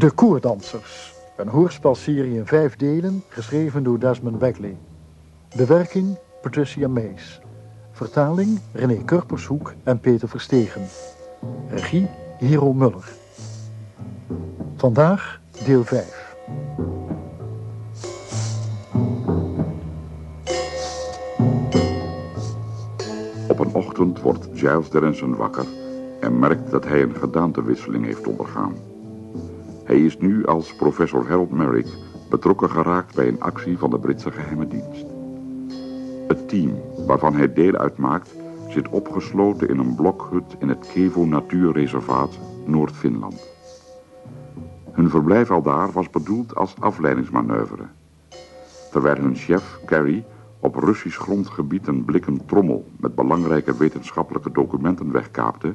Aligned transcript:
De 0.00 0.10
Koerdansers. 0.10 1.14
Een 1.36 1.48
hoorspelserie 1.48 2.34
in 2.34 2.46
vijf 2.46 2.76
delen, 2.76 3.22
geschreven 3.28 3.82
door 3.82 3.98
Desmond 3.98 4.38
Beckley. 4.38 4.76
Bewerking 5.56 6.18
Patricia 6.42 6.88
Mees. 6.88 7.40
Vertaling 7.92 8.60
René 8.72 9.04
Kurpershoek 9.04 9.74
en 9.82 10.00
Peter 10.00 10.28
Verstegen. 10.28 10.82
Regie 11.68 12.08
Hero 12.38 12.72
Muller. 12.72 13.12
Vandaag 14.76 15.40
deel 15.64 15.84
5. 15.84 16.34
Op 23.48 23.58
een 23.58 23.74
ochtend 23.74 24.20
wordt 24.20 24.48
Giles 24.54 24.90
Denison 24.90 25.36
wakker 25.36 25.66
en 26.20 26.38
merkt 26.38 26.70
dat 26.70 26.84
hij 26.84 27.02
een 27.02 27.16
gedaantewisseling 27.16 28.04
heeft 28.04 28.26
ondergaan. 28.26 28.89
Hij 29.90 30.00
is 30.00 30.18
nu 30.18 30.46
als 30.46 30.74
professor 30.74 31.28
Harold 31.28 31.50
Merrick 31.50 31.86
betrokken 32.28 32.70
geraakt 32.70 33.14
bij 33.14 33.28
een 33.28 33.40
actie 33.40 33.78
van 33.78 33.90
de 33.90 33.98
Britse 33.98 34.30
geheime 34.30 34.68
dienst. 34.68 35.06
Het 36.28 36.48
team 36.48 36.80
waarvan 37.06 37.34
hij 37.34 37.52
deel 37.52 37.74
uitmaakt 37.74 38.34
zit 38.68 38.88
opgesloten 38.88 39.68
in 39.68 39.78
een 39.78 39.94
blokhut 39.94 40.56
in 40.58 40.68
het 40.68 40.88
Kevo 40.92 41.24
Natuurreservaat, 41.24 42.38
Noord-Finland. 42.64 43.48
Hun 44.92 45.10
verblijf 45.10 45.50
al 45.50 45.62
daar 45.62 45.92
was 45.92 46.10
bedoeld 46.10 46.54
als 46.54 46.74
afleidingsmanoeuvre. 46.80 47.84
Terwijl 48.90 49.16
hun 49.16 49.36
chef, 49.36 49.80
Carrie, 49.86 50.24
op 50.60 50.74
Russisch 50.74 51.20
grondgebied 51.20 51.86
een 51.86 52.04
blikken 52.04 52.46
trommel 52.46 52.90
met 52.96 53.14
belangrijke 53.14 53.76
wetenschappelijke 53.76 54.52
documenten 54.52 55.12
wegkaapte, 55.12 55.74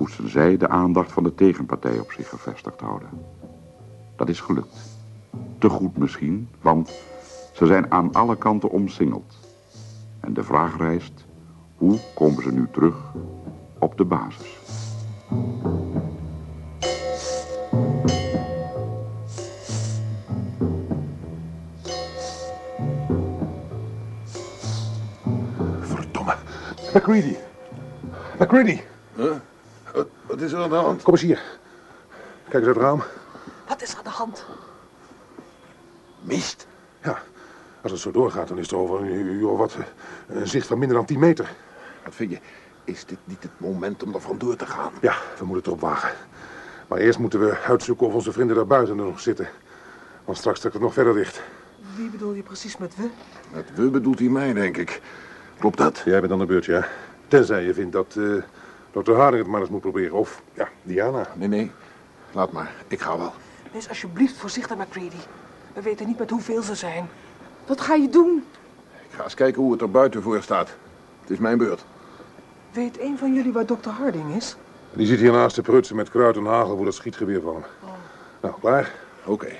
moesten 0.00 0.28
zij 0.28 0.56
de 0.56 0.68
aandacht 0.68 1.12
van 1.12 1.22
de 1.22 1.34
tegenpartij 1.34 1.98
op 1.98 2.12
zich 2.12 2.28
gevestigd 2.28 2.80
houden. 2.80 3.08
Dat 4.20 4.28
is 4.28 4.40
gelukt. 4.40 4.76
Te 5.58 5.68
goed 5.68 5.96
misschien, 5.96 6.48
want 6.60 6.90
ze 7.52 7.66
zijn 7.66 7.90
aan 7.92 8.12
alle 8.12 8.36
kanten 8.36 8.70
omsingeld. 8.70 9.38
En 10.20 10.34
de 10.34 10.42
vraag 10.42 10.76
rijst, 10.76 11.24
hoe 11.76 11.98
komen 12.14 12.42
ze 12.42 12.52
nu 12.52 12.68
terug 12.72 12.96
op 13.78 13.96
de 13.96 14.04
basis? 14.04 14.58
Verdomme. 25.80 26.36
McCready. 26.94 27.36
McCready. 28.38 28.80
Huh? 29.16 29.32
Wat, 29.94 30.06
wat 30.26 30.40
is 30.40 30.52
er 30.52 30.62
aan 30.62 30.70
de 30.70 30.74
hand? 30.74 31.02
Kom 31.02 31.12
eens 31.12 31.22
hier. 31.22 31.42
Kijk 32.48 32.54
eens 32.54 32.66
uit 32.66 32.74
het 32.74 32.84
raam. 32.84 33.02
Wat 33.68 33.82
is 33.82 33.92
er 33.92 33.98
aan 33.98 34.04
de 34.04 34.09
hand? 34.20 34.44
Mist. 36.20 36.66
Ja, 37.02 37.22
als 37.82 37.92
het 37.92 38.00
zo 38.00 38.10
doorgaat, 38.10 38.48
dan 38.48 38.58
is 38.58 38.70
er 38.70 38.76
over 38.76 39.00
een 39.00 39.12
uur 39.12 39.48
of 39.48 39.58
wat 39.58 39.74
eh, 39.74 40.36
een 40.36 40.48
zicht 40.48 40.66
van 40.66 40.78
minder 40.78 40.96
dan 40.96 41.06
10 41.06 41.18
meter. 41.18 41.52
Wat 42.04 42.14
vind 42.14 42.30
je? 42.30 42.38
Is 42.84 43.04
dit 43.04 43.18
niet 43.24 43.42
het 43.42 43.52
moment 43.56 44.02
om 44.02 44.14
er 44.14 44.20
vandoor 44.20 44.56
te 44.56 44.66
gaan? 44.66 44.92
Ja, 45.00 45.12
we 45.38 45.44
moeten 45.44 45.56
het 45.56 45.66
erop 45.66 45.80
wagen. 45.80 46.10
Maar 46.88 46.98
eerst 46.98 47.18
moeten 47.18 47.40
we 47.40 47.58
uitzoeken 47.58 48.06
of 48.06 48.14
onze 48.14 48.32
vrienden 48.32 48.56
daar 48.56 48.66
buiten 48.66 48.98
er 48.98 49.04
nog 49.04 49.20
zitten. 49.20 49.48
Want 50.24 50.38
straks 50.38 50.60
trekt 50.60 50.74
het 50.74 50.82
nog 50.82 50.92
verder 50.92 51.14
dicht. 51.14 51.42
Wie 51.96 52.10
bedoel 52.10 52.32
je 52.32 52.42
precies 52.42 52.76
met 52.76 52.96
we? 52.96 53.08
Met 53.52 53.74
we 53.74 53.90
bedoelt 53.90 54.18
hij 54.18 54.28
mij, 54.28 54.52
denk 54.52 54.76
ik. 54.76 55.00
Klopt 55.58 55.78
dat? 55.78 56.02
Jij 56.04 56.20
bent 56.20 56.32
aan 56.32 56.38
de 56.38 56.46
beurt, 56.46 56.64
ja. 56.64 56.88
Tenzij 57.28 57.64
je 57.64 57.74
vindt 57.74 57.92
dat 57.92 58.14
uh, 58.18 58.42
dokter 58.90 59.14
Harding 59.14 59.42
het 59.42 59.52
maar 59.52 59.60
eens 59.60 59.70
moet 59.70 59.80
proberen. 59.80 60.12
Of, 60.12 60.42
ja, 60.52 60.68
Diana. 60.82 61.26
Nee, 61.34 61.48
nee. 61.48 61.72
Laat 62.32 62.52
maar. 62.52 62.72
Ik 62.88 63.00
ga 63.00 63.18
wel. 63.18 63.32
Wees 63.72 63.88
alsjeblieft 63.88 64.36
voorzichtig, 64.36 64.76
McCready. 64.76 65.16
We 65.72 65.82
weten 65.82 66.06
niet 66.06 66.18
met 66.18 66.30
hoeveel 66.30 66.62
ze 66.62 66.74
zijn. 66.74 67.08
Wat 67.66 67.80
ga 67.80 67.94
je 67.94 68.08
doen? 68.08 68.44
Ik 69.08 69.16
ga 69.16 69.24
eens 69.24 69.34
kijken 69.34 69.62
hoe 69.62 69.72
het 69.72 69.80
er 69.80 69.90
buiten 69.90 70.22
voor 70.22 70.42
staat. 70.42 70.68
Het 71.20 71.30
is 71.30 71.38
mijn 71.38 71.58
beurt. 71.58 71.84
Weet 72.72 73.00
een 73.00 73.18
van 73.18 73.34
jullie 73.34 73.52
waar 73.52 73.66
dokter 73.66 73.92
Harding 73.92 74.34
is? 74.34 74.56
Die 74.92 75.06
zit 75.06 75.18
hiernaast 75.18 75.54
te 75.54 75.62
prutsen 75.62 75.96
met 75.96 76.10
kruid 76.10 76.36
en 76.36 76.44
hagel 76.44 76.76
voor 76.76 76.84
dat 76.84 76.94
schietgeweer 76.94 77.40
van 77.40 77.54
hem. 77.54 77.64
Oh. 77.82 77.90
Nou, 78.40 78.54
klaar? 78.60 78.92
Oké. 79.22 79.30
Okay. 79.30 79.58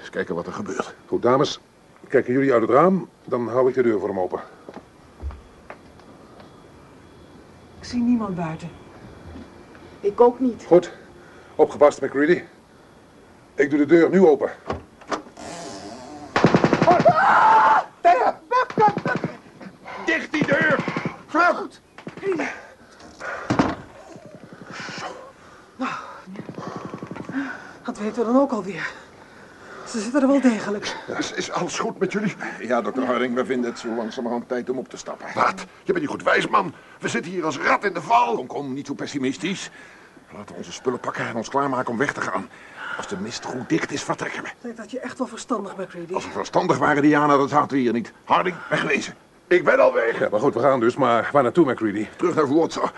Eens 0.00 0.10
kijken 0.10 0.34
wat 0.34 0.46
er 0.46 0.52
gebeurt. 0.52 0.94
Goed, 1.06 1.22
dames. 1.22 1.60
Kijken 2.08 2.32
jullie 2.32 2.52
uit 2.52 2.62
het 2.62 2.70
raam, 2.70 3.08
dan 3.24 3.48
hou 3.48 3.68
ik 3.68 3.74
de 3.74 3.82
deur 3.82 3.98
voor 3.98 4.08
hem 4.08 4.20
open. 4.20 4.40
Ik 7.78 7.84
zie 7.88 8.02
niemand 8.02 8.34
buiten. 8.34 8.70
Ik 10.00 10.20
ook 10.20 10.40
niet. 10.40 10.64
Goed. 10.66 10.92
Opgepast, 11.54 12.00
McCready. 12.00 12.42
Ik 13.54 13.70
doe 13.70 13.78
de 13.78 13.86
deur 13.86 14.10
nu 14.10 14.26
open. 14.26 14.50
Dicht 20.04 20.32
die 20.32 20.46
deur! 20.46 20.84
Vlug! 21.26 21.56
Goed. 21.56 21.80
Nou, 25.76 25.90
dat 27.84 27.98
weten 27.98 28.26
we 28.26 28.32
dan 28.32 28.40
ook 28.40 28.52
alweer. 28.52 28.90
Ze 29.86 30.00
zitten 30.00 30.22
er 30.22 30.28
wel 30.28 30.40
degelijk. 30.40 30.96
Ja, 31.06 31.18
is 31.34 31.50
alles 31.50 31.78
goed 31.78 31.98
met 31.98 32.12
jullie? 32.12 32.34
Ja, 32.60 32.80
dokter 32.80 33.04
Harding, 33.04 33.34
we 33.34 33.44
vinden 33.44 33.70
het 33.70 33.78
zo 33.78 33.94
langzamerhand 33.94 34.48
tijd 34.48 34.70
om 34.70 34.78
op 34.78 34.88
te 34.88 34.96
stappen. 34.96 35.26
Wat? 35.34 35.60
Je 35.60 35.92
bent 35.92 35.98
niet 35.98 36.08
goed 36.08 36.22
wijs, 36.22 36.48
man. 36.48 36.74
We 37.00 37.08
zitten 37.08 37.32
hier 37.32 37.44
als 37.44 37.58
rat 37.58 37.84
in 37.84 37.92
de 37.94 38.02
val. 38.02 38.34
Kom, 38.34 38.46
kom, 38.46 38.72
niet 38.72 38.86
zo 38.86 38.94
pessimistisch. 38.94 39.70
Laten 40.32 40.48
we 40.48 40.54
onze 40.54 40.72
spullen 40.72 41.00
pakken 41.00 41.26
en 41.26 41.36
ons 41.36 41.48
klaarmaken 41.48 41.92
om 41.92 41.98
weg 41.98 42.12
te 42.12 42.20
gaan. 42.20 42.48
Als 42.96 43.08
de 43.08 43.16
mist 43.16 43.44
goed 43.44 43.68
dicht 43.68 43.92
is, 43.92 44.02
vertrekken 44.02 44.42
we. 44.42 44.48
Ik 44.48 44.54
denk 44.60 44.76
dat 44.76 44.90
je 44.90 45.00
echt 45.00 45.18
wel 45.18 45.26
verstandig 45.26 45.76
bent, 45.76 45.88
McCready. 45.88 46.14
Als 46.14 46.24
we 46.24 46.30
verstandig 46.30 46.78
waren, 46.78 47.02
Diana, 47.02 47.36
dan 47.36 47.48
zaten 47.48 47.76
we 47.76 47.82
hier 47.82 47.92
niet. 47.92 48.12
Harding, 48.24 48.56
wegwezen. 48.68 49.14
Ik 49.46 49.64
ben 49.64 49.80
al 49.80 49.92
weg. 49.92 50.18
Ja, 50.18 50.28
maar 50.30 50.40
goed, 50.40 50.54
we 50.54 50.60
gaan 50.60 50.80
dus. 50.80 50.96
Maar 50.96 51.28
waar 51.32 51.42
naartoe, 51.42 51.70
McCready? 51.70 52.06
Terug 52.16 52.34
naar 52.34 52.48
Wurza. 52.48 52.92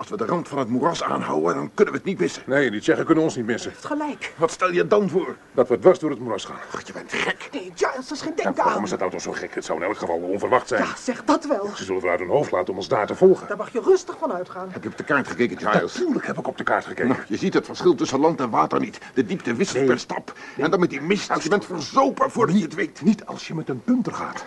Als 0.00 0.08
we 0.08 0.16
de 0.16 0.24
rand 0.24 0.48
van 0.48 0.58
het 0.58 0.68
moeras 0.68 1.02
aanhouden, 1.02 1.54
dan 1.54 1.70
kunnen 1.74 1.94
we 1.94 1.98
het 2.00 2.08
niet 2.08 2.18
missen. 2.18 2.42
Nee, 2.46 2.70
die 2.70 2.80
Tsjechen 2.80 3.04
kunnen 3.04 3.24
ons 3.24 3.36
niet 3.36 3.46
missen. 3.46 3.70
Het 3.70 3.84
gelijk. 3.84 4.32
Wat 4.36 4.50
stel 4.50 4.72
je 4.72 4.86
dan 4.86 5.08
voor? 5.08 5.36
Dat 5.52 5.68
we 5.68 5.78
dwars 5.78 5.98
door 5.98 6.10
het 6.10 6.18
moeras 6.18 6.44
gaan. 6.44 6.56
Ach, 6.74 6.86
je 6.86 6.92
bent 6.92 7.12
gek. 7.12 7.48
Nee, 7.52 7.72
Giles, 7.74 7.94
dat 7.94 8.10
is 8.10 8.20
geen 8.20 8.32
Ja, 8.36 8.42
denken 8.42 8.54
waarom 8.54 8.76
aan. 8.76 8.84
is 8.84 8.90
dat 8.90 9.00
auto 9.00 9.18
zo 9.18 9.32
gek? 9.32 9.54
Het 9.54 9.64
zou 9.64 9.78
in 9.80 9.84
elk 9.86 9.96
geval 9.96 10.16
onverwacht 10.16 10.68
zijn. 10.68 10.82
Ja, 10.82 10.96
zeg 10.96 11.24
dat 11.24 11.46
wel. 11.46 11.70
Ze 11.74 11.84
zullen 11.84 12.02
eruit 12.02 12.18
hun 12.20 12.28
hoofd 12.28 12.50
laten 12.50 12.70
om 12.70 12.76
ons 12.76 12.88
daar 12.88 13.06
te 13.06 13.14
volgen. 13.14 13.48
Daar 13.48 13.56
mag 13.56 13.72
je 13.72 13.80
rustig 13.80 14.16
van 14.18 14.32
uitgaan. 14.32 14.68
Heb 14.70 14.82
je 14.82 14.88
op 14.88 14.96
de 14.96 15.04
kaart 15.04 15.28
gekeken, 15.28 15.58
Giles? 15.58 15.94
Natuurlijk 15.94 16.26
heb 16.26 16.38
ik 16.38 16.46
op 16.46 16.56
de 16.58 16.64
kaart 16.64 16.84
gekeken. 16.84 17.08
Nou, 17.08 17.20
je 17.28 17.36
ziet 17.36 17.54
het 17.54 17.66
verschil 17.66 17.94
tussen 17.94 18.20
land 18.20 18.40
en 18.40 18.50
water 18.50 18.80
niet. 18.80 18.98
De 19.14 19.24
diepte 19.26 19.54
wisselt 19.54 19.86
per 19.86 19.98
stap. 19.98 20.32
En 20.56 20.70
dan 20.70 20.80
met 20.80 20.90
die 20.90 21.00
mist. 21.00 21.42
Je 21.42 21.48
bent 21.48 21.64
verzopen 21.64 22.30
voordat 22.30 22.56
je 22.56 22.62
het 22.62 22.74
weet. 22.74 23.02
Niet 23.02 23.26
als 23.26 23.46
je 23.46 23.54
met 23.54 23.68
een 23.68 23.82
punter 23.84 24.12
gaat. 24.12 24.44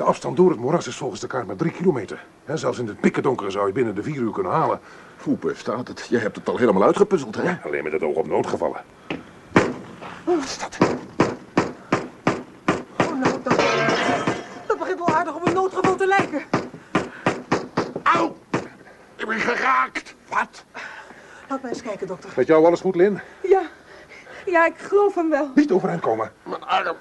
De 0.00 0.06
afstand 0.06 0.36
door 0.36 0.50
het 0.50 0.58
moeras 0.58 0.86
is 0.86 0.96
volgens 0.96 1.20
de 1.20 1.26
kaart 1.26 1.46
maar 1.46 1.56
drie 1.56 1.70
kilometer. 1.70 2.24
Hè, 2.44 2.56
zelfs 2.56 2.78
in 2.78 2.86
het 2.86 3.00
pikkendonkere 3.00 3.50
zou 3.50 3.66
je 3.66 3.72
binnen 3.72 3.94
de 3.94 4.02
vier 4.02 4.16
uur 4.16 4.32
kunnen 4.32 4.52
halen. 4.52 4.80
Hoe 5.22 5.38
staat 5.54 5.88
het? 5.88 6.06
Je 6.10 6.18
hebt 6.18 6.36
het 6.36 6.48
al 6.48 6.56
helemaal 6.56 6.82
uitgepuzzeld, 6.82 7.36
hè? 7.36 7.56
Alleen 7.64 7.82
met 7.82 7.92
het 7.92 8.02
oog 8.02 8.16
op 8.16 8.26
noodgevallen. 8.26 8.84
Wat 10.24 10.44
is 10.44 10.58
dat? 10.58 10.78
Oh, 13.00 13.18
nou, 13.18 13.42
dat, 13.42 13.56
dat 14.66 14.78
begint 14.78 14.98
wel 14.98 15.08
aardig 15.08 15.34
op 15.34 15.46
een 15.46 15.54
noodgeval 15.54 15.96
te 15.96 16.06
lijken. 16.06 16.42
Au! 18.02 18.32
Ik 19.16 19.26
ben 19.26 19.38
geraakt. 19.38 20.14
Wat? 20.28 20.64
Laat 21.48 21.62
mij 21.62 21.70
eens 21.70 21.82
kijken, 21.82 22.06
dokter. 22.06 22.30
Met 22.36 22.46
jou 22.46 22.66
alles 22.66 22.80
goed, 22.80 22.94
Lin? 22.94 23.20
Ja, 23.42 23.62
ja, 24.46 24.66
ik 24.66 24.78
geloof 24.78 25.14
hem 25.14 25.30
wel. 25.30 25.50
Niet 25.54 25.72
overeind 25.72 26.00
komen. 26.00 26.32
Mijn 26.42 26.64
arm. 26.64 26.96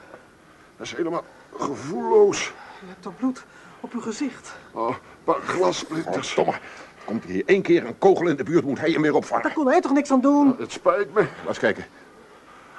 Dat 0.78 0.86
is 0.88 0.96
helemaal 0.96 1.24
gevoelloos. 1.58 2.52
U 2.84 2.88
hebt 2.88 3.02
toch 3.02 3.18
bloed 3.18 3.46
op 3.80 3.94
uw 3.94 4.02
gezicht. 4.02 4.56
Oh, 4.72 4.90
een 4.90 4.96
paar 5.24 5.42
glassplinters. 5.42 6.36
Domme. 6.36 6.54
Komt 7.06 7.24
hier 7.24 7.44
één 7.46 7.62
keer 7.62 7.86
een 7.86 7.98
kogel 7.98 8.28
in 8.28 8.36
de 8.36 8.44
buurt, 8.44 8.66
moet 8.66 8.80
hij 8.80 8.92
hem 8.92 9.02
weer 9.02 9.16
opvangen. 9.16 9.44
Daar 9.44 9.54
kon 9.54 9.68
hij 9.68 9.82
toch 9.82 9.94
niks 9.94 10.12
aan 10.12 10.22
doen? 10.22 10.56
Het 10.60 10.72
spijt 10.72 11.14
me. 11.14 11.20
Laat 11.20 11.48
eens 11.48 11.60
kijken. 11.60 11.86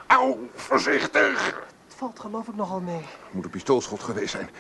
Au, 0.07 0.49
voorzichtig. 0.55 1.47
Het 1.87 1.95
valt 1.97 2.21
geloof 2.21 2.49
ik 2.49 2.57
nogal 2.57 2.81
mee. 2.81 3.05
Moet 3.31 3.45
een 3.45 3.51
pistoolschot 3.51 4.03
geweest 4.03 4.31
zijn. 4.31 4.51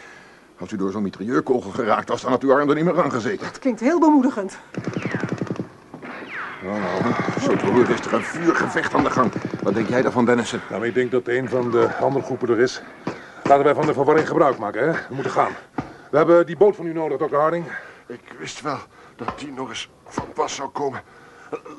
Als 0.58 0.72
u 0.72 0.76
door 0.76 0.90
zo'n 0.90 1.02
mitrailleurkogel 1.02 1.70
geraakt 1.70 2.08
was, 2.08 2.20
dan 2.20 2.30
had 2.30 2.42
uw 2.42 2.52
arm 2.52 2.68
er 2.68 2.74
niet 2.74 2.84
meer 2.84 3.02
aan 3.02 3.12
gezeten. 3.12 3.46
Het 3.46 3.58
klinkt 3.58 3.80
heel 3.80 4.00
bemoedigend. 4.00 4.58
Nou, 6.64 6.80
nou, 6.80 7.14
zo 7.40 7.56
te 7.56 7.66
horen 7.66 7.88
is 7.88 8.00
er 8.00 8.12
een 8.12 8.22
vuurgevecht 8.22 8.94
aan 8.94 9.04
de 9.04 9.10
gang. 9.10 9.32
Wat 9.62 9.74
denk 9.74 9.88
jij 9.88 10.02
daarvan, 10.02 10.24
Dennison? 10.24 10.60
Nou, 10.70 10.86
ik 10.86 10.94
denk 10.94 11.10
dat 11.10 11.28
een 11.28 11.48
van 11.48 11.70
de 11.70 11.94
andere 11.96 12.24
groepen 12.24 12.48
er 12.48 12.58
is. 12.60 12.82
Laten 13.50 13.64
wij 13.64 13.74
van 13.74 13.86
de 13.86 13.94
verwarring 13.94 14.28
gebruik 14.28 14.58
maken, 14.58 14.88
hè? 14.88 14.92
We 14.92 15.14
moeten 15.14 15.32
gaan. 15.32 15.52
We 16.10 16.16
hebben 16.16 16.46
die 16.46 16.56
boot 16.56 16.76
van 16.76 16.86
u 16.86 16.92
nodig, 16.92 17.18
dokter 17.18 17.38
Harding. 17.38 17.64
Ik 18.06 18.20
wist 18.38 18.60
wel 18.60 18.78
dat 19.16 19.38
die 19.38 19.52
nog 19.52 19.68
eens 19.68 19.90
van 20.04 20.32
pas 20.32 20.54
zou 20.54 20.68
komen. 20.68 21.02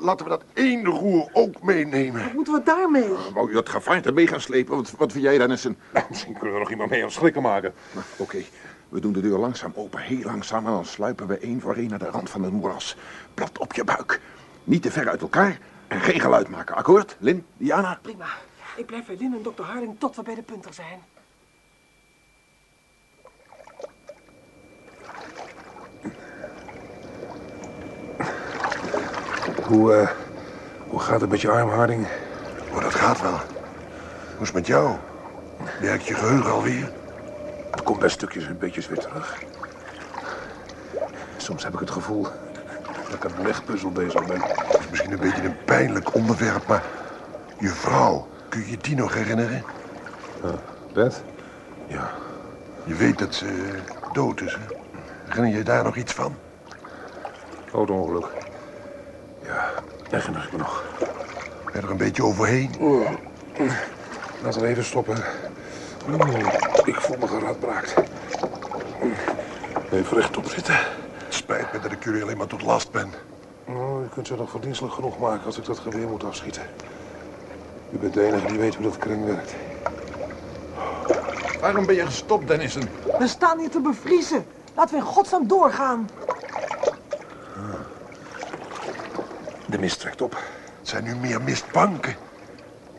Laten 0.00 0.24
we 0.24 0.30
dat 0.30 0.44
één 0.52 0.84
roer 0.84 1.28
ook 1.32 1.62
meenemen. 1.62 2.22
Wat 2.24 2.32
moeten 2.32 2.52
we 2.52 2.62
daarmee? 2.62 3.08
Wou 3.34 3.48
je 3.48 3.54
dat 3.54 3.68
gevaarte 3.68 4.12
mee 4.12 4.26
gaan 4.26 4.40
slepen? 4.40 4.76
Wat, 4.76 4.90
wat 4.98 5.12
vind 5.12 5.24
jij, 5.24 5.38
Dennison? 5.38 5.76
Nou, 5.92 6.06
misschien 6.08 6.32
kunnen 6.32 6.52
we 6.52 6.58
nog 6.58 6.70
iemand 6.70 6.90
mee 6.90 7.02
aan 7.02 7.10
schrikken 7.10 7.42
maken. 7.42 7.74
Nou, 7.92 8.06
Oké, 8.16 8.38
we 8.88 9.00
doen 9.00 9.12
de 9.12 9.20
deur 9.20 9.38
langzaam 9.38 9.72
open, 9.74 10.00
heel 10.00 10.24
langzaam... 10.24 10.66
en 10.66 10.72
dan 10.72 10.84
sluipen 10.84 11.26
we 11.26 11.38
één 11.38 11.60
voor 11.60 11.74
één 11.74 11.88
naar 11.88 11.98
de 11.98 12.10
rand 12.10 12.30
van 12.30 12.42
het 12.42 12.52
moeras. 12.52 12.96
Plat 13.34 13.58
op 13.58 13.72
je 13.72 13.84
buik. 13.84 14.20
Niet 14.64 14.82
te 14.82 14.90
ver 14.90 15.08
uit 15.08 15.20
elkaar 15.20 15.58
En 15.88 16.00
geen 16.00 16.20
geluid 16.20 16.48
maken, 16.48 16.74
akkoord? 16.74 17.16
Lin, 17.18 17.44
Diana? 17.56 17.98
Prima. 18.02 18.28
Ik 18.76 18.86
blijf 18.86 19.06
bij 19.06 19.16
Lin 19.18 19.34
en 19.34 19.42
dokter 19.42 19.64
Harding 19.64 19.94
tot 19.98 20.16
we 20.16 20.22
bij 20.22 20.34
de 20.34 20.42
punter 20.42 20.74
zijn. 20.74 21.11
Hoe, 29.72 29.94
eh, 29.94 30.08
hoe 30.88 31.00
gaat 31.00 31.20
het 31.20 31.30
met 31.30 31.40
je 31.40 31.50
arm, 31.50 31.68
Harding? 31.68 32.06
Oh, 32.72 32.82
dat 32.82 32.94
gaat 32.94 33.20
wel. 33.20 33.32
Hoe 33.32 34.40
is 34.40 34.46
het 34.46 34.52
met 34.52 34.66
jou? 34.66 34.96
Werkt 35.80 36.06
je 36.06 36.14
geheugen 36.14 36.50
alweer? 36.50 36.90
Het 37.70 37.82
komt 37.82 37.98
bij 37.98 38.08
stukjes 38.08 38.46
en 38.46 38.58
beetjes 38.58 38.88
weer 38.88 38.98
terug. 38.98 39.42
Soms 41.36 41.64
heb 41.64 41.72
ik 41.72 41.78
het 41.78 41.90
gevoel 41.90 42.22
dat 43.04 43.14
ik 43.14 43.24
aan 43.24 43.38
een 43.38 43.42
legpuzzel 43.42 43.90
bezig 43.90 44.26
ben. 44.26 44.40
Het 44.40 44.78
is 44.78 44.88
misschien 44.88 45.12
een 45.12 45.18
beetje 45.18 45.42
een 45.42 45.64
pijnlijk 45.64 46.14
onderwerp, 46.14 46.66
maar... 46.66 46.82
Je 47.58 47.68
vrouw, 47.68 48.26
kun 48.48 48.68
je 48.68 48.76
die 48.76 48.96
nog 48.96 49.14
herinneren? 49.14 49.64
Beth? 50.92 51.22
Ja. 51.86 52.10
Je 52.84 52.94
weet 52.94 53.18
dat 53.18 53.34
ze 53.34 53.78
dood 54.12 54.40
is, 54.40 54.54
hè? 54.54 54.74
Herinner 55.24 55.58
je 55.58 55.64
daar 55.64 55.84
nog 55.84 55.96
iets 55.96 56.12
van? 56.12 56.36
Auto-ongeluk. 57.72 58.41
Ja, 60.12 60.18
herinner 60.18 60.44
ik 60.44 60.52
me 60.52 60.58
nog. 60.58 60.84
Ben 61.64 61.74
je 61.74 61.80
er 61.80 61.90
een 61.90 61.96
beetje 61.96 62.24
overheen? 62.24 62.70
Laten 64.42 64.60
we 64.60 64.66
even 64.66 64.84
stoppen. 64.84 65.16
Ik 66.84 67.00
voel 67.00 67.16
me 67.20 67.26
geradbraakt. 67.26 67.94
Even 69.92 70.16
rechtop 70.16 70.46
zitten. 70.46 70.74
Het 70.74 71.34
spijt 71.34 71.72
me 71.72 71.78
dat 71.80 71.92
ik 71.92 72.04
jullie 72.04 72.22
alleen 72.22 72.36
maar 72.36 72.46
tot 72.46 72.62
last 72.62 72.90
ben. 72.90 73.12
Oh, 73.68 74.02
u 74.04 74.08
kunt 74.14 74.26
ze 74.26 74.34
nog 74.36 74.50
verdienstelijk 74.50 74.94
genoeg 74.94 75.18
maken 75.18 75.44
als 75.44 75.58
ik 75.58 75.64
dat 75.64 75.78
geweer 75.78 76.08
moet 76.08 76.24
afschieten. 76.24 76.62
U 77.90 77.98
bent 77.98 78.14
de 78.14 78.26
enige 78.26 78.46
die 78.46 78.58
weet 78.58 78.74
hoe 78.74 78.84
dat 78.84 78.98
kring 78.98 79.24
werkt. 79.24 79.54
Waarom 81.60 81.86
ben 81.86 81.94
je 81.94 82.06
gestopt, 82.06 82.48
Dennison? 82.48 82.88
We 83.18 83.26
staan 83.26 83.58
hier 83.58 83.70
te 83.70 83.80
bevriezen. 83.80 84.46
Laten 84.74 84.94
we 84.94 85.00
in 85.00 85.06
godsnaam 85.06 85.46
doorgaan. 85.46 86.08
Mist 89.82 90.00
trekt 90.00 90.22
op. 90.22 90.32
Het 90.78 90.88
zijn 90.88 91.04
nu 91.04 91.16
meer 91.16 91.42
mistbanken. 91.42 92.16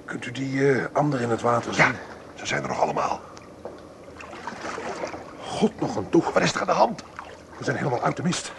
Kunt 0.06 0.25
u 0.25 0.31
die 0.31 0.71
eh 0.71 0.85
ander 0.94 1.21
in 1.21 1.30
het 1.30 1.41
water 1.41 1.74
zien? 1.74 1.85
Ja, 1.85 1.91
ze 2.35 2.45
zijn 2.45 2.62
er 2.62 2.68
nog 2.68 2.80
allemaal. 2.81 3.21
God 5.39 5.80
nog 5.80 5.95
een 5.95 6.09
toe. 6.09 6.24
Wat 6.33 6.44
is 6.44 6.53
er 6.53 6.59
aan 6.59 6.68
de 6.68 6.71
hand? 6.71 7.03
We 7.57 7.63
zijn 7.63 7.77
helemaal 7.77 8.03
uit 8.03 8.15
de 8.15 8.24
mist. 8.24 8.51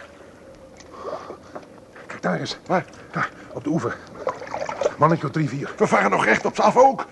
Kijk 2.06 2.22
daar 2.22 2.40
eens. 2.40 2.58
Waar? 2.66 2.84
Daar, 3.10 3.28
op 3.52 3.64
de 3.64 3.70
oever. 3.70 3.96
Mannetje 4.98 5.26
op 5.26 5.32
drie, 5.32 5.48
vier. 5.48 5.74
We 5.76 5.86
varen 5.86 6.10
nog 6.10 6.24
recht 6.24 6.44
op 6.44 6.54
ze 6.54 6.62
af 6.62 6.76
ook. 6.76 7.06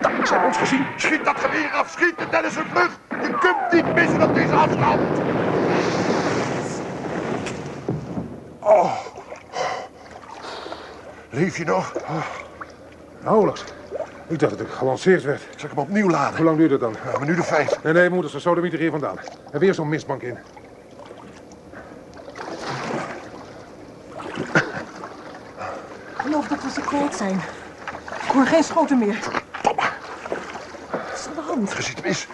Ze 0.00 0.32
hebben 0.32 0.48
ons 0.48 0.56
gezien. 0.56 0.86
Schiet 0.96 1.24
dat 1.24 1.38
geweer 1.38 1.70
af. 1.70 1.90
Schiet 1.90 2.14
dat 2.30 2.44
is 2.44 2.56
een 2.56 2.66
vlucht. 2.70 2.98
Je 3.08 3.38
kunt 3.40 3.72
niet 3.72 3.94
missen 3.94 4.22
op 4.22 4.34
deze 4.34 4.54
afstand. 4.54 5.00
Oh. 8.60 9.11
Leef 11.32 11.56
je 11.56 11.64
nog? 11.64 11.92
Nauwelijks. 13.22 13.64
Ik 14.26 14.38
dacht 14.38 14.58
dat 14.58 14.66
ik 14.66 14.72
gelanceerd 14.72 15.22
werd. 15.22 15.40
Zal 15.56 15.68
ik 15.70 15.74
hem 15.76 15.78
opnieuw 15.84 16.08
laden? 16.10 16.36
Hoe 16.36 16.44
lang 16.44 16.56
duurt 16.58 16.70
het 16.70 16.80
dan? 16.80 16.94
Een 17.14 17.20
minuut 17.20 17.38
of 17.38 17.46
vijf. 17.46 17.82
Nee, 17.82 17.92
nee, 17.92 18.10
moeder, 18.10 18.30
ze 18.30 18.40
sodemieter 18.40 18.78
hier 18.78 18.90
vandaan. 18.90 19.16
En 19.52 19.60
weer 19.60 19.74
zo'n 19.74 19.88
mistbank 19.88 20.22
in. 20.22 20.38
Ik 26.10 26.20
geloof 26.28 26.48
dat 26.48 26.62
we 26.62 26.70
ze 26.70 26.80
kwijt 26.80 27.14
zijn. 27.14 27.40
Ik 28.24 28.28
hoor 28.32 28.46
geen 28.46 28.62
schoten 28.64 28.98
meer. 28.98 29.18
Domme, 29.62 29.82
Wat 30.90 31.00
is 31.14 31.26
aan 31.28 31.34
de 31.34 31.40
hand? 31.40 31.72
er 31.72 31.82
zit 31.82 32.02
mis. 32.04 32.26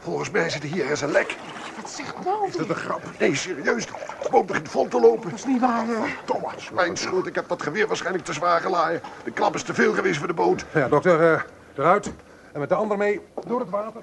Volgens 0.00 0.30
mij 0.30 0.50
zit 0.50 0.62
hier 0.62 0.82
ergens 0.82 1.00
een 1.00 1.10
lek. 1.10 1.36
Wat 1.80 1.90
zegt 1.90 2.14
nou 2.24 2.46
Is 2.48 2.56
dat 2.56 2.68
een 2.68 2.74
grap? 2.74 3.02
Nee, 3.18 3.34
serieus. 3.34 3.86
De 4.32 4.38
boot 4.38 4.46
begint 4.46 4.68
vol 4.68 4.88
te 4.88 5.00
lopen. 5.00 5.30
Dat 5.30 5.38
is 5.38 5.44
niet 5.46 5.60
waar. 5.60 5.88
eh. 5.88 6.02
Het 6.02 6.56
is 6.60 6.70
mijn 6.70 6.96
schuld. 6.96 7.26
Ik 7.26 7.34
heb 7.34 7.48
dat 7.48 7.62
geweer 7.62 7.86
waarschijnlijk 7.86 8.24
te 8.24 8.32
zwaar 8.32 8.60
geladen. 8.60 9.00
De 9.24 9.30
klap 9.30 9.54
is 9.54 9.62
te 9.62 9.74
veel 9.74 9.92
geweest 9.92 10.18
voor 10.18 10.26
de 10.26 10.34
boot. 10.34 10.64
Ja, 10.74 10.88
dokter, 10.88 11.32
eh, 11.32 11.40
eruit. 11.76 12.12
En 12.52 12.60
met 12.60 12.68
de 12.68 12.74
ander 12.74 12.96
mee 12.96 13.20
door 13.46 13.60
het 13.60 13.70
water. 13.70 14.02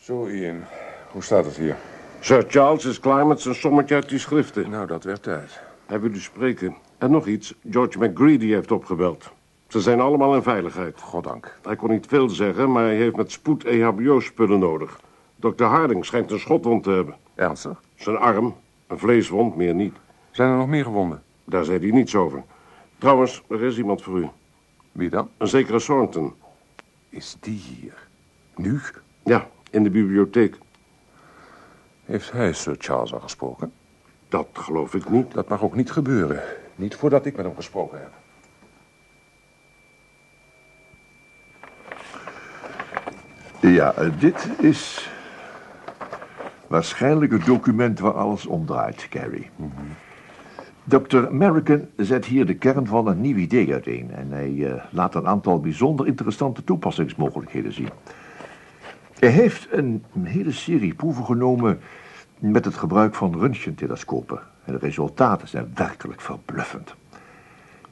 Zo, 0.00 0.26
Ian. 0.26 0.64
Hoe 1.10 1.22
staat 1.22 1.44
het 1.44 1.56
hier? 1.56 1.76
Sir 2.20 2.44
Charles 2.48 2.84
is 2.84 3.00
klaar 3.00 3.26
met 3.26 3.40
zijn 3.40 3.54
sommetje 3.54 3.94
uit 3.94 4.08
die 4.08 4.18
schriften. 4.18 4.70
Nou, 4.70 4.86
dat 4.86 5.04
werd 5.04 5.22
tijd. 5.22 5.60
Hij 5.86 6.00
wil 6.00 6.10
u 6.10 6.20
spreken. 6.20 6.76
En 6.98 7.10
nog 7.10 7.26
iets. 7.26 7.54
George 7.70 7.98
McGreedy 7.98 8.46
heeft 8.46 8.70
opgebeld. 8.72 9.30
Ze 9.66 9.80
zijn 9.80 10.00
allemaal 10.00 10.34
in 10.34 10.42
veiligheid. 10.42 11.00
Goddank. 11.00 11.58
Hij 11.62 11.76
kon 11.76 11.90
niet 11.90 12.06
veel 12.06 12.28
zeggen, 12.28 12.72
maar 12.72 12.84
hij 12.84 12.96
heeft 12.96 13.16
met 13.16 13.32
spoed 13.32 13.64
EHBO-spullen 13.64 14.58
nodig. 14.58 14.98
Dr. 15.40 15.64
Harding 15.64 16.04
schijnt 16.04 16.30
een 16.30 16.38
schotwond 16.38 16.82
te 16.82 16.90
hebben. 16.90 17.16
Ernstig? 17.34 17.82
Zijn 17.94 18.16
arm, 18.16 18.56
een 18.86 18.98
vleeswond, 18.98 19.56
meer 19.56 19.74
niet. 19.74 19.96
Zijn 20.30 20.50
er 20.50 20.56
nog 20.56 20.66
meer 20.66 20.84
gewonden? 20.84 21.22
Daar 21.44 21.64
zei 21.64 21.78
hij 21.78 21.90
niets 21.90 22.14
over. 22.14 22.42
Trouwens, 22.98 23.42
er 23.48 23.62
is 23.62 23.78
iemand 23.78 24.02
voor 24.02 24.18
u. 24.18 24.28
Wie 24.92 25.10
dan? 25.10 25.28
Een 25.36 25.48
zekere 25.48 25.80
Thornton. 25.80 26.34
Is 27.08 27.36
die 27.40 27.58
hier? 27.58 28.08
Nu? 28.56 28.80
Ja, 29.24 29.48
in 29.70 29.82
de 29.82 29.90
bibliotheek. 29.90 30.58
Heeft 32.04 32.32
hij 32.32 32.52
Sir 32.52 32.76
Charles 32.78 33.12
al 33.12 33.20
gesproken? 33.20 33.72
Dat 34.28 34.48
geloof 34.52 34.94
ik 34.94 35.08
niet. 35.08 35.32
Dat 35.32 35.48
mag 35.48 35.62
ook 35.62 35.74
niet 35.74 35.90
gebeuren. 35.90 36.42
Niet 36.74 36.96
voordat 36.96 37.26
ik 37.26 37.36
met 37.36 37.44
hem 37.44 37.54
gesproken 37.54 37.98
heb. 37.98 38.12
Ja, 43.60 43.92
eh, 43.92 44.20
dit 44.20 44.48
is 44.60 45.10
waarschijnlijk 46.68 47.32
het 47.32 47.44
document 47.44 47.98
waar 47.98 48.12
alles 48.12 48.46
om 48.46 48.66
draait, 48.66 49.06
Carrie. 49.08 49.50
Dr. 50.84 51.26
American 51.26 51.86
zet 51.96 52.24
hier 52.24 52.46
de 52.46 52.54
kern 52.54 52.86
van 52.86 53.06
een 53.06 53.20
nieuw 53.20 53.36
idee 53.36 53.72
uiteen... 53.72 54.10
en 54.10 54.30
hij 54.30 54.66
eh, 54.66 54.82
laat 54.90 55.14
een 55.14 55.26
aantal 55.26 55.60
bijzonder 55.60 56.06
interessante 56.06 56.64
toepassingsmogelijkheden 56.64 57.72
zien. 57.72 57.88
Hij 59.18 59.28
heeft 59.28 59.68
een, 59.70 60.04
hele 60.22 60.52
serie 60.52 60.94
proeven 60.94 61.24
genomen 61.24 61.80
met 62.38 62.64
het 62.64 62.74
gebruik 62.74 63.14
van 63.14 63.38
röntgentelescopen. 63.38 64.40
En 64.64 64.72
de 64.72 64.78
resultaten 64.78 65.48
zijn 65.48 65.70
werkelijk 65.74 66.20
verbluffend. 66.20 66.94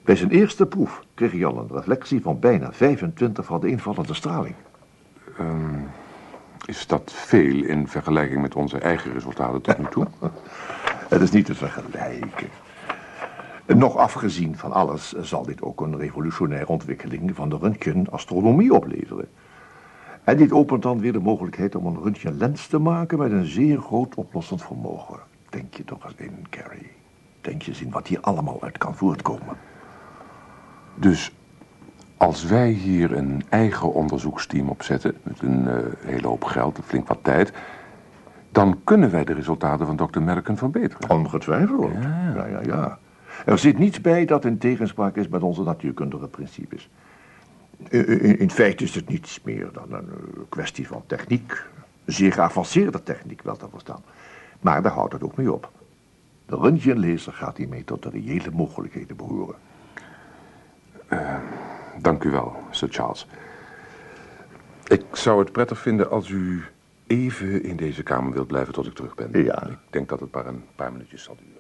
Bij 0.04 0.16
zijn 0.16 0.30
eerste 0.30 0.66
proef 0.66 1.02
kreeg 1.14 1.32
hij 1.32 1.44
al 1.44 1.58
een 1.58 1.76
reflectie 1.76 2.22
van 2.22 2.38
bijna 2.38 2.72
25 2.72 3.44
van 3.44 3.60
de 3.60 3.68
invallende 3.68 4.14
straling. 4.14 4.54
Ehm, 5.38 5.80
is 6.64 6.86
dat 6.86 7.12
veel 7.14 7.64
in 7.64 7.88
vergelijking 7.88 8.42
met 8.42 8.54
onze 8.54 8.78
eigen 8.78 9.12
resultaten 9.12 9.62
tot 9.62 9.78
nu 9.78 9.84
toe? 9.90 10.06
Het 11.08 11.20
is 11.20 11.30
niet 11.30 11.46
te 11.46 11.54
vergelijken. 11.54 12.48
Nog 13.66 13.96
afgezien 13.96 14.56
van 14.56 14.72
alles 14.72 15.12
zal 15.12 15.44
dit 15.46 15.62
ook 15.62 15.80
een 15.80 15.98
revolutionaire 15.98 16.68
ontwikkeling 16.68 17.34
van 17.34 17.48
de 17.48 17.58
röntgenastronomie 17.58 18.75
opleveren. 18.75 19.28
En 20.25 20.36
dit 20.36 20.52
opent 20.52 20.82
dan 20.82 21.00
weer 21.00 21.12
de 21.12 21.20
mogelijkheid 21.20 21.75
om 21.75 21.86
een 21.86 22.02
röntgenlens 22.02 22.66
te 22.66 22.78
maken 22.78 23.18
met 23.18 23.30
een 23.30 23.46
zeer 23.46 23.80
groot 23.80 24.14
oplossend 24.14 24.62
vermogen. 24.62 25.18
Denk 25.48 25.75
je 25.75 25.84
toch 25.84 26.04
eens 26.04 26.14
in, 26.16 26.46
Carrie. 26.50 26.90
Denk 27.40 27.62
je 27.62 27.70
eens 27.70 27.80
in 27.80 27.90
wat 27.90 28.06
hier 28.06 28.20
allemaal 28.20 28.62
uit 28.62 28.78
kan 28.78 28.94
voortkomen. 28.94 29.56
Dus 30.94 31.35
als 32.16 32.44
wij 32.44 32.70
hier 32.70 33.16
een 33.16 33.42
eigen 33.49 33.92
onderzoeksteam 33.92 34.68
opzetten... 34.68 35.14
met 35.23 35.42
een 35.42 35.68
eh, 35.68 35.76
hele 36.00 36.26
hoop 36.26 36.44
geld 36.44 36.76
en 36.76 36.82
flink 36.82 37.08
wat 37.08 37.18
tijd... 37.23 37.52
dan 38.50 38.80
kunnen 38.85 39.11
wij 39.11 39.25
de 39.25 39.32
resultaten 39.32 39.87
van 39.87 39.96
dokter 39.96 40.23
Merken 40.23 40.56
verbeteren. 40.56 41.11
Ongetwijfeld. 41.11 41.92
Ja, 42.02 42.46
ja, 42.46 42.61
ja. 42.62 42.99
Er 43.46 43.58
zit 43.58 43.78
niets 43.78 44.00
bij 44.00 44.25
dat 44.25 44.44
in 44.44 44.58
tegenspraak 44.58 45.16
is 45.16 45.28
met 45.28 45.42
onze 45.42 45.62
natuurkundige 45.62 46.28
principes. 46.28 46.88
In, 47.88 48.50
feite 48.50 48.85
is 48.85 48.94
het 48.94 49.08
niets 49.08 49.40
meer 49.42 49.68
dan 49.73 49.92
een 49.92 50.08
eh, 50.08 50.40
kwestie 50.49 50.87
van 50.87 51.02
techniek. 51.06 51.64
Zeer 52.04 52.32
geavanceerde 52.32 53.02
techniek, 53.02 53.42
wel 53.42 53.56
te 53.56 53.66
verstaan. 53.70 54.02
Maar 54.61 54.82
daar 54.82 54.92
houdt 54.92 55.12
het 55.12 55.23
ook 55.23 55.37
mee 55.37 55.52
op. 55.52 55.70
De 56.46 56.56
röntgenlaser 56.56 57.32
gaat 57.32 57.56
hiermee 57.56 57.85
tot 57.85 58.02
de 58.02 58.11
reële 58.11 58.50
mogelijkheden 58.52 59.16
behoren. 59.16 59.54
Dank 62.00 62.24
u 62.24 62.30
wel, 62.30 62.56
Sir 62.70 62.88
Charles. 62.90 63.26
Ik 64.86 65.04
zou 65.12 65.38
het 65.38 65.52
prettig 65.52 65.78
vinden 65.78 66.10
als 66.10 66.28
u 66.28 66.64
even 67.06 67.62
in 67.62 67.76
deze 67.76 68.02
kamer 68.02 68.32
wilt 68.32 68.46
blijven 68.46 68.72
tot 68.72 68.86
ik 68.86 68.94
terug 68.94 69.14
ben. 69.14 69.44
Ja. 69.44 69.66
Ik 69.66 69.78
denk 69.90 70.08
dat 70.08 70.20
het 70.20 70.32
maar 70.32 70.46
een 70.46 70.64
paar 70.74 70.92
minuutjes 70.92 71.22
zal 71.22 71.36
duren. 71.36 71.56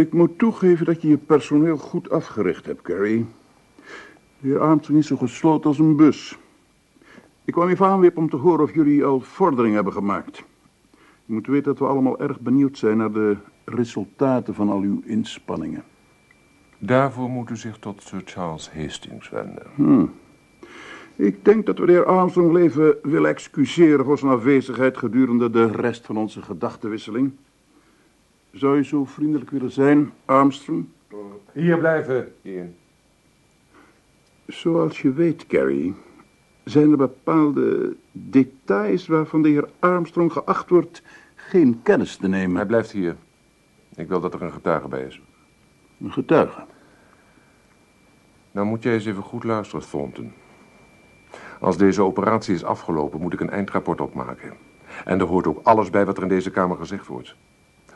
Ik 0.00 0.12
moet 0.12 0.38
toegeven 0.38 0.86
dat 0.86 1.02
je 1.02 1.08
je 1.08 1.16
personeel 1.16 1.76
goed 1.76 2.10
afgericht 2.10 2.66
hebt, 2.66 2.82
Carrie. 2.82 3.26
De 4.38 4.48
heer 4.48 4.60
Armstrong 4.60 4.98
is 4.98 5.06
zo 5.06 5.16
gesloten 5.16 5.68
als 5.68 5.78
een 5.78 5.96
bus. 5.96 6.38
Ik 7.44 7.52
kwam 7.52 7.68
even 7.68 7.86
aanwippen 7.86 8.22
om 8.22 8.30
te 8.30 8.36
horen 8.36 8.64
of 8.64 8.74
jullie 8.74 9.04
al 9.04 9.20
vordering 9.20 9.74
hebben 9.74 9.92
gemaakt. 9.92 10.42
Je 11.24 11.32
moet 11.32 11.46
weten 11.46 11.64
dat 11.64 11.78
we 11.78 11.86
allemaal 11.86 12.20
erg 12.20 12.40
benieuwd 12.40 12.78
zijn 12.78 12.96
naar 12.96 13.12
de 13.12 13.36
resultaten 13.74 14.54
van 14.54 14.68
al 14.68 14.80
uw 14.80 15.02
inspanningen. 15.04 15.82
Daarvoor 16.78 17.30
moet 17.30 17.50
u 17.50 17.56
zich 17.56 17.78
tot 17.78 18.02
Sir 18.02 18.22
Charles 18.24 18.70
Hastings 18.70 19.30
wenden. 19.30 19.66
Hmm. 19.74 20.12
Ik 21.16 21.44
denk 21.44 21.66
dat 21.66 21.78
we 21.78 21.86
de 21.86 21.92
heer 21.92 22.04
Armstrong 22.04 22.52
leven 22.52 22.96
willen 23.02 23.30
excuseren 23.30 24.04
voor 24.04 24.18
zijn 24.18 24.32
afwezigheid 24.32 24.96
gedurende 24.96 25.50
de 25.50 25.66
rest 25.66 26.06
van 26.06 26.16
onze 26.16 26.42
gedachtenwisseling. 26.42 27.32
Zou 28.52 28.76
je 28.76 28.84
zo 28.84 29.04
vriendelijk 29.04 29.50
willen 29.50 29.70
zijn, 29.70 30.12
Armstrong? 30.24 30.86
Hier 31.52 31.78
blijven, 31.78 32.32
Ian. 32.42 32.74
Zoals 34.46 35.00
je 35.02 35.12
weet, 35.12 35.46
Carrie, 35.46 35.94
zijn 36.64 36.90
er 36.90 36.96
bepaalde 36.96 37.96
details 38.12 39.06
waarvan 39.06 39.42
de 39.42 39.48
heer 39.48 39.68
Armstrong 39.78 40.32
geacht 40.32 40.68
wordt 40.68 41.02
geen 41.34 41.80
kennis 41.82 42.16
te 42.16 42.28
nemen. 42.28 42.56
Hij 42.56 42.66
blijft 42.66 42.90
hier. 42.90 43.16
Ik 44.00 44.08
wil 44.08 44.20
dat 44.20 44.34
er 44.34 44.42
een 44.42 44.52
getuige 44.52 44.88
bij 44.88 45.02
is. 45.02 45.20
Een 46.00 46.12
getuige? 46.12 46.64
Nou 48.50 48.66
moet 48.66 48.82
jij 48.82 48.92
eens 48.92 49.06
even 49.06 49.22
goed 49.22 49.44
luisteren, 49.44 49.88
Thornton. 49.88 50.32
Als 51.60 51.76
deze 51.76 52.02
operatie 52.02 52.54
is 52.54 52.64
afgelopen, 52.64 53.20
moet 53.20 53.32
ik 53.32 53.40
een 53.40 53.50
eindrapport 53.50 54.00
opmaken. 54.00 54.52
En 55.04 55.20
er 55.20 55.26
hoort 55.26 55.46
ook 55.46 55.60
alles 55.62 55.90
bij 55.90 56.06
wat 56.06 56.16
er 56.16 56.22
in 56.22 56.28
deze 56.28 56.50
kamer 56.50 56.76
gezegd 56.76 57.06
wordt. 57.06 57.34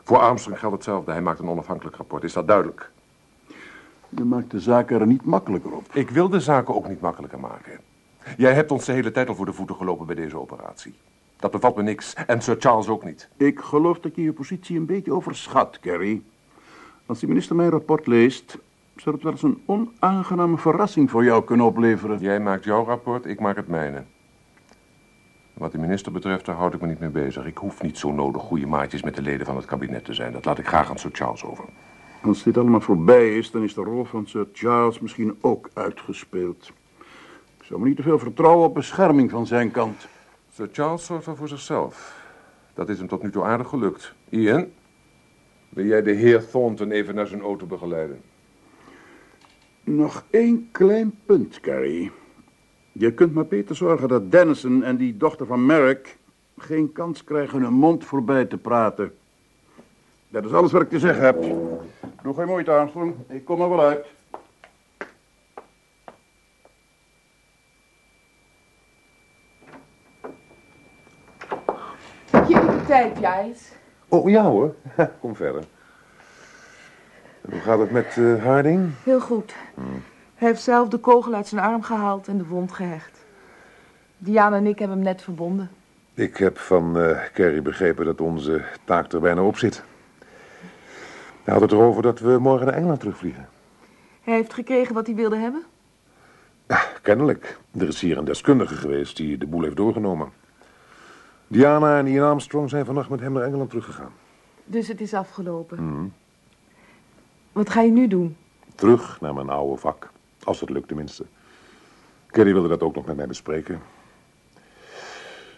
Voor 0.03 0.17
Armstrong 0.17 0.59
geldt 0.59 0.75
hetzelfde. 0.75 1.11
Hij 1.11 1.21
maakt 1.21 1.39
een 1.39 1.49
onafhankelijk 1.49 1.95
rapport. 1.95 2.23
Is 2.23 2.33
dat 2.33 2.47
duidelijk? 2.47 2.91
Je 4.09 4.23
maakt 4.23 4.51
de 4.51 4.59
zaken 4.59 4.99
er 4.99 5.07
niet 5.07 5.25
makkelijker 5.25 5.71
op. 5.71 5.85
Ik 5.93 6.09
wil 6.09 6.29
de 6.29 6.39
zaken 6.39 6.75
ook 6.75 6.87
niet 6.87 7.01
makkelijker 7.01 7.39
maken. 7.39 7.79
Jij 8.37 8.53
hebt 8.53 8.71
ons 8.71 8.85
de 8.85 8.91
hele 8.91 9.11
tijd 9.11 9.27
al 9.27 9.35
voor 9.35 9.45
de 9.45 9.53
voeten 9.53 9.75
gelopen 9.75 10.05
bij 10.05 10.15
deze 10.15 10.39
operatie. 10.39 10.95
Dat 11.39 11.51
bevat 11.51 11.75
me 11.75 11.83
niks. 11.83 12.13
En 12.13 12.41
Sir 12.41 12.55
Charles 12.59 12.87
ook 12.87 13.03
niet. 13.03 13.29
Ik 13.37 13.59
geloof 13.59 13.99
dat 13.99 14.15
je 14.15 14.21
je 14.21 14.33
positie 14.33 14.77
een 14.77 14.85
beetje 14.85 15.13
overschat, 15.13 15.79
Carrie. 15.79 16.25
Als 17.05 17.19
de 17.19 17.27
minister 17.27 17.55
mijn 17.55 17.69
rapport 17.69 18.07
leest, 18.07 18.57
zou 18.95 19.15
het 19.15 19.23
wel 19.23 19.31
eens 19.31 19.43
een 19.43 19.61
onaangename 19.65 20.57
verrassing 20.57 21.09
voor 21.09 21.23
jou 21.23 21.43
kunnen 21.43 21.65
opleveren. 21.65 22.19
Jij 22.19 22.39
maakt 22.39 22.63
jouw 22.63 22.85
rapport, 22.85 23.25
ik 23.25 23.39
maak 23.39 23.55
het 23.55 23.67
mijne. 23.67 24.03
Wat 25.53 25.71
de 25.71 25.77
minister 25.77 26.11
betreft, 26.11 26.45
daar 26.45 26.55
houd 26.55 26.73
ik 26.73 26.81
me 26.81 26.87
niet 26.87 26.99
mee 26.99 27.09
bezig. 27.09 27.45
Ik 27.45 27.57
hoef 27.57 27.81
niet 27.81 27.97
zo 27.97 28.11
nodig 28.11 28.41
goede 28.41 28.67
maatjes 28.67 29.03
met 29.03 29.15
de 29.15 29.21
leden 29.21 29.45
van 29.45 29.55
het 29.55 29.65
kabinet 29.65 30.05
te 30.05 30.13
zijn. 30.13 30.31
Dat 30.31 30.45
laat 30.45 30.59
ik 30.59 30.67
graag 30.67 30.89
aan 30.89 30.97
Sir 30.97 31.09
Charles 31.13 31.43
over. 31.43 31.65
Als 32.21 32.43
dit 32.43 32.57
allemaal 32.57 32.81
voorbij 32.81 33.37
is, 33.37 33.51
dan 33.51 33.63
is 33.63 33.73
de 33.73 33.81
rol 33.81 34.05
van 34.05 34.27
Sir 34.27 34.47
Charles 34.53 34.99
misschien 34.99 35.37
ook 35.41 35.69
uitgespeeld. 35.73 36.71
Ik 37.59 37.65
zou 37.65 37.79
me 37.79 37.87
niet 37.87 37.95
te 37.95 38.03
veel 38.03 38.19
vertrouwen 38.19 38.65
op 38.67 38.73
bescherming 38.73 39.31
van 39.31 39.47
zijn 39.47 39.71
kant. 39.71 40.07
Sir 40.55 40.69
Charles 40.71 41.05
zorgt 41.05 41.25
wel 41.25 41.35
voor 41.35 41.47
zichzelf. 41.47 42.23
Dat 42.73 42.89
is 42.89 42.97
hem 42.97 43.07
tot 43.07 43.23
nu 43.23 43.31
toe 43.31 43.43
aardig 43.43 43.67
gelukt. 43.67 44.13
Ian, 44.29 44.67
wil 45.69 45.85
jij 45.85 46.01
de 46.01 46.11
heer 46.11 46.49
Thornton 46.49 46.91
even 46.91 47.15
naar 47.15 47.27
zijn 47.27 47.41
auto 47.41 47.65
begeleiden? 47.65 48.21
Nog 49.83 50.23
één 50.29 50.69
klein 50.71 51.19
punt, 51.25 51.59
Carrie. 51.59 52.11
Je 52.91 53.13
kunt 53.13 53.33
maar 53.33 53.45
beter 53.45 53.75
zorgen 53.75 54.07
dat 54.07 54.31
Dennison 54.31 54.83
en 54.83 54.97
die 54.97 55.17
dochter 55.17 55.45
van 55.45 55.65
Merrick 55.65 56.17
geen 56.57 56.91
kans 56.91 57.23
krijgen 57.23 57.61
hun 57.61 57.73
mond 57.73 58.05
voorbij 58.05 58.45
te 58.45 58.57
praten. 58.57 59.13
Dat 60.29 60.45
is 60.45 60.51
alles 60.51 60.71
wat 60.71 60.81
ik 60.81 60.89
te 60.89 60.99
zeggen 60.99 61.23
heb. 61.23 61.41
Doe 62.23 62.33
geen 62.33 62.47
moeite, 62.47 62.71
Armstrong. 62.71 63.15
Ik 63.27 63.45
kom 63.45 63.61
er 63.61 63.69
wel 63.69 63.81
uit. 63.81 64.05
Tijd, 72.95 73.17
Giles. 73.17 73.71
Oh, 74.07 74.29
ja 74.29 74.43
hoor. 74.43 74.75
Kom 75.21 75.35
verder. 75.35 75.63
En 77.41 77.51
hoe 77.51 77.59
gaat 77.59 77.79
het 77.79 77.91
met 77.91 78.17
eh, 78.17 78.43
Harding? 78.43 78.91
Heel 79.03 79.19
goed. 79.19 79.55
Hij 80.35 80.47
heeft 80.47 80.61
zelf 80.61 80.87
de 80.87 80.97
kogel 80.97 81.33
uit 81.33 81.47
zijn 81.47 81.61
arm 81.61 81.81
gehaald 81.81 82.27
en 82.27 82.37
de 82.37 82.45
wond 82.45 82.71
gehecht. 82.71 83.25
Diana 84.17 84.55
en 84.55 84.65
ik 84.65 84.79
hebben 84.79 84.97
hem 84.97 85.05
net 85.05 85.21
verbonden. 85.21 85.69
Ik 86.13 86.37
heb 86.37 86.57
van 86.57 86.99
eh 86.99 87.19
Carrie 87.33 87.61
begrepen 87.61 88.05
dat 88.05 88.21
onze 88.21 88.63
taak 88.83 89.11
er 89.11 89.19
bijna 89.21 89.43
op 89.43 89.57
zit. 89.57 89.83
Hij 91.43 91.53
had 91.53 91.61
het 91.61 91.71
erover 91.71 92.01
dat 92.01 92.19
we 92.19 92.37
morgen 92.39 92.65
naar 92.65 92.75
Engeland 92.75 92.99
terugvliegen. 92.99 93.49
Hij 94.21 94.33
heeft 94.33 94.53
gekregen 94.53 94.93
wat 94.93 95.05
hij 95.05 95.15
wilde 95.15 95.37
hebben. 95.37 95.63
Kennelijk. 97.01 97.59
Er 97.79 97.87
is 97.87 98.01
hier 98.01 98.17
een 98.17 98.25
deskundige 98.25 98.75
geweest 98.75 99.17
die 99.17 99.37
de 99.37 99.47
boel 99.47 99.63
heeft 99.63 99.77
doorgenomen. 99.77 100.43
Diana 101.47 101.97
en 101.97 102.07
Ian 102.07 102.29
Armstrong 102.29 102.69
zijn 102.69 102.85
vannacht 102.85 103.09
met 103.09 103.19
hem 103.19 103.33
naar 103.33 103.43
Engeland 103.43 103.69
teruggegaan. 103.69 104.11
Dus 104.65 104.87
het 104.87 105.01
is 105.01 105.13
afgelopen. 105.13 106.13
Wat 107.51 107.69
ga 107.69 107.81
je 107.81 107.91
nu 107.91 108.07
doen? 108.07 108.37
Terug 108.75 109.21
naar 109.21 109.33
mijn 109.33 109.49
oude 109.49 109.77
vak. 109.81 110.09
Als 110.43 110.59
het 110.59 110.69
lukt 110.69 110.87
tenminste. 110.87 111.25
Carrie 112.27 112.53
wilde 112.53 112.67
dat 112.67 112.81
ook 112.81 112.95
nog 112.95 113.05
met 113.05 113.15
mij 113.15 113.27
bespreken. 113.27 113.81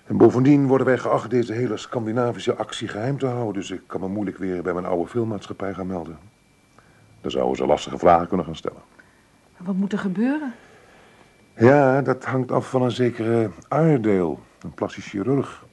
En 0.05 0.17
bovendien 0.17 0.67
worden 0.67 0.87
wij 0.87 0.97
geacht 0.97 1.29
deze 1.29 1.53
hele 1.53 1.77
Scandinavische 1.77 2.55
actie 2.55 2.87
geheim 2.87 3.17
te 3.17 3.25
houden. 3.25 3.53
Dus 3.53 3.71
ik 3.71 3.81
kan 3.87 3.99
me 3.99 4.07
moeilijk 4.07 4.37
weer 4.37 4.63
bij 4.63 4.73
mijn 4.73 4.85
oude 4.85 5.09
filmmaatschappij 5.09 5.73
gaan 5.73 5.87
melden. 5.87 6.17
Dan 7.21 7.31
zouden 7.31 7.55
ze 7.55 7.65
lastige 7.65 7.97
vragen 7.97 8.27
kunnen 8.27 8.45
gaan 8.45 8.55
stellen. 8.55 8.81
Wat 9.57 9.75
moet 9.75 9.91
er 9.91 9.99
gebeuren? 9.99 10.53
Ja, 11.55 12.01
dat 12.01 12.25
hangt 12.25 12.51
af 12.51 12.69
van 12.69 12.81
een 12.81 12.91
zekere 12.91 13.49
Iredale, 13.69 14.35
een 14.61 14.73
plastisch 14.73 15.07
chirurg. 15.07 15.65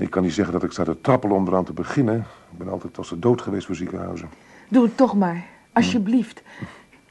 Ik 0.00 0.10
kan 0.10 0.22
niet 0.22 0.32
zeggen 0.32 0.52
dat 0.52 0.62
ik 0.62 0.72
sta 0.72 0.84
te 0.84 1.00
trappelen 1.00 1.36
om 1.36 1.46
eraan 1.46 1.64
te 1.64 1.72
beginnen. 1.72 2.18
Ik 2.52 2.58
ben 2.58 2.68
altijd 2.68 2.98
als 2.98 3.08
de 3.08 3.18
dood 3.18 3.42
geweest 3.42 3.66
voor 3.66 3.74
ziekenhuizen. 3.74 4.28
Doe 4.68 4.84
het 4.84 4.96
toch 4.96 5.14
maar. 5.14 5.46
Alsjeblieft. 5.72 6.42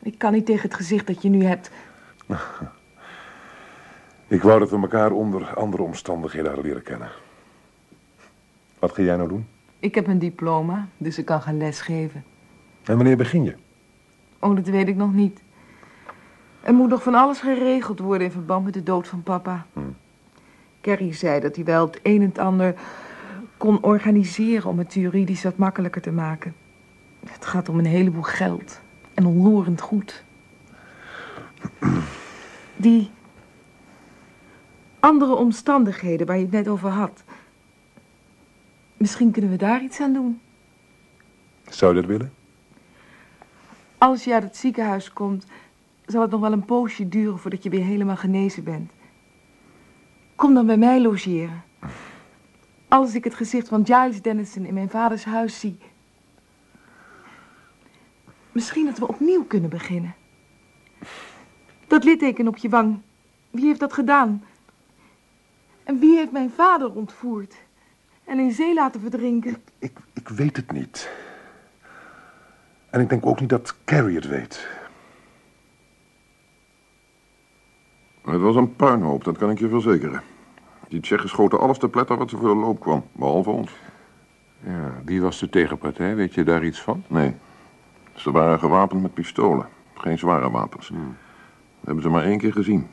Ik 0.01 0.17
kan 0.17 0.33
niet 0.33 0.45
tegen 0.45 0.61
het 0.61 0.73
gezicht 0.73 1.07
dat 1.07 1.21
je 1.21 1.29
nu 1.29 1.43
hebt. 1.43 1.71
Ik 4.27 4.41
wou 4.41 4.59
dat 4.59 4.69
we 4.69 4.79
elkaar 4.79 5.11
onder 5.11 5.53
andere 5.55 5.83
omstandigheden 5.83 6.47
hadden 6.47 6.65
leren 6.65 6.83
kennen. 6.83 7.09
Wat 8.79 8.91
ga 8.91 9.01
jij 9.01 9.15
nou 9.15 9.29
doen? 9.29 9.47
Ik 9.79 9.95
heb 9.95 10.07
een 10.07 10.19
diploma, 10.19 10.87
dus 10.97 11.17
ik 11.17 11.25
kan 11.25 11.41
gaan 11.41 11.57
lesgeven. 11.57 12.23
En 12.83 12.95
wanneer 12.95 13.17
begin 13.17 13.43
je? 13.43 13.55
Oh, 14.39 14.55
dat 14.55 14.67
weet 14.67 14.87
ik 14.87 14.95
nog 14.95 15.13
niet. 15.13 15.41
Er 16.61 16.73
moet 16.73 16.89
nog 16.89 17.03
van 17.03 17.15
alles 17.15 17.39
geregeld 17.39 17.99
worden 17.99 18.27
in 18.27 18.33
verband 18.33 18.65
met 18.65 18.73
de 18.73 18.83
dood 18.83 19.07
van 19.07 19.23
papa. 19.23 19.65
Carrie 20.81 21.13
zei 21.13 21.39
dat 21.39 21.55
hij 21.55 21.65
wel 21.65 21.85
het 21.85 21.99
een 22.03 22.21
en 22.21 22.27
het 22.27 22.37
ander 22.37 22.75
kon 23.57 23.83
organiseren 23.83 24.69
om 24.69 24.77
het 24.77 24.93
juridisch 24.93 25.43
wat 25.43 25.57
makkelijker 25.57 26.01
te 26.01 26.11
maken. 26.11 26.55
Het 27.27 27.45
gaat 27.45 27.69
om 27.69 27.79
een 27.79 27.85
heleboel 27.85 28.21
geld 28.21 28.81
en 29.13 29.25
onroerend 29.25 29.81
goed. 29.81 30.23
Die 32.75 33.11
andere 34.99 35.35
omstandigheden 35.35 36.27
waar 36.27 36.37
je 36.37 36.43
het 36.43 36.51
net 36.51 36.67
over 36.67 36.89
had. 36.89 37.23
Misschien 38.97 39.31
kunnen 39.31 39.51
we 39.51 39.57
daar 39.57 39.81
iets 39.83 39.99
aan 39.99 40.13
doen. 40.13 40.41
Zou 41.69 41.95
je 41.95 42.01
dat 42.01 42.09
willen? 42.09 42.33
Als 43.97 44.23
je 44.23 44.33
uit 44.33 44.43
het 44.43 44.57
ziekenhuis 44.57 45.13
komt, 45.13 45.45
zal 46.05 46.21
het 46.21 46.31
nog 46.31 46.39
wel 46.41 46.51
een 46.51 46.65
poosje 46.65 47.09
duren 47.09 47.39
voordat 47.39 47.63
je 47.63 47.69
weer 47.69 47.83
helemaal 47.83 48.17
genezen 48.17 48.63
bent. 48.63 48.91
Kom 50.39 50.53
dan 50.53 50.65
bij 50.65 50.77
mij 50.77 51.01
logeren. 51.01 51.63
Als 52.87 53.13
ik 53.13 53.23
het 53.23 53.35
gezicht 53.35 53.67
van 53.67 53.85
Giles 53.85 54.21
Dennison 54.21 54.65
in 54.65 54.73
mijn 54.73 54.89
vaders 54.89 55.23
huis 55.23 55.59
zie. 55.59 55.77
Misschien 58.51 58.85
dat 58.85 58.97
we 58.97 59.07
opnieuw 59.07 59.43
kunnen 59.43 59.69
beginnen. 59.69 60.15
Dat 61.87 62.03
litteken 62.03 62.47
op 62.47 62.57
je 62.57 62.69
wang, 62.69 63.01
wie 63.49 63.65
heeft 63.65 63.79
dat 63.79 63.93
gedaan? 63.93 64.43
En 65.83 65.99
wie 65.99 66.17
heeft 66.17 66.31
mijn 66.31 66.51
vader 66.51 66.93
ontvoerd 66.93 67.55
en 68.23 68.39
in 68.39 68.51
zee 68.51 68.73
laten 68.73 69.01
verdrinken? 69.01 69.57
Ik, 69.79 69.97
ik 70.13 70.29
weet 70.29 70.55
het 70.55 70.71
niet. 70.71 71.09
En 72.89 73.01
ik 73.01 73.09
denk 73.09 73.25
ook 73.25 73.39
niet 73.39 73.49
dat 73.49 73.75
Carrie 73.85 74.15
het 74.15 74.27
weet. 74.27 74.78
Het 78.31 78.41
was 78.41 78.55
een 78.55 78.75
puinhoop, 78.75 79.23
dat 79.23 79.37
kan 79.37 79.49
ik 79.49 79.59
je 79.59 79.69
verzekeren. 79.69 80.21
Die 80.87 80.99
Tsjechen 80.99 81.29
schoten 81.29 81.59
alles 81.59 81.77
te 81.77 81.89
pletter 81.89 82.17
wat 82.17 82.29
ze 82.29 82.37
voor 82.37 82.49
de 82.49 82.55
loop 82.55 82.79
kwam, 82.79 83.03
behalve 83.11 83.49
ons. 83.49 83.71
Ja, 84.63 84.91
wie 85.05 85.21
was 85.21 85.39
de 85.39 85.49
tegenpartij? 85.49 86.15
Weet 86.15 86.33
je 86.33 86.43
daar 86.43 86.65
iets 86.65 86.81
van? 86.81 87.03
Nee, 87.07 87.35
ze 88.13 88.31
waren 88.31 88.59
gewapend 88.59 89.01
met 89.01 89.13
pistolen, 89.13 89.67
geen 89.93 90.17
zware 90.17 90.51
wapens. 90.51 90.89
We 90.89 90.95
hebben 91.85 92.03
ze 92.03 92.09
maar 92.09 92.23
één 92.23 92.37
keer 92.37 92.53
gezien. 92.53 92.87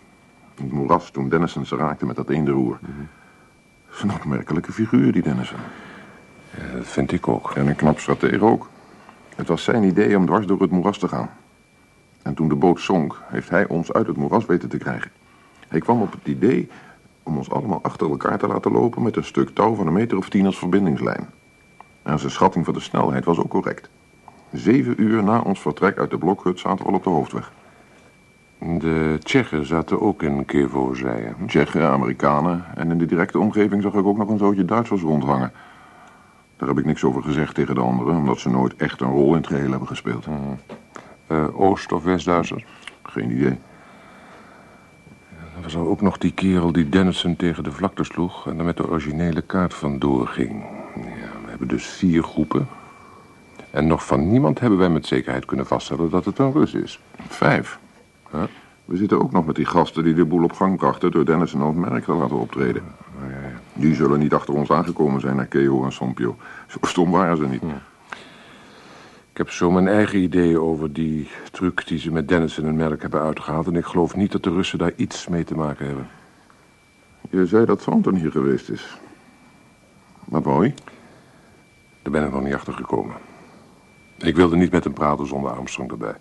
In 0.57 0.65
het 0.65 0.73
moeras 0.73 1.11
toen 1.11 1.29
Dennison 1.29 1.67
ze 1.67 1.77
raakte 1.77 2.07
met 2.07 2.17
dat 2.17 2.31
eenderoer. 2.31 2.79
Dat 2.81 3.97
is 3.97 4.03
een 4.03 4.13
opmerkelijke 4.13 4.73
figuur, 4.73 5.13
die 5.13 5.23
Dennison. 5.23 5.59
Ja, 6.51 6.77
dat 6.77 6.87
vind 6.87 7.13
ik 7.13 7.29
ook. 7.29 7.51
En 7.51 7.67
een 7.67 7.77
knap 7.77 7.99
stratege 7.99 8.45
ook. 8.45 8.69
Het 9.37 9.49
was 9.49 9.65
zijn 9.65 9.83
idee 9.83 10.17
om 10.17 10.27
dwars 10.27 10.47
door 10.47 10.61
het 10.61 10.71
moeras 10.71 10.99
te 10.99 11.09
gaan. 11.09 11.31
En 12.23 12.35
toen 12.35 12.49
de 12.49 12.55
boot 12.55 12.81
zonk, 12.81 13.23
heeft 13.27 13.51
hij 13.51 13.67
ons 13.67 13.93
uit 13.93 14.07
het 14.07 14.17
moeras 14.17 14.47
weten 14.47 14.69
te 14.69 14.79
krijgen. 14.79 15.11
Hij 15.69 15.81
kwam 15.81 16.01
op 16.01 16.13
het 16.13 16.27
idee 16.27 16.69
om 17.23 17.37
ons 17.37 17.51
allemaal 17.51 17.83
achter 17.83 18.11
elkaar 18.11 18.39
te 18.39 18.47
laten 18.47 18.73
lopen 18.73 19.03
met 19.03 19.17
een 19.17 19.25
stuk 19.25 19.49
touw 19.49 19.75
van 19.75 19.87
een 19.87 19.93
meter 19.93 20.19
of 20.19 20.29
tien 20.29 20.47
als 20.47 20.59
verbindingslijn. 20.59 21.27
En 22.03 22.19
zijn 22.19 22.33
schatting 22.33 22.65
van 22.65 22.75
de 22.75 22.81
snelheid 22.81 23.25
was 23.25 23.39
ook 23.39 23.49
correct. 23.49 23.89
Zeven 24.53 25.03
uur 25.03 25.23
na 25.23 25.41
ons 25.41 25.61
vertrek 25.61 25.99
uit 25.99 26.11
de 26.11 26.19
blokhut 26.19 26.59
zaten 26.59 26.85
we 26.85 26.91
al 26.91 26.97
op 26.97 27.05
de 27.05 27.11
hoofdweg. 27.11 27.53
De 28.59 29.19
Tsjechen 29.23 29.67
zaten 29.67 30.01
ook 30.01 30.23
in 30.23 30.45
Kevo, 30.45 30.95
zei 30.95 31.21
je. 31.23 31.47
Tsjechen, 31.47 31.89
Amerikanen 31.89 32.65
en 32.75 32.91
in 32.91 32.99
de 32.99 33.07
directe 33.07 33.39
omgeving 33.39 33.83
zag 33.83 33.95
ik 33.95 34.07
ook 34.07 34.17
nog 34.17 34.29
een 34.29 34.39
zootje 34.39 34.65
Duitsers 34.65 35.03
rondhangen. 35.03 35.53
Daar 36.57 36.69
heb 36.69 36.79
ik 36.79 36.85
niks 36.85 37.05
over 37.05 37.23
gezegd 37.23 37.55
tegen 37.55 37.75
de 37.75 37.81
anderen, 37.81 38.17
omdat 38.17 38.39
ze 38.39 38.49
nooit 38.49 38.77
echt 38.77 39.01
een 39.01 39.11
rol 39.11 39.29
in 39.29 39.37
het 39.37 39.47
geheel 39.47 39.71
hebben 39.71 39.89
gespeeld. 39.89 40.27
Eh, 41.27 41.61
Oost- 41.61 41.93
of 41.93 42.05
West-Duitsers? 42.05 42.65
Geen 43.03 43.31
idee. 43.31 43.59
Er 45.67 45.73
er 45.73 45.89
ook 45.89 46.01
nog 46.01 46.19
die 46.19 46.33
kerel 46.33 46.73
die 46.73 46.89
Dennison 46.89 47.37
tegen 47.37 47.65
de 47.65 47.73
vlakte 47.73 48.05
sloeg 48.05 48.47
en 48.47 48.59
er 48.59 48.65
met 48.65 48.77
de 48.77 48.89
originele 48.89 49.43
kaart 49.43 49.75
vandoor 49.75 50.27
ging. 50.27 50.65
Ja, 50.95 51.41
we 51.45 51.49
hebben 51.49 51.69
dus 51.69 51.87
vier 51.87 52.23
groepen. 52.23 52.69
En 53.71 53.87
nog 53.87 54.07
van 54.07 54.31
niemand 54.31 54.61
hebben 54.61 54.79
wij 54.79 54.89
met 54.89 55.07
zekerheid 55.07 55.45
kunnen 55.45 55.67
vaststellen 55.67 56.11
dat 56.11 56.25
het 56.25 56.39
een 56.39 56.53
Rus 56.53 56.75
is. 56.75 57.01
Vijf. 57.29 57.79
Huh? 58.31 58.43
We 58.85 58.97
zitten 58.97 59.21
ook 59.23 59.33
nog 59.33 59.47
met 59.47 59.57
die 59.57 59.65
gasten 59.65 60.05
die 60.05 60.15
de 60.15 60.25
boel 60.25 60.45
op 60.45 60.53
gang 60.53 60.77
brachten 60.77 61.11
door 61.11 61.25
Dennison 61.25 61.63
als 61.63 61.75
merk 61.75 62.05
te 62.05 62.13
laten 62.13 62.39
optreden. 62.39 62.83
Die 63.73 63.95
zullen 63.95 64.19
niet 64.19 64.35
achter 64.35 64.55
ons 64.55 64.71
aangekomen 64.71 65.21
zijn 65.21 65.37
naar 65.37 65.47
Keo 65.47 65.85
en 65.85 65.93
Sompio. 65.93 66.37
Zo 66.67 66.79
stom 66.83 67.11
waren 67.11 67.37
ze 67.37 67.47
niet. 67.47 67.63
Ik 69.37 69.43
heb 69.43 69.51
zo 69.51 69.71
mijn 69.71 69.89
eigen 69.89 70.19
ideeën 70.19 70.61
over 70.61 70.93
die 70.93 71.29
truc 71.51 71.87
die 71.87 71.99
ze 71.99 72.13
met 72.13 72.29
Dennis 72.29 72.59
en 72.59 72.65
hun 72.65 72.77
merk 72.77 73.03
hebben 73.03 73.21
uitgehaald. 73.21 73.67
En 73.67 73.77
ik 73.77 73.85
geloof 73.85 74.17
niet 74.17 74.33
dat 74.33 74.43
de 74.43 74.51
Russen 74.51 74.79
daar 74.79 74.93
iets 74.97 75.29
mee 75.29 75.45
te 75.45 75.55
maken 75.55 75.87
hebben. 75.87 76.09
Je 77.31 77.47
zei 77.47 77.65
dat 77.65 77.83
Thornton 77.83 78.15
hier 78.15 78.31
geweest 78.31 78.69
is. 78.69 78.99
Wou 80.25 80.59
hij? 80.59 80.75
Daar 82.03 82.13
ben 82.13 82.25
ik 82.25 82.33
nog 82.33 82.43
niet 82.43 82.55
achter 82.55 82.73
gekomen. 82.73 83.17
Ik 84.19 84.37
wilde 84.37 84.57
niet 84.57 84.71
met 84.71 84.85
hem 84.85 84.93
praten 84.93 85.27
zonder 85.27 85.51
Armstrong 85.51 85.91
erbij. 85.91 86.17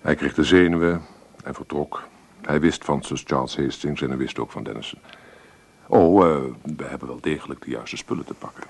Hij 0.00 0.14
kreeg 0.14 0.34
de 0.34 0.44
zenuwen 0.44 1.02
en 1.44 1.54
vertrok. 1.54 2.02
Hij 2.42 2.60
wist 2.60 2.84
van 2.84 3.02
Sir 3.02 3.22
Charles 3.24 3.56
Hastings 3.56 4.02
en 4.02 4.08
hij 4.08 4.18
wist 4.18 4.38
ook 4.38 4.50
van 4.50 4.62
Dennison. 4.62 5.00
Oh, 5.86 6.26
eh, 6.26 6.42
we 6.76 6.84
hebben 6.84 7.08
wel 7.08 7.20
degelijk 7.20 7.64
de 7.64 7.70
juiste 7.70 7.96
spullen 7.96 8.24
te 8.24 8.34
pakken. 8.34 8.64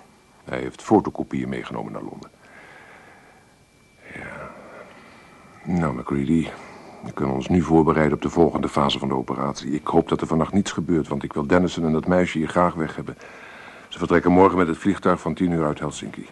Hij 0.45 0.59
heeft 0.59 0.83
fotokopieën 0.83 1.49
meegenomen 1.49 1.92
naar 1.92 2.02
Londen. 2.02 2.30
Ja. 4.14 4.50
Nou, 5.68 5.99
McCready, 5.99 6.49
we 7.04 7.12
kunnen 7.12 7.35
ons 7.35 7.49
nu 7.49 7.62
voorbereiden 7.62 8.14
op 8.14 8.23
de 8.23 8.30
volgende 8.30 8.68
fase 8.68 8.99
van 8.99 9.08
de 9.08 9.14
operatie. 9.14 9.70
Ik 9.70 9.87
hoop 9.87 10.08
dat 10.08 10.20
er 10.20 10.26
vannacht 10.26 10.52
niets 10.52 10.73
gebeurt, 10.73 11.08
want 11.08 11.23
ik 11.23 11.32
wil 11.32 11.46
Dennison 11.46 11.85
en 11.85 11.92
dat 11.92 12.06
meisje 12.06 12.38
hier 12.38 12.49
graag 12.49 12.75
weg 12.75 12.96
hebben. 12.96 13.16
Ze 13.88 13.99
vertrekken 13.99 14.32
morgen 14.32 14.58
met 14.58 14.68
het 14.68 14.76
vliegtuig 14.76 15.20
van 15.20 15.35
tien 15.35 15.50
uur 15.50 15.64
uit 15.64 15.78
Helsinki. 15.78 16.26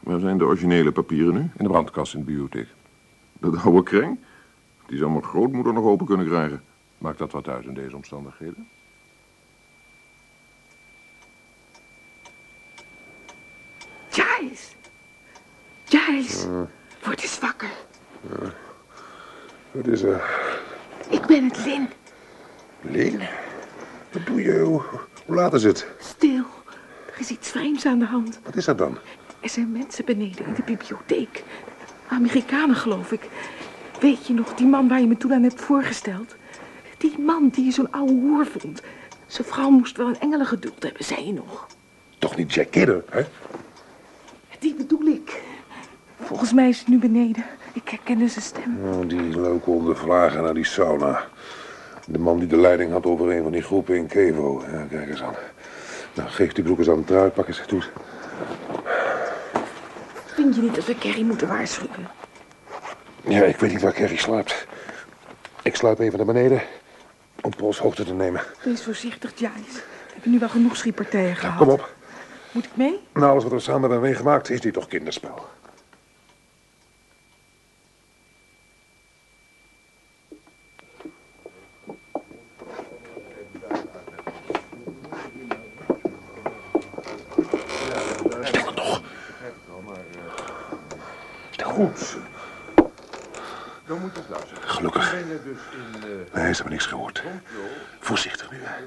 Waar 0.00 0.20
zijn 0.20 0.38
de 0.38 0.44
originele 0.44 0.92
papieren 0.92 1.34
nu? 1.34 1.40
In 1.40 1.50
de 1.64 1.68
brandkast 1.68 2.14
in 2.14 2.18
de 2.18 2.26
bibliotheek. 2.26 2.68
Dat 3.32 3.64
oude 3.64 3.82
kreng? 3.82 4.18
Die 4.86 4.98
zou 4.98 5.10
mijn 5.10 5.22
grootmoeder 5.22 5.72
nog 5.72 5.84
open 5.84 6.06
kunnen 6.06 6.26
krijgen. 6.26 6.62
Maakt 6.98 7.18
dat 7.18 7.32
wat 7.32 7.48
uit 7.48 7.64
in 7.64 7.74
deze 7.74 7.96
omstandigheden? 7.96 8.68
Giles! 14.08 14.76
Giles! 15.84 16.46
Word 17.02 17.22
eens 17.22 17.38
wakker. 17.38 17.85
Wat 19.70 19.86
is 19.86 20.02
er? 20.02 20.24
Ik 21.08 21.26
ben 21.26 21.44
het, 21.44 21.64
Lin. 21.64 21.88
Leen? 22.80 23.20
Wat 24.12 24.26
doe 24.26 24.42
je? 24.42 24.58
Hoe, 24.58 24.82
laat 25.26 25.54
is 25.54 25.62
het? 25.62 25.86
Stil. 25.98 26.44
Er 27.14 27.20
is 27.20 27.30
iets 27.30 27.50
vreemds 27.50 27.86
aan 27.86 27.98
de 27.98 28.04
hand. 28.04 28.40
Wat 28.44 28.56
is 28.56 28.64
dat 28.64 28.78
dan? 28.78 28.98
Er 29.40 29.48
zijn 29.48 29.72
mensen 29.72 30.04
beneden 30.04 30.46
in 30.46 30.54
de 30.54 30.62
bibliotheek. 30.62 31.42
Amerikanen, 32.08 32.76
geloof 32.76 33.12
ik. 33.12 33.28
Weet 34.00 34.26
je 34.26 34.34
nog, 34.34 34.54
die 34.54 34.66
man 34.66 34.88
waar 34.88 35.00
je 35.00 35.06
me 35.06 35.16
toen 35.16 35.32
aan 35.32 35.42
hebt 35.42 35.60
voorgesteld? 35.60 36.36
Die 36.98 37.18
man 37.18 37.48
die 37.48 37.64
je 37.64 37.70
zo'n 37.70 37.92
oude 37.92 38.12
hoer 38.12 38.46
vond. 38.46 38.82
Zijn 39.26 39.46
vrouw 39.46 39.70
moest 39.70 39.96
wel 39.96 40.06
een 40.06 40.20
engelengeduld 40.20 40.82
hebben, 40.82 41.04
zei 41.04 41.26
je 41.26 41.32
nog. 41.32 41.66
Toch 42.18 42.36
niet 42.36 42.54
Jack 42.54 42.70
Kidder, 42.70 43.04
hè? 43.10 43.22
Die 44.58 44.74
bedoel 44.74 45.06
ik. 45.06 45.42
Volgens 46.20 46.52
mij 46.52 46.68
is 46.68 46.82
hij 46.82 46.94
nu 46.94 46.98
beneden. 46.98 47.44
Ik 47.76 47.88
herkende 47.88 48.28
zijn 48.28 48.44
stem. 48.44 48.78
Oh, 48.84 49.08
die 49.08 49.40
leuke 49.40 49.94
vragen 49.94 50.42
naar 50.42 50.54
die 50.54 50.64
sauna. 50.64 51.24
De 52.06 52.18
man 52.18 52.38
die 52.38 52.48
de 52.48 52.56
leiding 52.56 52.92
had 52.92 53.06
over 53.06 53.30
een 53.30 53.42
van 53.42 53.52
die 53.52 53.62
groepen 53.62 53.96
in 53.96 54.06
Kevo. 54.06 54.62
Ja, 54.72 54.86
kijk 54.90 55.08
eens 55.08 55.22
aan. 55.22 55.34
Nou, 56.14 56.28
geef 56.28 56.52
die 56.52 56.64
broek 56.64 56.78
eens 56.78 56.88
aan 56.88 56.96
de 56.96 57.04
trui, 57.04 57.30
pak 57.30 57.48
eens 57.48 57.62
toe. 57.66 57.82
Vind 60.24 60.54
je 60.54 60.62
niet 60.62 60.74
dat 60.74 60.84
we 60.84 60.98
Carrie 60.98 61.24
moeten 61.24 61.48
waarschuwen? 61.48 62.08
Ja, 63.22 63.42
ik 63.42 63.56
weet 63.56 63.70
niet 63.70 63.82
waar 63.82 63.92
Kerry 63.92 64.16
slaapt. 64.16 64.66
Ik 65.62 65.76
sluip 65.76 65.98
even 65.98 66.16
naar 66.16 66.26
beneden 66.26 66.62
om 67.40 67.56
polshoogte 67.56 68.04
te 68.04 68.14
nemen. 68.14 68.42
Wees 68.64 68.84
voorzichtig, 68.84 69.32
Giles. 69.34 69.74
We 69.74 70.12
hebben 70.12 70.30
nu 70.30 70.38
wel 70.38 70.48
genoeg 70.48 70.76
schietpartijen 70.76 71.36
gehad. 71.36 71.58
Kom 71.58 71.68
op. 71.68 71.94
Moet 72.52 72.64
ik 72.64 72.76
mee? 72.76 73.00
Na 73.12 73.28
alles 73.28 73.42
wat 73.42 73.52
we 73.52 73.58
samen 73.58 73.90
hebben 73.90 74.00
meegemaakt, 74.00 74.50
is 74.50 74.60
dit 74.60 74.72
toch 74.72 74.86
kinderspel. 74.86 75.48
Goed. 91.76 92.16
Dan 93.86 94.00
moet 94.00 94.14
je 94.14 94.20
luisteren. 94.28 94.62
Gelukkig. 94.68 95.10
Dus 95.10 95.18
in... 95.72 96.02
eh, 96.02 96.08
Nee, 96.34 96.50
ze 96.50 96.54
hebben 96.54 96.70
niks 96.70 96.86
gehoord. 96.86 97.22
Voorzichtig 98.00 98.50
nu, 98.50 98.58
hè. 98.62 98.84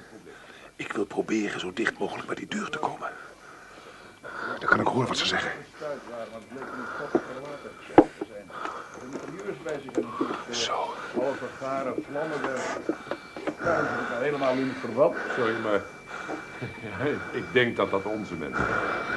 Ik 0.75 0.91
wil 0.93 1.05
proberen 1.05 1.59
zo 1.59 1.73
dicht 1.73 1.99
mogelijk 1.99 2.27
bij 2.27 2.35
die 2.35 2.47
deur 2.47 2.69
te 2.69 2.77
komen. 2.77 3.09
Dan 4.59 4.69
kan 4.69 4.79
ik 4.79 4.87
horen 4.87 5.07
wat 5.07 5.17
ze 5.17 5.25
zeggen. 5.25 5.51
Zo. 10.51 10.93
Alle 11.15 11.33
vergaren 11.33 11.93
vlammen 12.09 12.39
helemaal 14.21 14.55
niet 14.55 14.73
verwat. 14.79 15.15
Sorry, 15.35 15.55
maar... 15.63 15.81
ik 17.39 17.43
denk 17.51 17.75
dat 17.75 17.91
dat 17.91 18.03
onze 18.05 18.33
mensen 18.33 18.65
zijn. 18.65 19.08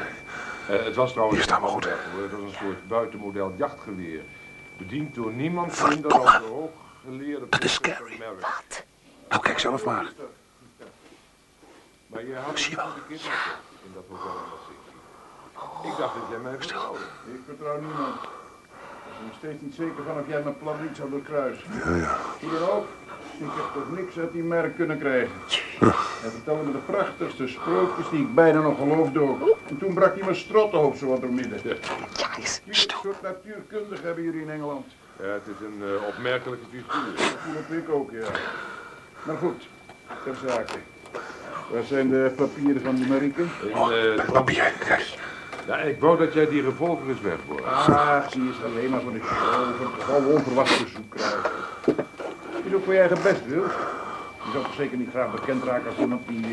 Eh, 0.72 0.84
het 0.84 0.94
was 0.94 1.10
trouwens... 1.10 1.38
Hier 1.38 1.46
staan 1.46 1.62
we 1.62 1.68
goed. 1.68 1.84
Het 1.84 2.30
was 2.32 2.40
een 2.40 2.56
soort 2.58 2.88
buitenmodel 2.88 3.54
jachtgeweer. 3.56 4.22
Bediend 4.78 5.14
door 5.14 5.32
niemand 5.32 5.88
minder 5.88 6.10
dan 6.10 6.20
de 6.20 6.28
hooggeleerde... 6.28 7.46
Dat 7.48 7.64
is 7.64 7.72
scary. 7.72 8.18
Wat? 8.40 8.84
Nou, 9.28 9.42
kijk 9.42 9.58
zelf 9.58 9.84
maar. 9.84 10.12
Maar 12.06 12.26
je 12.26 12.34
had 12.34 12.58
Zie 12.58 12.70
je 12.70 12.76
wel? 12.76 12.86
in 13.08 13.18
dat 13.94 14.04
hotel 14.08 14.30
in 14.30 14.44
Helsinki. 14.48 15.88
Ik 15.88 15.96
dacht 15.98 16.14
dat 16.14 16.22
jij 16.30 16.38
mij 16.38 16.56
vertrouwde. 16.56 16.98
Ik 17.34 17.40
vertrouw 17.46 17.80
niemand. 17.80 18.20
Ik 19.22 19.28
ben 19.28 19.50
nog 19.50 19.52
steeds 19.52 19.62
niet 19.62 19.74
zeker 19.74 20.04
van 20.06 20.20
of 20.20 20.28
jij 20.28 20.42
mijn 20.42 20.58
plan 20.58 20.76
niet 20.82 20.96
zou 20.96 21.10
doorkruisen. 21.10 21.64
Ja, 21.84 21.96
ja. 21.96 22.18
Hoe 22.40 22.50
dan 22.58 22.68
ook, 22.68 22.86
ik 23.38 23.52
heb 23.58 23.68
toch 23.74 23.98
niks 23.98 24.18
uit 24.18 24.32
die 24.32 24.42
merk 24.42 24.76
kunnen 24.76 24.98
krijgen. 24.98 25.30
Hij 26.22 26.30
vertelde 26.30 26.62
me 26.62 26.72
de 26.72 26.78
prachtigste 26.78 27.48
sprookjes 27.48 28.10
die 28.10 28.20
ik 28.20 28.34
bijna 28.34 28.60
nog 28.60 28.78
geloofde 28.78 29.20
ook. 29.20 29.58
En 29.68 29.78
toen 29.78 29.94
brak 29.94 30.14
hij 30.14 30.24
mijn 30.24 30.36
strottenhoofd 30.36 30.98
zo 30.98 31.06
wat 31.06 31.20
door 31.20 31.32
midden. 31.32 31.58
Giles, 32.12 32.60
Jullie 32.64 32.92
soort 33.02 33.22
natuurkundig 33.22 34.02
hebben 34.02 34.24
jullie 34.24 34.42
in 34.42 34.50
Engeland. 34.50 34.86
Ja, 35.20 35.26
het 35.26 35.46
is 35.46 35.66
een 35.66 35.82
eh, 35.82 36.06
opmerkelijke 36.08 36.64
figuur. 36.70 37.16
Dat 37.16 37.64
voel 37.68 37.76
ik 37.76 37.88
ook, 37.88 38.10
ja. 38.10 38.28
Maar 39.22 39.36
goed, 39.36 39.68
ter 40.24 40.36
zake. 40.46 40.78
Waar 41.70 41.84
zijn 41.84 42.08
de 42.08 42.32
papieren 42.36 42.82
van 42.82 42.94
die 42.94 43.06
Marieke? 43.06 43.42
In, 43.42 43.72
eh, 43.72 43.88
de 43.88 44.24
Papier, 44.32 44.72
kijk. 44.78 45.14
Ja, 45.66 45.76
ik 45.76 46.00
wou 46.00 46.18
dat 46.18 46.32
jij 46.32 46.48
die 46.48 46.62
revolver 46.62 47.08
eens 47.08 47.20
wegborgt. 47.20 47.64
Ah, 47.64 48.28
zie 48.28 48.42
je, 48.44 48.50
is 48.50 48.64
alleen 48.64 48.90
maar 48.90 49.00
van 49.00 49.12
de 49.12 49.18
show, 49.18 49.76
van 49.82 50.02
gewoon 50.04 50.26
onverwacht 50.26 50.82
bezoek 50.82 51.10
krijgen. 51.10 51.50
Je 52.64 52.70
doet 52.70 52.84
voor 52.84 52.92
je 52.92 52.98
eigen 52.98 53.22
best, 53.22 53.46
wil. 53.46 53.62
Je 54.44 54.50
zou 54.52 54.64
toch 54.64 54.74
zeker 54.74 54.96
niet 54.96 55.10
graag 55.10 55.30
bekend 55.30 55.64
raken 55.64 55.86
als 55.88 55.96
iemand 55.98 56.28
die, 56.28 56.44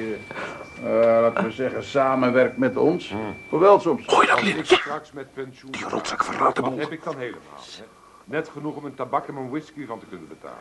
eh, 0.84 1.16
eh, 1.16 1.22
laten 1.22 1.44
we 1.44 1.52
zeggen, 1.52 1.84
samenwerkt 1.84 2.58
met 2.58 2.78
ons? 2.78 3.14
Hoewel 3.50 3.80
soms. 3.80 4.04
Gooi 4.08 4.28
dat 4.28 4.42
lid. 4.42 4.70
Ja. 4.70 4.76
straks 4.76 5.12
met 5.12 5.34
pensioen... 5.34 5.72
Die 5.72 5.86
rotzak 5.90 6.24
verraadt 6.24 6.56
de 6.56 6.62
Wat 6.62 6.70
boel. 6.70 6.80
heb 6.80 6.92
ik 6.92 7.04
dan 7.04 7.18
helemaal? 7.18 7.42
Hè? 7.78 7.84
Net 8.26 8.50
genoeg 8.54 8.76
om 8.76 8.86
een 8.86 8.94
tabak 8.96 9.28
en 9.28 9.34
mijn 9.34 9.50
whisky 9.50 9.86
van 9.86 10.00
te 10.00 10.06
kunnen 10.06 10.28
betalen. 10.28 10.58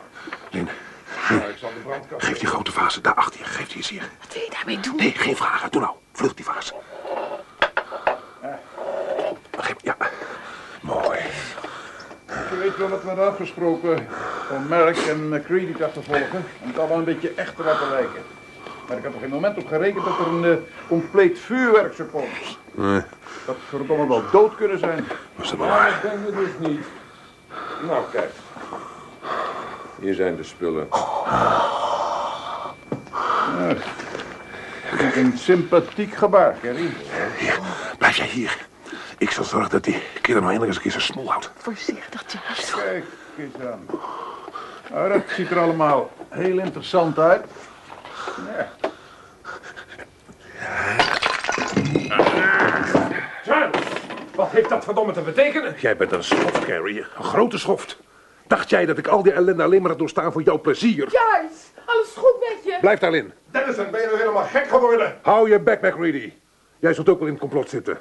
Lin, 0.49 0.67
Ja, 1.29 1.45
ik 1.45 1.57
zal 1.57 1.69
de 1.69 1.79
brandkast... 1.83 2.25
geef 2.25 2.37
die 2.39 2.47
grote 2.47 2.71
vazen 2.71 3.03
daar 3.03 3.13
achter 3.13 3.39
je. 3.39 3.45
Geef 3.45 3.67
die 3.67 3.77
eens 3.77 3.89
hier. 3.89 4.09
wat 4.19 4.33
wil 4.33 4.41
je 4.43 4.49
daarmee 4.51 4.79
doen? 4.79 4.95
Nee, 4.95 5.11
geen 5.11 5.35
vragen. 5.35 5.71
Doe 5.71 5.81
nou. 5.81 5.93
Vlucht 6.11 6.35
die 6.35 6.45
vaas. 6.45 6.73
Ja. 9.81 9.95
Mooi. 10.81 11.19
Je 12.27 12.57
weet 12.59 12.77
wel 12.77 12.87
wat 12.89 13.01
we 13.01 13.07
hadden 13.07 13.27
afgesproken 13.27 14.07
om 14.51 14.67
Merck 14.67 14.97
en 14.97 15.29
McCready 15.29 15.73
te 15.73 15.85
achtervolgen. 15.85 16.45
Om 16.61 16.67
het 16.67 16.77
allemaal 16.79 16.97
een 16.97 17.03
beetje 17.03 17.31
echt 17.35 17.55
te 17.55 17.63
laten 17.63 17.89
lijken. 17.89 18.21
Maar 18.87 18.97
ik 18.97 19.03
had 19.03 19.13
er 19.13 19.19
geen 19.19 19.29
moment 19.29 19.57
op 19.57 19.67
gerekend 19.67 20.05
dat 20.05 20.19
er 20.19 20.27
een 20.27 20.43
eh, 20.45 20.57
compleet 20.87 21.39
vuurwerk 21.39 21.93
zou 21.93 22.07
komen. 22.09 22.29
Nee, 22.71 23.01
Dat 23.45 23.55
verdomme 23.69 24.07
wel 24.07 24.23
dood 24.31 24.55
kunnen 24.55 24.79
zijn. 24.79 25.07
was 25.35 25.49
dat 25.49 25.59
Maar 25.59 25.67
waar. 25.67 25.99
dat 26.01 26.11
ben 26.11 26.25
je 26.25 26.31
dus 26.45 26.67
niet. 26.69 26.85
Nou, 27.87 28.03
kijk. 28.11 28.29
Hier 30.01 30.13
zijn 30.13 30.35
de 30.35 30.43
spullen. 30.43 30.87
Dat 34.91 34.99
is 35.01 35.15
een 35.15 35.37
sympathiek 35.37 36.15
gebaar, 36.15 36.55
Kerry. 36.61 36.89
Blijf 37.97 38.15
jij 38.17 38.25
hier. 38.27 38.67
Ik 39.19 39.31
zal 39.31 39.43
zorgen 39.43 39.69
dat 39.69 39.83
die 39.83 40.01
kinder 40.21 40.41
nou 40.43 40.53
eindelijk 40.53 40.65
eens 40.67 40.75
een 40.75 40.81
keer 40.81 40.91
zijn 40.91 41.03
smol 41.03 41.29
houdt. 41.29 41.51
Voorzichtig, 41.55 42.23
Charles. 42.27 42.71
Kijk 42.71 43.05
eens 43.37 43.65
aan. 43.67 43.85
Nou, 44.91 45.13
dat 45.13 45.23
ziet 45.35 45.51
er 45.51 45.59
allemaal 45.59 46.11
heel 46.29 46.59
interessant 46.59 47.19
uit. 47.19 47.45
Ja. 48.47 48.69
Charles, 53.43 53.75
wat 54.35 54.49
heeft 54.49 54.69
dat 54.69 54.83
verdomme 54.83 55.13
te 55.13 55.21
betekenen? 55.21 55.75
Jij 55.79 55.97
bent 55.97 56.11
een 56.11 56.23
schoft, 56.23 56.65
Carrie. 56.65 56.99
Een 57.17 57.23
grote 57.23 57.57
schoft. 57.57 57.97
Dacht 58.47 58.69
jij 58.69 58.85
dat 58.85 58.97
ik 58.97 59.07
al 59.07 59.23
die 59.23 59.31
ellende 59.31 59.63
alleen 59.63 59.81
maar 59.81 59.89
had 59.89 59.99
doorstaan 59.99 60.31
voor 60.31 60.41
jouw 60.41 60.59
plezier? 60.59 61.07
Charles, 61.09 61.71
alles 61.85 62.13
goed 62.15 62.35
met 62.39 62.63
je? 62.63 62.77
Blijf 62.81 62.99
daarin. 62.99 63.33
Dennison, 63.51 63.91
ben 63.91 64.01
je 64.01 64.05
nou 64.05 64.17
helemaal 64.19 64.43
gek 64.43 64.67
geworden? 64.67 65.19
Hou 65.21 65.49
je 65.49 65.59
bek, 65.59 65.81
McReady. 65.81 66.33
Jij 66.79 66.93
zult 66.93 67.09
ook 67.09 67.17
wel 67.17 67.27
in 67.27 67.33
het 67.33 67.41
complot 67.41 67.69
zitten. 67.69 67.97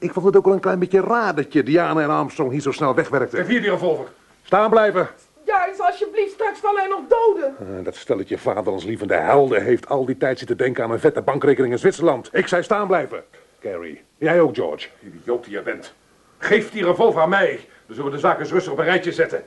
Ik 0.00 0.12
vond 0.12 0.26
het 0.26 0.36
ook 0.36 0.44
wel 0.44 0.54
een 0.54 0.60
klein 0.60 0.78
beetje 0.78 1.00
raar 1.00 1.34
dat 1.34 1.52
je 1.52 1.62
Diana 1.62 2.00
en 2.02 2.10
Armstrong 2.10 2.50
hier 2.50 2.60
zo 2.60 2.72
snel 2.72 2.94
wegwerkte. 2.94 3.36
Geef 3.36 3.46
hier 3.46 3.60
die 3.60 3.70
revolver. 3.70 4.06
Staan 4.42 4.70
blijven. 4.70 5.08
Charles, 5.46 5.80
alsjeblieft, 5.80 6.32
straks 6.32 6.58
vallen 6.58 6.82
er 6.82 6.88
nog 6.88 7.00
doden. 7.08 7.56
Eh, 7.60 7.84
Dat 7.84 7.96
stelletje 7.96 8.38
vaderlandslievende 8.38 9.14
helden 9.14 9.62
heeft 9.62 9.88
al 9.88 10.04
die 10.04 10.16
tijd 10.16 10.38
zitten 10.38 10.56
denken 10.56 10.84
aan 10.84 10.90
een 10.90 11.00
vette 11.00 11.22
bankrekening 11.22 11.72
in 11.72 11.78
Zwitserland. 11.78 12.28
Ik 12.32 12.46
zei 12.46 12.62
staan 12.62 12.86
blijven. 12.86 13.24
Carrie, 13.60 14.02
jij 14.18 14.40
ook, 14.40 14.54
George. 14.54 14.88
Idioot 15.02 15.44
die 15.44 15.52
je 15.52 15.62
bent. 15.62 15.92
Geef 16.38 16.70
die 16.70 16.84
revolver 16.84 17.20
aan 17.22 17.28
mij. 17.28 17.60
Dan 17.86 17.94
zullen 17.96 18.04
we 18.10 18.16
de 18.16 18.22
zaak 18.22 18.38
eens 18.38 18.50
rustig 18.50 18.72
op 18.72 18.78
een 18.78 18.84
rijtje 18.84 19.12
zetten. 19.12 19.42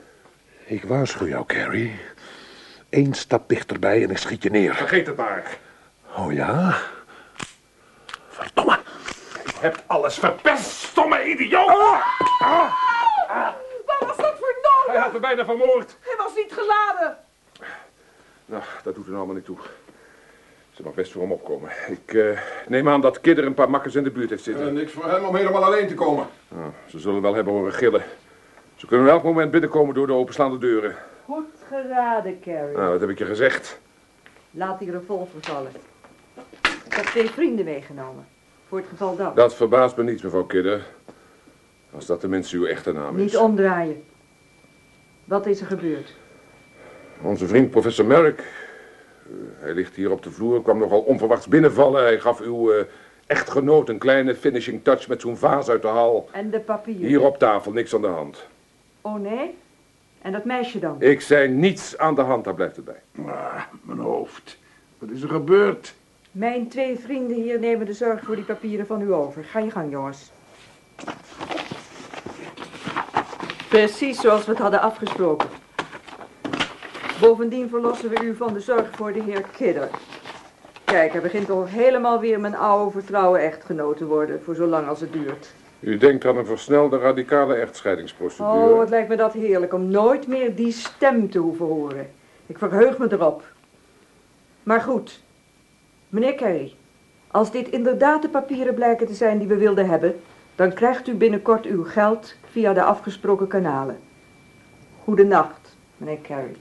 Ik 0.66 0.84
waarschuw 0.84 1.28
jou, 1.28 1.46
Carrie. 1.46 1.96
Eén 2.90 3.14
stap 3.14 3.50
dichterbij 3.50 4.04
en 4.04 4.10
ik 4.10 4.18
schiet 4.18 4.44
je 4.44 4.50
neer. 4.50 4.76
Vergeet 4.76 5.08
het 5.08 5.18
maar. 5.18 5.58
Oh 6.18 6.34
ja? 6.34 6.78
Verdomme. 8.30 8.80
Je 9.64 9.70
hebt 9.70 9.84
alles 9.88 10.18
verpest, 10.18 10.66
stomme 10.66 11.26
idioot. 11.26 11.68
Wat 13.86 14.00
was 14.00 14.18
dat 14.18 14.36
voor 14.38 14.56
nood? 14.62 14.86
Hij 14.88 14.98
had 14.98 15.14
me 15.14 15.20
bijna 15.20 15.46
vermoord. 15.46 15.98
Hij 16.00 16.16
was 16.18 16.36
niet 16.36 16.54
geladen. 16.54 17.18
Nou, 18.46 18.64
dat 18.84 18.96
doet 18.96 19.08
er 19.08 19.16
allemaal 19.16 19.36
niet 19.36 19.46
toe. 19.46 19.58
Ze 20.72 20.84
mag 20.84 20.94
best 20.94 21.12
voor 21.12 21.22
hem 21.22 21.32
opkomen. 21.32 21.72
Ik 21.88 22.14
eh, 22.14 22.40
neem 22.68 22.90
aan 22.90 23.02
dat 23.02 23.22
Kidder 23.22 23.46
een 23.46 23.54
paar 23.54 23.70
makkers 23.70 23.96
in 23.96 24.04
de 24.04 24.12
buurt 24.12 24.30
heeft 24.30 24.44
zitten. 24.44 24.74
niks 24.74 24.92
voor 24.92 25.10
hem 25.10 25.26
om 25.26 25.36
helemaal 25.36 25.66
alleen 25.66 25.88
te 25.88 25.94
komen. 25.94 26.28
Nou, 26.48 26.72
ze 26.86 27.00
zullen 27.00 27.22
wel 27.22 27.34
hebben 27.34 27.54
horen 27.54 27.74
gillen. 27.74 28.04
Ze 28.76 28.86
kunnen 28.86 29.10
elk 29.10 29.24
moment 29.24 29.52
binnenkomen 29.52 29.96
door 29.96 30.08
de 30.08 30.14
openstaande 30.14 30.58
deuren. 30.58 30.96
Goed 31.26 31.50
geraden, 31.68 32.40
Carrie. 32.42 32.78
Nou, 32.78 32.92
wat 32.92 33.02
heb 33.02 33.10
ik 33.10 33.18
je 33.18 33.26
gezegd? 33.26 33.80
Laat 34.52 34.80
die 34.80 34.92
revolver 34.92 35.40
vallen. 35.42 35.72
Ik 36.86 36.94
heb 36.94 37.06
twee 37.06 37.30
vrienden 37.30 37.66
meegenomen. 37.66 38.28
Voor 38.74 38.82
het 38.82 38.92
geval 38.92 39.16
dat. 39.16 39.36
Dat 39.36 39.56
verbaast 39.56 39.98
me 39.98 40.04
niet, 40.04 40.24
mevrouw 40.24 40.44
Kidder. 40.44 40.86
Als 41.92 42.06
dat 42.06 42.20
tenminste 42.20 42.58
uw 42.58 42.66
echte 42.66 42.92
naam 42.92 43.16
is. 43.16 43.22
Niet 43.22 43.38
omdraaien. 43.38 44.04
Wat 45.26 45.46
is 45.46 45.62
er 45.62 45.66
gebeurd? 45.66 46.14
Onze 47.22 47.48
vriend 47.48 47.70
professor 47.70 48.06
Merrick. 48.06 48.40
eh, 48.40 48.46
hij 49.60 49.74
ligt 49.74 49.96
hier 49.96 50.12
op 50.12 50.24
de 50.24 50.32
vloer, 50.32 50.62
kwam 50.62 50.78
nogal 50.78 51.00
onverwachts 51.02 51.48
binnenvallen. 51.48 52.02
Hij 52.02 52.20
gaf 52.20 52.42
uw 52.42 52.72
eh, 52.72 52.86
echtgenoot 53.26 53.90
een 53.90 53.98
kleine 53.98 54.36
finishing 54.36 54.84
touch 54.84 55.08
met 55.08 55.22
zo'n 55.22 55.38
vaas 55.38 55.70
uit 55.70 55.82
de 55.82 55.88
hal. 55.88 56.30
En 56.32 56.50
de 56.50 56.60
papieren? 56.60 57.08
Hier 57.08 57.22
op 57.22 57.38
tafel, 57.38 57.72
niks 57.72 57.96
aan 57.96 58.02
de 58.02 58.08
hand. 58.08 58.48
Oh 59.02 59.20
nee? 59.20 59.58
En 60.22 60.32
dat 60.32 60.46
meisje 60.46 60.80
dan? 60.80 61.02
Ik 61.02 61.22
zei 61.22 61.48
niets 61.48 61.98
aan 61.98 62.16
de 62.16 62.22
hand, 62.22 62.44
daar 62.44 62.56
blijft 62.56 62.76
het 62.76 62.86
bij. 62.86 63.02
Ah, 63.26 63.62
mijn 63.82 64.00
hoofd. 64.00 64.58
Wat 64.98 65.10
is 65.10 65.22
er 65.22 65.30
gebeurd? 65.30 65.94
Mijn 66.34 66.68
twee 66.68 67.00
vrienden 67.00 67.38
hier 67.38 67.60
nemen 67.60 67.86
de 67.86 67.94
zorg 67.94 68.24
voor 68.24 68.36
die 68.36 68.44
papieren 68.44 68.86
van 68.86 69.02
u 69.02 69.14
over. 69.14 69.44
Ga 69.44 69.60
je 69.60 69.72
gang, 69.72 69.92
jongens. 69.92 70.32
Precies 73.70 74.20
zoals 74.22 74.46
we 74.46 74.52
het 74.52 74.60
hadden 74.60 74.82
afgesproken. 74.82 75.50
Bovendien 77.20 77.70
verlossen 77.70 78.10
we 78.10 78.24
u 78.24 78.36
van 78.36 78.54
de 78.54 78.60
zorg 78.60 78.90
voor 78.96 79.14
de 79.14 79.22
heer 79.22 79.42
Kidder. 79.42 79.90
Kijk, 80.84 81.12
hij 81.12 81.22
begint 81.22 81.48
toch 81.48 81.70
helemaal 81.70 82.20
weer 82.20 82.40
mijn 82.40 82.56
oude 82.56 82.92
vertrouwen 82.92 83.42
echtgenoot 83.42 83.98
te 83.98 84.06
worden, 84.06 84.44
voor 84.44 84.56
zolang 84.56 84.88
als 84.88 85.00
het 85.00 85.14
duurt. 85.14 85.54
U 85.80 85.98
denkt 85.98 86.26
aan 86.26 86.38
een 86.38 86.46
versnelde 86.46 86.98
radicale 86.98 87.56
echtscheidingsprocedure. 87.56 88.70
Oh, 88.70 88.78
wat 88.78 88.90
lijkt 88.90 89.10
me 89.10 89.16
dat 89.16 89.34
heerlijk 89.34 89.74
om 89.74 89.88
nooit 89.88 90.28
meer 90.28 90.56
die 90.56 90.72
stem 90.72 91.30
te 91.30 91.40
hoeven 91.40 91.66
horen. 91.66 92.10
Ik 92.46 92.58
verheug 92.58 92.98
me 92.98 93.08
erop. 93.12 93.44
Maar 94.64 94.82
goed, 94.82 95.23
meneer 96.14 96.36
Carey, 96.36 96.74
als 97.28 97.52
dit 97.52 97.68
inderdaad 97.68 98.22
de 98.22 98.30
papieren 98.30 98.74
blijken 98.74 99.08
te 99.08 99.14
zijn 99.14 99.38
die 99.38 99.48
we 99.48 99.58
wilden 99.58 99.90
hebben, 99.90 100.22
dan 100.56 100.74
krijgt 100.74 101.08
u 101.08 101.14
binnenkort 101.14 101.66
uw 101.66 101.84
geld 101.84 102.36
via 102.50 102.74
de 102.74 102.84
afgesproken 102.84 103.48
kanalen. 103.48 104.00
Goedenacht, 105.04 105.78
meneer 105.98 106.22
Carey. 106.22 106.56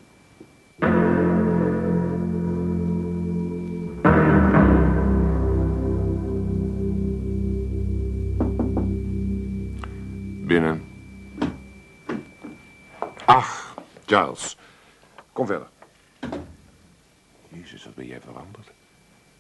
Binnen. 10.46 10.84
Ach, 13.24 13.74
Giles. 14.06 14.58
Kom 15.32 15.46
verder. 15.46 15.68
Jezus, 17.48 17.84
wat 17.84 17.94
ben 17.94 18.06
jij 18.06 18.20
veranderd. 18.20 18.72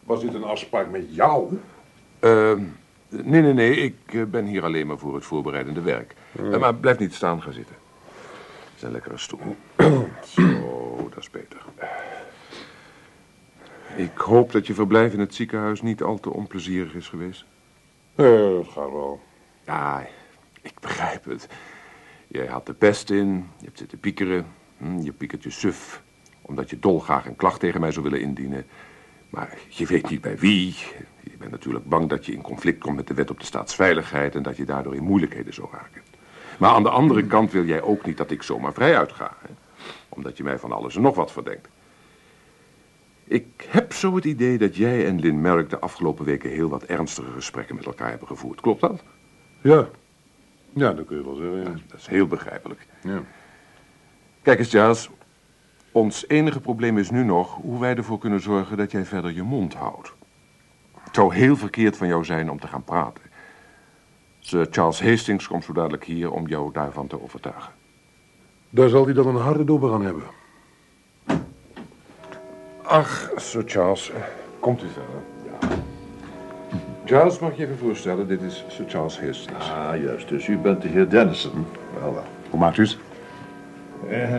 Was 0.02 0.20
dit 0.20 0.34
een 0.34 0.44
afspraak 0.44 0.90
met 0.90 1.14
jou? 1.14 1.58
Eh, 2.18 2.52
nee, 3.08 3.42
nee, 3.42 3.52
nee. 3.52 3.76
Ik 3.76 3.96
eh, 4.06 4.22
ben 4.24 4.44
hier 4.44 4.64
alleen 4.64 4.86
maar 4.86 4.98
voor 4.98 5.14
het 5.14 5.24
voorbereidende 5.24 5.80
werk. 5.80 6.14
Eh, 6.36 6.58
maar 6.58 6.74
blijf 6.74 6.98
niet 6.98 7.14
staan, 7.14 7.42
ga 7.42 7.50
zitten. 7.50 7.76
Dat 8.64 8.74
is 8.76 8.82
een 8.82 8.92
lekkere 8.92 9.18
stoel. 9.18 9.56
Zo, 10.34 11.08
dat 11.08 11.18
is 11.18 11.30
beter. 11.30 11.64
Ik 13.96 14.16
hoop 14.16 14.52
dat 14.52 14.66
je 14.66 14.74
verblijf 14.74 15.12
in 15.12 15.20
het 15.20 15.34
ziekenhuis 15.34 15.82
niet 15.82 16.02
al 16.02 16.20
te 16.20 16.32
onplezierig 16.32 16.94
is 16.94 17.08
geweest. 17.08 17.44
Nee, 18.14 18.54
dat 18.54 18.68
gaat 18.68 18.90
wel. 18.90 19.20
Ja, 19.66 20.06
ik 20.62 20.80
begrijp 20.80 21.24
het. 21.24 21.48
Jij 22.28 22.46
had 22.46 22.66
de 22.66 22.74
pest 22.74 23.10
in, 23.10 23.48
je 23.58 23.64
hebt 23.64 23.78
zitten 23.78 24.00
piekeren. 24.00 24.46
Hm, 24.76 24.98
je 24.98 25.12
piekert 25.12 25.42
je 25.42 25.50
suf, 25.50 26.02
omdat 26.42 26.70
je 26.70 26.78
dolgraag 26.78 27.26
een 27.26 27.36
klacht 27.36 27.60
tegen 27.60 27.80
mij 27.80 27.92
zou 27.92 28.04
willen 28.04 28.20
indienen. 28.20 28.66
Maar 29.32 29.58
je 29.68 29.86
weet 29.86 30.10
niet 30.10 30.20
bij 30.20 30.38
wie. 30.38 30.76
Je 31.20 31.36
bent 31.38 31.50
natuurlijk 31.50 31.88
bang 31.88 32.08
dat 32.08 32.26
je 32.26 32.32
in 32.32 32.42
conflict 32.42 32.80
komt 32.80 32.96
met 32.96 33.06
de 33.06 33.14
wet 33.14 33.30
op 33.30 33.40
de 33.40 33.44
staatsveiligheid... 33.46 34.34
en 34.34 34.42
dat 34.42 34.56
je 34.56 34.64
daardoor 34.64 34.94
in 34.94 35.02
moeilijkheden 35.02 35.54
zou 35.54 35.68
raken. 35.72 36.02
Maar 36.58 36.70
aan 36.70 36.82
de 36.82 36.90
andere 36.90 37.26
kant 37.26 37.52
wil 37.52 37.64
jij 37.64 37.82
ook 37.82 38.06
niet 38.06 38.16
dat 38.16 38.30
ik 38.30 38.42
zomaar 38.42 38.72
vrij 38.72 38.98
uitga. 38.98 39.36
Hè? 39.40 39.54
Omdat 40.08 40.36
je 40.36 40.42
mij 40.42 40.58
van 40.58 40.72
alles 40.72 40.96
en 40.96 41.02
nog 41.02 41.14
wat 41.14 41.32
verdenkt. 41.32 41.68
Ik 43.24 43.66
heb 43.68 43.92
zo 43.92 44.14
het 44.14 44.24
idee 44.24 44.58
dat 44.58 44.76
jij 44.76 45.06
en 45.06 45.20
Lynn 45.20 45.40
Merrick 45.40 45.70
de 45.70 45.78
afgelopen 45.78 46.24
weken 46.24 46.50
heel 46.50 46.68
wat 46.68 46.82
ernstige 46.82 47.30
gesprekken 47.30 47.74
met 47.74 47.86
elkaar 47.86 48.10
hebben 48.10 48.28
gevoerd. 48.28 48.60
Klopt 48.60 48.80
dat? 48.80 49.02
Ja. 49.60 49.88
Ja, 50.72 50.92
dat 50.92 51.06
kun 51.06 51.16
je 51.16 51.24
wel 51.24 51.34
zeggen, 51.34 51.58
ja. 51.58 51.80
Dat 51.86 51.98
is 51.98 52.06
heel 52.06 52.26
begrijpelijk. 52.26 52.86
Ja. 53.02 53.22
Kijk 54.42 54.58
eens, 54.58 54.70
Giles. 54.70 55.10
Ons 55.92 56.28
enige 56.28 56.60
probleem 56.60 56.98
is 56.98 57.10
nu 57.10 57.24
nog 57.24 57.54
hoe 57.54 57.80
wij 57.80 57.96
ervoor 57.96 58.18
kunnen 58.18 58.40
zorgen 58.40 58.76
dat 58.76 58.90
jij 58.90 59.04
verder 59.04 59.32
je 59.32 59.42
mond 59.42 59.74
houdt. 59.74 60.12
Het 61.04 61.14
zou 61.14 61.34
heel 61.34 61.56
verkeerd 61.56 61.96
van 61.96 62.06
jou 62.06 62.24
zijn 62.24 62.50
om 62.50 62.60
te 62.60 62.66
gaan 62.66 62.84
praten. 62.84 63.22
Sir 64.38 64.66
Charles 64.70 65.02
Hastings 65.02 65.46
komt 65.46 65.64
zo 65.64 65.72
dadelijk 65.72 66.04
hier 66.04 66.30
om 66.30 66.46
jou 66.46 66.72
daarvan 66.72 67.06
te 67.06 67.22
overtuigen. 67.22 67.72
Daar 68.70 68.88
zal 68.88 69.04
hij 69.04 69.14
dan 69.14 69.26
een 69.26 69.42
harde 69.42 69.64
dobber 69.64 69.92
aan 69.92 70.04
hebben. 70.04 70.22
Ach, 72.82 73.30
Sir 73.36 73.62
Charles, 73.66 74.10
eh, 74.10 74.20
komt 74.60 74.82
u 74.82 74.86
verder. 74.86 75.22
Ja. 75.44 75.68
Charles, 77.04 77.38
mag 77.38 77.56
je 77.56 77.64
even 77.64 77.78
voorstellen? 77.78 78.28
Dit 78.28 78.42
is 78.42 78.64
Sir 78.68 78.84
Charles 78.88 79.20
Hastings. 79.20 79.70
Ah, 79.70 80.02
juist. 80.02 80.28
Dus 80.28 80.46
u 80.46 80.58
bent 80.58 80.82
de 80.82 80.88
heer 80.88 81.08
Dennison. 81.08 81.66
Wel, 82.00 82.14
wel. 82.14 82.24
Hoe 82.50 82.60
maakt 82.60 82.76
u 82.76 82.82
het? 82.82 82.98
Eh. 84.08 84.38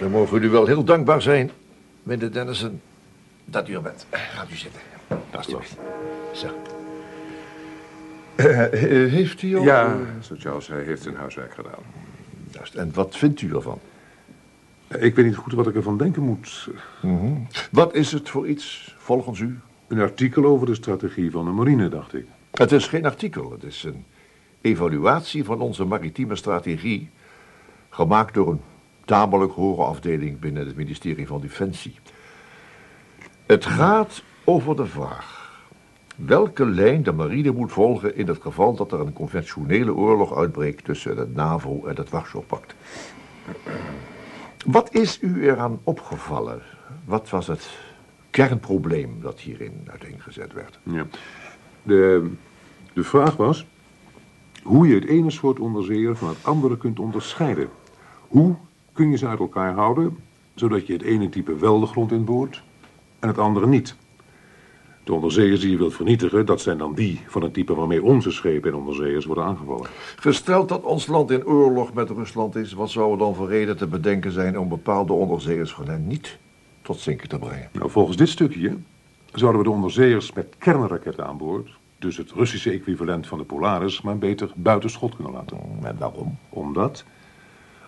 Dan 0.00 0.10
mogen 0.10 0.40
we 0.40 0.46
u 0.46 0.50
wel 0.50 0.66
heel 0.66 0.84
dankbaar 0.84 1.22
zijn, 1.22 1.50
meneer 2.02 2.32
Dennison, 2.32 2.80
dat 3.44 3.68
u 3.68 3.74
er 3.74 3.82
bent. 3.82 4.06
Gaat 4.10 4.50
u 4.50 4.54
zitten. 4.56 4.80
Alsjeblieft. 5.30 5.76
Zo. 6.32 6.48
Eh, 8.34 8.64
eh, 8.64 9.12
heeft 9.12 9.42
u 9.42 9.56
al... 9.56 9.62
Ja, 9.62 9.96
Sir 10.20 10.36
Charles, 10.38 10.66
hij 10.66 10.82
heeft 10.82 11.02
zijn 11.02 11.14
huiswerk 11.14 11.54
gedaan. 11.54 11.82
Juist. 12.50 12.74
En 12.74 12.90
wat 12.94 13.16
vindt 13.16 13.40
u 13.40 13.54
ervan? 13.54 13.78
Ik 14.98 15.14
weet 15.14 15.24
niet 15.24 15.36
goed 15.36 15.52
wat 15.52 15.66
ik 15.66 15.74
ervan 15.74 15.98
denken 15.98 16.22
moet. 16.22 16.68
Mhm. 17.02 17.32
Wat 17.70 17.94
is 17.94 18.12
het 18.12 18.28
voor 18.28 18.48
iets, 18.48 18.94
volgens 18.98 19.40
u? 19.40 19.58
Een 19.88 20.00
artikel 20.00 20.44
over 20.44 20.66
de 20.66 20.74
strategie 20.74 21.30
van 21.30 21.44
de 21.44 21.50
marine, 21.50 21.88
dacht 21.88 22.14
ik. 22.14 22.26
Het 22.50 22.72
is 22.72 22.86
geen 22.86 23.04
artikel, 23.04 23.50
het 23.50 23.62
is 23.62 23.84
een 23.84 24.04
evaluatie 24.60 25.44
van 25.44 25.60
onze 25.60 25.84
maritieme 25.84 26.36
strategie, 26.36 27.10
gemaakt 27.90 28.34
door 28.34 28.50
een 28.50 28.60
tamelijk 29.10 29.52
afdeling 29.78 30.38
binnen 30.38 30.66
het 30.66 30.76
ministerie 30.76 31.26
van 31.26 31.40
Defensie. 31.40 31.94
Het 33.46 33.64
gaat 33.64 34.22
over 34.44 34.76
de 34.76 34.86
vraag 34.86 35.58
welke 36.16 36.66
lijn 36.66 37.02
de 37.02 37.12
marine 37.12 37.50
moet 37.50 37.72
volgen 37.72 38.16
in 38.16 38.28
het 38.28 38.40
geval 38.40 38.74
dat 38.74 38.92
er 38.92 39.00
een 39.00 39.12
conventionele 39.12 39.94
oorlog 39.94 40.36
uitbreekt 40.36 40.84
tussen 40.84 41.16
de 41.16 41.26
NAVO 41.34 41.86
en 41.86 41.96
het 41.96 42.10
Warschau-pact. 42.10 42.74
Wat 44.66 44.94
is 44.94 45.18
u 45.20 45.42
eraan 45.48 45.80
opgevallen? 45.84 46.62
Wat 47.04 47.30
was 47.30 47.46
het 47.46 47.70
kernprobleem 48.30 49.20
dat 49.20 49.40
hierin 49.40 49.88
uiteengezet 49.90 50.52
werd? 50.52 50.78
Ja. 50.82 51.06
De, 51.82 52.30
de 52.92 53.04
vraag 53.04 53.36
was 53.36 53.66
hoe 54.62 54.88
je 54.88 54.94
het 54.94 55.06
ene 55.06 55.30
soort 55.30 55.60
onderzeeër 55.60 56.16
van 56.16 56.28
het 56.28 56.44
andere 56.44 56.76
kunt 56.76 56.98
onderscheiden. 56.98 57.68
Hoe 58.28 58.56
kun 59.00 59.10
je 59.10 59.16
ze 59.16 59.26
uit 59.26 59.38
elkaar 59.38 59.74
houden, 59.74 60.16
zodat 60.54 60.86
je 60.86 60.92
het 60.92 61.02
ene 61.02 61.28
type 61.28 61.56
wel 61.56 61.80
de 61.80 61.86
grond 61.86 62.12
inboort 62.12 62.62
en 63.18 63.28
het 63.28 63.38
andere 63.38 63.66
niet? 63.66 63.96
De 65.04 65.12
onderzeeërs 65.12 65.60
die 65.60 65.70
je 65.70 65.76
wilt 65.76 65.94
vernietigen, 65.94 66.46
dat 66.46 66.60
zijn 66.60 66.78
dan 66.78 66.94
die 66.94 67.20
van 67.26 67.42
het 67.42 67.54
type 67.54 67.74
waarmee 67.74 68.02
onze 68.02 68.30
schepen 68.30 68.70
en 68.70 68.76
onderzeeërs 68.76 69.24
worden 69.24 69.44
aangevallen. 69.44 69.88
Gesteld 70.16 70.68
dat 70.68 70.82
ons 70.82 71.06
land 71.06 71.30
in 71.30 71.46
oorlog 71.46 71.92
met 71.92 72.10
Rusland 72.10 72.56
is, 72.56 72.72
wat 72.72 72.90
zou 72.90 73.12
er 73.12 73.18
dan 73.18 73.34
voor 73.34 73.48
reden 73.48 73.76
te 73.76 73.86
bedenken 73.86 74.32
zijn 74.32 74.58
om 74.58 74.68
bepaalde 74.68 75.12
onderzeeërs 75.12 75.72
van 75.72 75.88
hen 75.88 76.06
niet 76.06 76.38
tot 76.82 76.98
zinken 76.98 77.28
te 77.28 77.38
brengen? 77.38 77.68
Nou, 77.72 77.90
volgens 77.90 78.16
dit 78.16 78.28
stukje 78.28 78.76
zouden 79.32 79.60
we 79.60 79.66
de 79.66 79.74
onderzeeërs 79.74 80.32
met 80.32 80.54
kernraketten 80.58 81.26
aan 81.26 81.38
boord, 81.38 81.70
dus 81.98 82.16
het 82.16 82.32
Russische 82.32 82.70
equivalent 82.70 83.26
van 83.26 83.38
de 83.38 83.44
Polaris, 83.44 84.00
maar 84.00 84.18
beter 84.18 84.50
buiten 84.54 84.90
schot 84.90 85.14
kunnen 85.14 85.32
laten. 85.32 85.58
En 85.82 85.96
waarom? 85.98 86.36
Omdat, 86.48 87.04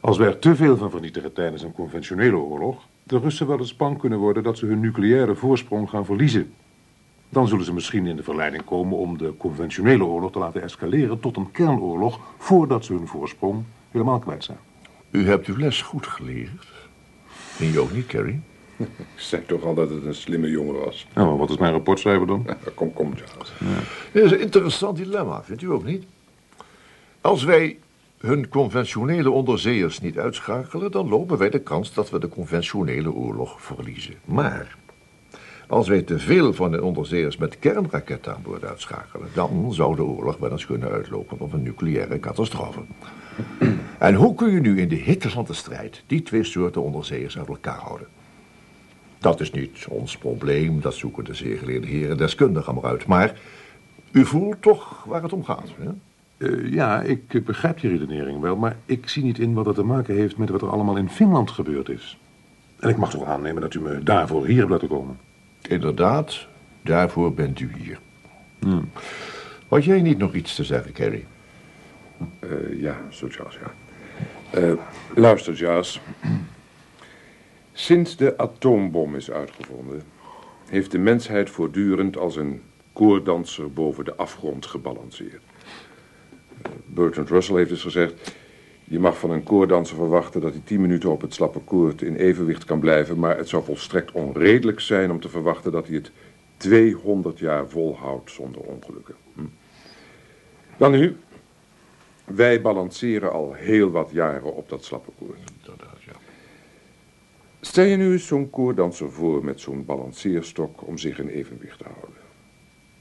als 0.03 0.19
we 0.19 0.25
er 0.25 0.39
te 0.39 0.57
veel 0.57 0.77
van 0.77 0.91
vernietigen 0.91 1.33
tijdens 1.33 1.63
een 1.63 1.73
conventionele 1.73 2.37
oorlog, 2.37 2.87
de 3.03 3.19
Russen 3.19 3.47
wel 3.47 3.59
eens 3.59 3.77
bang 3.77 3.99
kunnen 3.99 4.19
worden 4.19 4.43
dat 4.43 4.59
ze 4.59 4.67
hun 4.67 4.81
nucleaire 4.81 5.35
voorsprong 5.35 5.91
gaan 5.91 6.05
verliezen. 6.05 6.55
Dan 7.29 7.49
zullen 7.49 7.65
ze 7.65 7.73
misschien 7.73 8.07
in 8.07 8.17
de 8.17 8.23
verleiding 8.23 8.65
komen 8.65 8.99
om 8.99 9.19
de 9.19 9.37
conventionele 9.37 10.05
oorlog 10.05 10.33
te 10.33 10.39
laten 10.39 10.63
escaleren 10.63 11.21
tot 11.21 11.37
een 11.37 11.51
kernoorlog 11.51 12.21
voordat 12.39 12.85
ze 12.85 12.93
hun 12.93 13.07
voorsprong 13.07 13.65
helemaal 13.91 14.19
kwijt 14.19 14.45
zijn. 14.45 14.59
U 15.11 15.27
hebt 15.27 15.47
uw 15.47 15.57
les 15.57 15.83
goed 15.83 16.07
geleerd. 16.07 16.67
En 17.59 17.73
je 17.73 17.81
ook 17.81 17.93
niet, 17.93 18.07
Carrie? 18.07 18.41
Ik 18.77 19.07
zei 19.17 19.47
toch 19.47 19.65
al 19.65 19.75
dat 19.75 19.91
het 19.91 20.05
een 20.05 20.15
slimme 20.15 20.51
jongen 20.51 20.85
was. 20.85 21.07
Nou, 21.15 21.29
maar 21.29 21.37
wat 21.37 21.51
is 21.51 21.57
mijn 21.57 21.73
rapportschrijver 21.73 22.27
dan? 22.27 22.47
kom, 22.75 22.93
kom, 22.93 23.15
Charles. 23.17 23.53
Dit 24.13 24.25
is 24.25 24.31
een 24.31 24.41
interessant 24.41 24.97
dilemma, 24.97 25.43
vindt 25.43 25.63
u 25.63 25.71
ook 25.71 25.85
niet? 25.85 26.05
Als 27.21 27.45
wij 27.45 27.79
hun 28.23 28.49
conventionele 28.49 29.31
onderzeeërs 29.31 30.01
niet 30.01 30.19
uitschakelen, 30.19 30.91
dan 30.91 31.09
lopen 31.09 31.39
wij 31.39 31.51
de 31.51 31.59
kans 31.59 31.95
dat 31.95 32.11
we 32.11 32.19
de 32.19 32.29
conventionele 32.29 33.13
oorlog 33.13 33.63
verliezen. 33.63 34.15
Maar 34.25 34.77
als 35.67 35.89
wij 35.89 36.03
te 36.03 36.19
veel 36.19 36.53
van 36.53 36.71
de 36.71 36.83
onderzeeërs 36.83 37.37
met 37.37 37.59
kernraketten 37.59 38.35
aan 38.35 38.43
boord 38.43 38.65
uitschakelen, 38.65 39.29
dan 39.35 39.73
zou 39.75 39.97
de 39.97 40.05
oorlog 40.05 40.37
wel 40.39 40.51
eens 40.51 40.67
kunnen 40.67 40.91
uitlopen 40.91 41.41
op 41.41 41.53
een 41.53 41.63
nucleaire 41.63 42.21
catastrofe. 42.21 42.81
En 43.99 44.15
hoe 44.15 44.35
kun 44.35 44.51
je 44.51 44.61
nu 44.61 44.81
in 44.81 44.89
de 44.89 44.95
hitte 44.95 45.31
van 45.31 45.45
de 45.45 45.53
strijd 45.53 46.03
die 46.07 46.23
twee 46.23 46.45
soorten 46.45 46.83
onderzeeërs 46.83 47.39
uit 47.39 47.49
elkaar 47.49 47.79
houden? 47.79 48.07
Dat 49.19 49.41
is 49.41 49.51
niet 49.51 49.87
ons 49.89 50.17
probleem, 50.17 50.81
dat 50.81 50.95
zoeken 50.95 51.25
de 51.25 51.35
zeer 51.35 51.59
geleerde 51.59 51.87
heren 51.87 52.17
deskundigen 52.17 52.75
maar 52.75 52.85
uit. 52.85 53.07
Maar 53.07 53.41
u 54.13 54.25
voelt 54.25 54.63
toch 54.63 55.05
waar 55.05 55.23
het 55.23 55.33
om 55.33 55.45
gaat, 55.45 55.69
hè? 55.79 55.91
Uh, 56.43 56.73
ja, 56.73 57.03
ik 57.03 57.45
begrijp 57.45 57.79
je 57.79 57.89
redenering 57.89 58.41
wel, 58.41 58.57
maar 58.57 58.77
ik 58.87 59.09
zie 59.09 59.23
niet 59.23 59.39
in 59.39 59.55
wat 59.55 59.67
het 59.67 59.75
te 59.75 59.83
maken 59.83 60.15
heeft 60.15 60.37
met 60.37 60.49
wat 60.49 60.63
er 60.63 60.71
allemaal 60.71 60.97
in 60.97 61.11
Finland 61.11 61.51
gebeurd 61.51 61.89
is. 61.89 62.19
En 62.79 62.89
ik 62.89 62.97
mag 62.97 63.11
toch 63.11 63.25
aannemen 63.25 63.63
dat 63.63 63.75
u 63.75 63.81
me 63.81 64.03
daarvoor 64.03 64.47
hier 64.47 64.59
hebt 64.59 64.71
laten 64.71 64.89
komen. 64.89 65.19
Inderdaad, 65.69 66.47
daarvoor 66.83 67.35
bent 67.35 67.61
u 67.61 67.71
hier. 67.79 67.99
Hmm. 68.59 68.91
Had 69.69 69.85
jij 69.85 70.03
niet 70.03 70.19
nog 70.19 70.35
iets 70.35 70.55
te 70.55 70.65
zeggen, 70.65 70.93
Kerry? 70.93 71.27
Uh, 72.41 72.81
ja, 72.81 73.01
zo 73.09 73.27
Charles, 73.31 73.59
ja. 73.63 73.73
Uh, 74.61 74.73
luister, 75.15 75.55
Charles. 75.55 76.01
Sinds 77.73 78.17
de 78.17 78.39
atoombom 78.39 79.15
is 79.15 79.31
uitgevonden, 79.31 80.03
heeft 80.69 80.91
de 80.91 80.99
mensheid 80.99 81.51
voortdurend 81.51 82.17
als 82.17 82.37
een 82.37 82.63
koordanser 82.93 83.73
boven 83.73 84.05
de 84.05 84.15
afgrond 84.15 84.67
gebalanceerd. 84.67 85.43
Bertrand 86.87 87.29
Russell 87.29 87.57
heeft 87.57 87.69
dus 87.69 87.83
gezegd... 87.83 88.35
je 88.85 88.99
mag 88.99 89.19
van 89.19 89.31
een 89.31 89.43
koordanser 89.43 89.97
verwachten 89.97 90.41
dat 90.41 90.53
hij 90.53 90.63
tien 90.65 90.81
minuten 90.81 91.11
op 91.11 91.21
het 91.21 91.35
slappe 91.35 91.59
koord 91.59 92.03
in 92.03 92.17
evenwicht 92.17 92.65
kan 92.65 92.81
blijven... 92.81 93.19
maar 93.19 93.37
het 93.37 93.49
zou 93.49 93.65
volstrekt 93.65 94.13
onredelijk 94.13 94.81
zijn 94.81 95.11
om 95.11 95.21
te 95.21 95.29
verwachten 95.29 95.73
dat 95.73 95.87
hij 95.87 95.97
het 95.97 96.11
200 96.57 97.39
jaar 97.39 97.69
volhoudt 97.69 98.31
zonder 98.31 98.61
ongelukken. 98.61 99.15
Hm. 99.35 99.41
Dan 100.77 100.93
nu, 100.93 101.17
wij 102.25 102.61
balanceren 102.61 103.33
al 103.33 103.53
heel 103.53 103.91
wat 103.91 104.11
jaren 104.13 104.55
op 104.55 104.69
dat 104.69 104.85
slappe 104.85 105.11
koord. 105.19 105.39
Stel 107.61 107.85
je 107.85 107.97
nu 107.97 108.13
eens 108.13 108.27
zo'n 108.27 108.51
koordanser 108.51 109.13
voor 109.13 109.45
met 109.45 109.61
zo'n 109.61 109.85
balanceerstok 109.85 110.87
om 110.87 110.99
zich 110.99 111.19
in 111.19 111.29
evenwicht 111.29 111.79
te 111.79 111.85
houden. 111.85 112.22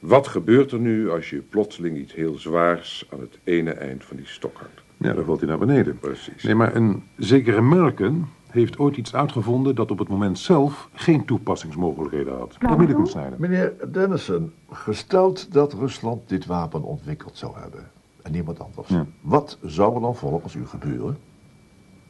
Wat 0.02 0.28
gebeurt 0.28 0.72
er 0.72 0.80
nu 0.80 1.10
als 1.12 1.30
je 1.30 1.38
plotseling 1.38 1.98
iets 1.98 2.14
heel 2.14 2.38
zwaars 2.38 3.08
aan 3.14 3.20
het 3.20 3.40
ene 3.44 3.72
eind 3.72 4.04
van 4.04 4.18
die 4.18 4.26
stok 4.26 4.58
houdt? 4.58 4.82
Ja, 4.98 5.14
dan 5.14 5.26
valt 5.26 5.40
hij 5.40 5.50
naar 5.50 5.58
beneden. 5.58 6.00
Precies. 6.00 6.44
Nee, 6.44 6.56
maar 6.56 6.76
een 6.76 7.04
zekere 7.18 7.62
Merken 7.62 8.28
heeft 8.50 8.78
ooit 8.80 8.98
iets 8.98 9.16
uitgevonden 9.16 9.76
dat 9.76 9.92
op 9.92 10.00
het 10.00 10.08
moment 10.08 10.40
zelf 10.40 10.90
geen 10.94 11.26
toepassingsmogelijkheden 11.26 12.38
had. 12.38 12.58
Snijden. 13.04 13.36
Meneer 13.38 13.74
Dennison, 13.92 14.54
gesteld 14.72 15.54
dat 15.54 15.74
Rusland 15.74 16.30
dit 16.30 16.46
wapen 16.46 16.84
ontwikkeld 16.84 17.38
zou 17.38 17.54
hebben 17.60 17.92
en 18.22 18.32
niemand 18.32 18.60
anders, 18.60 18.88
Ja. 18.88 19.06
wat 19.22 19.58
zou 19.64 19.96
er 19.96 20.02
dan 20.02 20.16
volgens 20.16 20.54
u 20.56 20.66
gebeuren? 20.66 21.18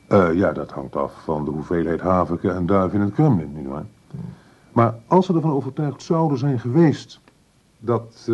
Eh, 0.07 0.29
ja, 0.33 0.51
dat 0.51 0.71
hangt 0.71 0.95
af 0.95 1.23
van 1.23 1.45
de 1.45 1.51
hoeveelheid 1.51 2.01
haviken 2.01 2.55
en 2.55 2.65
duif 2.65 2.93
in 2.93 3.01
het 3.01 3.13
Kremlin, 3.13 3.51
nietwaar? 3.53 3.85
Maar 4.71 4.95
als 5.07 5.25
ze 5.25 5.33
ervan 5.33 5.51
overtuigd 5.51 6.01
zouden 6.01 6.37
zijn 6.37 6.59
geweest 6.59 7.19
dat 7.83 8.15
eh, 8.19 8.25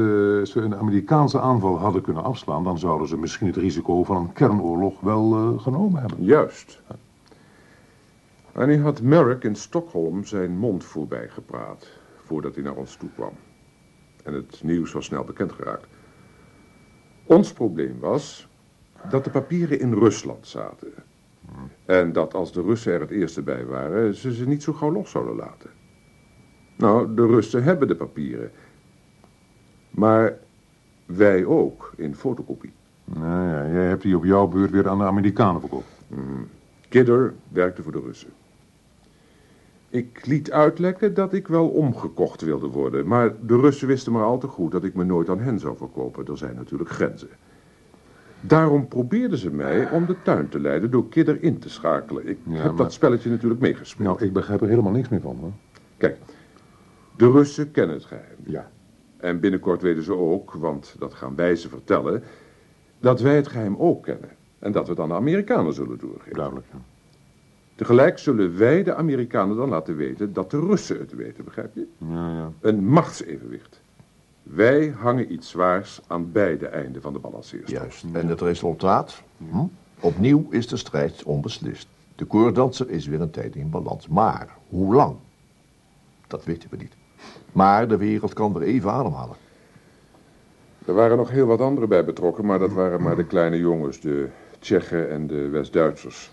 ze 0.44 0.52
een 0.56 0.76
Amerikaanse 0.76 1.40
aanval 1.40 1.78
hadden 1.78 2.02
kunnen 2.02 2.24
afslaan, 2.24 2.64
dan 2.64 2.80
zouden 2.80 3.08
ze 3.08 3.18
misschien 3.18 3.48
het 3.48 3.56
risico 3.56 4.04
van 4.04 4.16
een 4.16 4.34
kernoorlog 4.34 5.00
wel 5.00 5.36
eh, 5.36 5.62
genomen 5.62 6.02
hebben. 6.02 6.24
Juist. 6.24 6.82
En 8.52 8.68
nu 8.68 8.82
had 8.82 9.02
Merrick 9.02 9.44
in 9.44 9.56
Stockholm 9.56 10.26
zijn 10.26 10.58
mond 10.58 10.84
voorbij 10.84 11.30
gepraat 11.30 11.88
voordat 12.26 12.56
hij 12.56 12.64
naar 12.64 12.76
ons 12.76 12.96
toe 12.96 13.10
kwam. 13.16 13.34
En 14.24 14.34
het 14.34 14.64
nieuws 14.64 14.92
was 14.92 15.06
snel 15.06 15.24
bekend 15.24 15.52
geraakt. 15.52 15.88
Ons 17.26 17.54
probleem 17.54 18.00
was 18.00 18.48
dat 19.10 19.24
de 19.24 19.30
papieren 19.30 19.80
in 19.80 19.94
Rusland 19.94 20.48
zaten. 20.48 20.94
En 21.86 22.14
dat 22.14 22.34
als 22.34 22.54
de 22.54 22.62
Russen 22.62 22.94
er 22.94 23.00
het 23.00 23.10
eerste 23.10 23.42
bij 23.42 23.66
waren, 23.66 24.16
ze 24.16 24.34
ze 24.34 24.48
niet 24.48 24.64
zo 24.64 24.74
gauw 24.74 24.92
los 24.92 25.12
zouden 25.12 25.36
laten. 25.36 25.70
Nou, 26.76 27.16
de 27.16 27.26
Russen 27.26 27.64
hebben 27.64 27.88
de 27.88 27.96
papieren. 27.96 28.52
Maar 29.98 30.38
wij 31.06 31.46
ook, 31.46 31.94
in 31.96 32.16
fotocopie. 32.16 32.72
Nou 33.04 33.48
ja, 33.50 33.72
jij 33.74 33.86
hebt 33.86 34.02
die 34.02 34.16
op 34.18 34.26
jouw 34.26 34.48
beurt 34.48 34.72
weer 34.72 34.90
aan 34.90 34.98
de 34.98 35.04
Amerikanen 35.04 35.60
verkocht. 35.62 35.88
Mm. 36.08 36.48
Kidder 36.90 37.34
werkte 37.50 37.84
voor 37.84 37.92
de 37.92 38.00
Russen. 38.06 38.30
Ik 39.90 40.26
liet 40.26 40.52
uitlekken 40.52 41.14
dat 41.14 41.34
ik 41.34 41.48
wel 41.48 41.68
omgekocht 41.68 42.42
wilde 42.42 42.68
worden, 42.68 43.08
maar 43.08 43.34
de 43.46 43.60
Russen 43.60 43.88
wisten 43.88 44.12
maar 44.12 44.24
al 44.24 44.38
te 44.38 44.48
goed 44.48 44.72
dat 44.72 44.84
ik 44.84 44.94
me 44.94 45.04
nooit 45.04 45.30
aan 45.30 45.40
hen 45.40 45.60
zou 45.60 45.78
verkopen. 45.78 46.26
Er 46.28 46.38
zijn 46.38 46.56
natuurlijk 46.56 46.90
grenzen. 46.90 47.30
Daarom 48.42 48.88
probeerden 48.88 49.38
ze 49.38 49.52
mij 49.52 49.90
om 49.92 50.06
de 50.06 50.16
tuin 50.24 50.50
te 50.50 50.60
leiden 50.60 50.92
door 50.92 51.10
Kidder 51.10 51.44
in 51.44 51.60
te 51.60 51.70
schakelen. 51.70 52.28
Ik 52.28 52.38
Ja, 52.44 52.54
heb 52.54 52.64
maar- 52.66 52.76
dat 52.76 52.94
spelletje 52.94 53.30
natuurlijk 53.30 53.62
meegespeeld. 53.62 54.08
Nou, 54.10 54.24
ik 54.28 54.34
begrijp 54.34 54.62
er 54.62 54.68
helemaal 54.68 54.92
niks 54.92 55.10
meer 55.10 55.22
van, 55.22 55.38
hoor. 55.42 55.52
Kijk, 55.98 56.18
de 57.18 57.32
Russen 57.32 57.72
kennen 57.72 57.96
het 57.96 58.06
geheim. 58.06 58.36
Ja. 58.44 58.70
En 59.18 59.40
binnenkort 59.40 59.82
weten 59.82 60.04
ze 60.04 60.16
ook, 60.16 60.54
want 60.54 60.96
dat 61.00 61.14
gaan 61.14 61.36
wij 61.36 61.56
ze 61.56 61.70
vertellen, 61.70 62.24
dat 63.00 63.22
wij 63.22 63.36
het 63.36 63.48
geheim 63.48 63.76
ook 63.78 64.04
kennen. 64.04 64.30
En 64.60 64.72
dat 64.72 64.84
we 64.86 64.92
het 64.92 65.00
aan 65.00 65.08
de 65.08 65.14
Amerikanen 65.14 65.74
zullen 65.74 65.98
doorgeven. 65.98 66.36
Duidelijk, 66.36 66.66
ja. 66.72 66.80
Tegelijk 67.76 68.18
zullen 68.18 68.58
wij 68.58 68.84
de 68.84 68.96
Amerikanen 68.96 69.56
dan 69.56 69.70
laten 69.70 69.96
weten 69.96 70.34
dat 70.34 70.52
de 70.52 70.60
Russen 70.60 71.00
het 71.00 71.16
weten, 71.16 71.44
begrijp 71.44 71.76
je? 71.76 71.88
Ja, 71.98 72.30
ja. 72.30 72.52
Een 72.62 72.86
machtsevenwicht. 72.86 73.82
Wij 74.44 74.90
hangen 74.90 75.32
iets 75.34 75.50
zwaars 75.50 76.02
aan 76.08 76.32
beide 76.32 76.68
einden 76.68 77.02
van 77.02 77.14
de 77.14 77.20
balanceerstok. 77.20 77.78
Juist. 77.78 78.06
En 78.14 78.28
het 78.28 78.42
resultaat? 78.42 79.24
Hm? 79.38 79.66
Opnieuw 80.00 80.48
is 80.50 80.68
de 80.68 80.78
strijd 80.78 81.24
onbeslist. 81.24 81.88
De 82.16 82.26
koordanser 82.26 82.90
is 82.90 83.08
weer 83.08 83.22
een 83.22 83.30
tijd 83.30 83.56
in 83.56 83.70
balans. 83.70 84.08
Maar 84.08 84.56
hoe 84.70 84.96
lang? 84.96 85.16
Dat 86.28 86.46
weten 86.46 86.70
we 86.70 86.78
niet. 86.78 86.97
Maar 87.58 87.88
de 87.88 87.98
wereld 87.98 88.34
kan 88.34 88.54
weer 88.54 88.68
even 88.68 88.92
ademhalen. 88.92 89.36
Er 90.86 90.94
waren 90.94 91.18
nog 91.18 91.30
heel 91.30 91.46
wat 91.46 91.62
anderen 91.62 91.90
bij 91.90 92.06
betrokken, 92.06 92.46
maar 92.46 92.60
dat 92.60 92.74
waren 92.74 93.02
maar 93.02 93.16
de 93.16 93.26
kleine 93.26 93.58
jongens, 93.58 94.00
de 94.00 94.28
Tsjechen 94.60 95.10
en 95.10 95.28
de 95.28 95.50
West-Duitsers. 95.50 96.32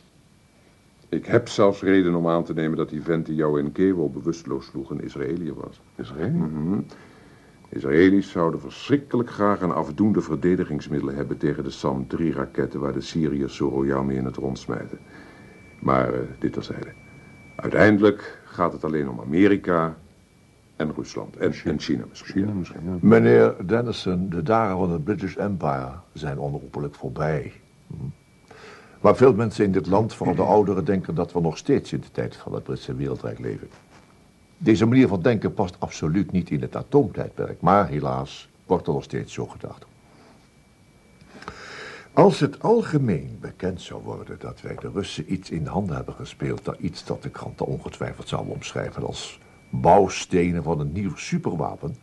Ik 1.09 1.27
heb 1.27 1.49
zelfs 1.49 1.83
reden 1.83 2.15
om 2.15 2.29
aan 2.29 2.45
te 2.45 2.55
nemen 2.55 2.77
dat 2.77 2.89
die 2.89 3.03
vent 3.03 3.27
die 3.27 3.35
jou 3.35 3.61
in 3.61 3.73
Kewel 3.73 4.11
bewusteloos 4.11 4.67
sloeg 4.67 4.91
een 4.91 5.01
Israëliër 5.01 5.55
was. 5.55 5.81
Israël? 5.97 6.33
Israëli's 7.69 8.31
zouden 8.31 8.61
verschrikkelijk 8.61 9.31
graag 9.31 9.61
een 9.61 9.73
afdoende 9.73 10.21
verdedigingsmiddelen 10.21 11.15
hebben 11.15 11.37
tegen 11.37 11.65
de 11.65 11.71
SAM-3-raketten 11.71 12.81
waar 12.81 12.93
de 12.93 13.01
Syriërs 13.01 13.57
zo 13.57 13.69
royaal 13.69 14.03
mee 14.03 14.17
in 14.17 14.25
het 14.25 14.37
rond 14.37 14.59
smijten. 14.59 14.99
Maar 15.81 16.15
uh, 16.15 16.21
dit 16.39 16.53
terzijde. 16.53 16.93
Uiteindelijk 17.57 18.41
gaat 18.45 18.73
het 18.73 18.85
alleen 18.85 19.09
om 19.09 19.21
Amerika 19.21 19.97
en 20.77 20.95
Rusland 20.95 21.37
en 21.37 21.53
China, 21.53 21.73
en 21.73 21.81
China 21.81 22.05
misschien. 22.09 22.33
China 22.33 22.53
misschien, 22.53 22.81
ja. 22.85 22.97
Meneer 23.01 23.67
Dennison, 23.67 24.29
de 24.29 24.43
dagen 24.43 24.77
van 24.77 24.91
het 24.91 25.05
British 25.05 25.37
Empire 25.37 25.93
zijn 26.13 26.39
onherroepelijk 26.39 26.95
voorbij. 26.95 27.53
Hm. 27.87 27.95
Maar 29.01 29.17
veel 29.17 29.35
mensen 29.35 29.65
in 29.65 29.73
dit 29.73 29.87
land, 29.87 30.15
vooral 30.15 30.35
de 30.35 30.43
ouderen, 30.43 30.85
denken 30.85 31.15
dat 31.15 31.33
we 31.33 31.41
nog 31.41 31.57
steeds 31.57 31.93
in 31.93 32.01
de 32.01 32.11
tijd 32.11 32.37
van 32.37 32.55
het 32.55 32.63
Britse 32.63 32.95
wereldrijk 32.95 33.39
leven. 33.39 33.69
Deze 34.59 34.87
manier 34.87 35.09
van 35.09 35.23
denken 35.23 35.55
past 35.55 35.77
absoluut 35.79 36.33
niet 36.33 36.51
in 36.51 36.61
het 36.61 36.77
atoomtijdperk, 36.77 37.61
maar 37.61 37.89
helaas 37.89 38.49
wordt 38.67 38.87
er 38.87 38.93
nog 38.93 39.03
steeds 39.03 39.33
zo 39.33 39.47
gedacht. 39.47 39.85
Als 42.13 42.41
het 42.41 42.63
algemeen 42.63 43.39
bekend 43.41 43.81
zou 43.81 44.03
worden 44.03 44.37
dat 44.39 44.61
wij 44.61 44.77
de 44.81 44.91
Russen 44.95 45.33
iets 45.33 45.51
in 45.51 45.67
handen 45.67 45.97
hebben 45.97 46.15
gespeeld, 46.15 46.65
dan 46.65 46.77
iets 46.79 47.05
dat 47.05 47.23
de 47.23 47.31
kranten 47.31 47.67
ongetwijfeld 47.67 48.29
zouden 48.29 48.53
omschrijven 48.53 49.07
als 49.07 49.41
bouwstenen 49.81 50.63
van 50.63 50.81
een 50.81 50.93
nieuw 50.93 51.17
superwapen, 51.17 51.97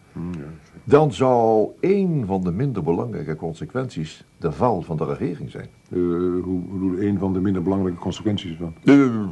dan 0.84 1.14
zou 1.14 1.70
één 1.80 2.26
van 2.26 2.42
de 2.42 2.52
minder 2.52 2.84
belangrijke 2.84 3.36
consequenties 3.36 4.26
de 4.38 4.52
val 4.52 4.82
van 4.82 4.98
de 4.98 5.06
regering 5.06 5.52
zijn. 5.52 5.68
Uh, 5.90 6.44
hoe 6.44 6.60
bedoel 6.60 7.02
een 7.02 7.20
van 7.20 7.34
de 7.34 7.40
minder 7.40 7.64
belangrijke 7.64 8.00
consequenties 8.00 8.58
van? 8.58 8.74
De, 8.84 9.28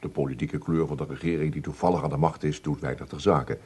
de 0.00 0.08
politieke 0.08 0.58
kleur 0.58 0.86
van 0.86 0.96
de 0.96 1.06
regering 1.08 1.52
die 1.52 1.62
toevallig 1.62 2.02
aan 2.02 2.10
de 2.10 2.16
macht 2.16 2.44
is, 2.44 2.62
doet 2.62 2.80
weinig 2.80 3.06
ter 3.06 3.20
zake. 3.20 3.58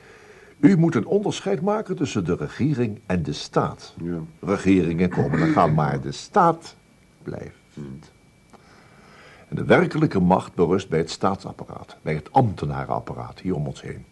U 0.60 0.76
moet 0.76 0.94
een 0.94 1.06
onderscheid 1.06 1.60
maken 1.60 1.96
tussen 1.96 2.24
de 2.24 2.34
regering 2.34 3.00
en 3.06 3.22
de 3.22 3.32
staat. 3.32 3.94
Ja. 4.02 4.18
Regeringen 4.40 5.10
komen 5.10 5.40
en 5.40 5.48
gaan, 5.48 5.74
maar 5.74 6.00
de 6.00 6.12
staat 6.12 6.76
blijft. 7.22 7.56
En 9.48 9.56
de 9.56 9.64
werkelijke 9.64 10.20
macht 10.20 10.54
berust 10.54 10.88
bij 10.88 10.98
het 10.98 11.10
staatsapparaat, 11.10 11.96
bij 12.02 12.14
het 12.14 12.32
ambtenarenapparaat 12.32 13.40
hier 13.40 13.54
om 13.54 13.66
ons 13.66 13.82
heen. 13.82 14.04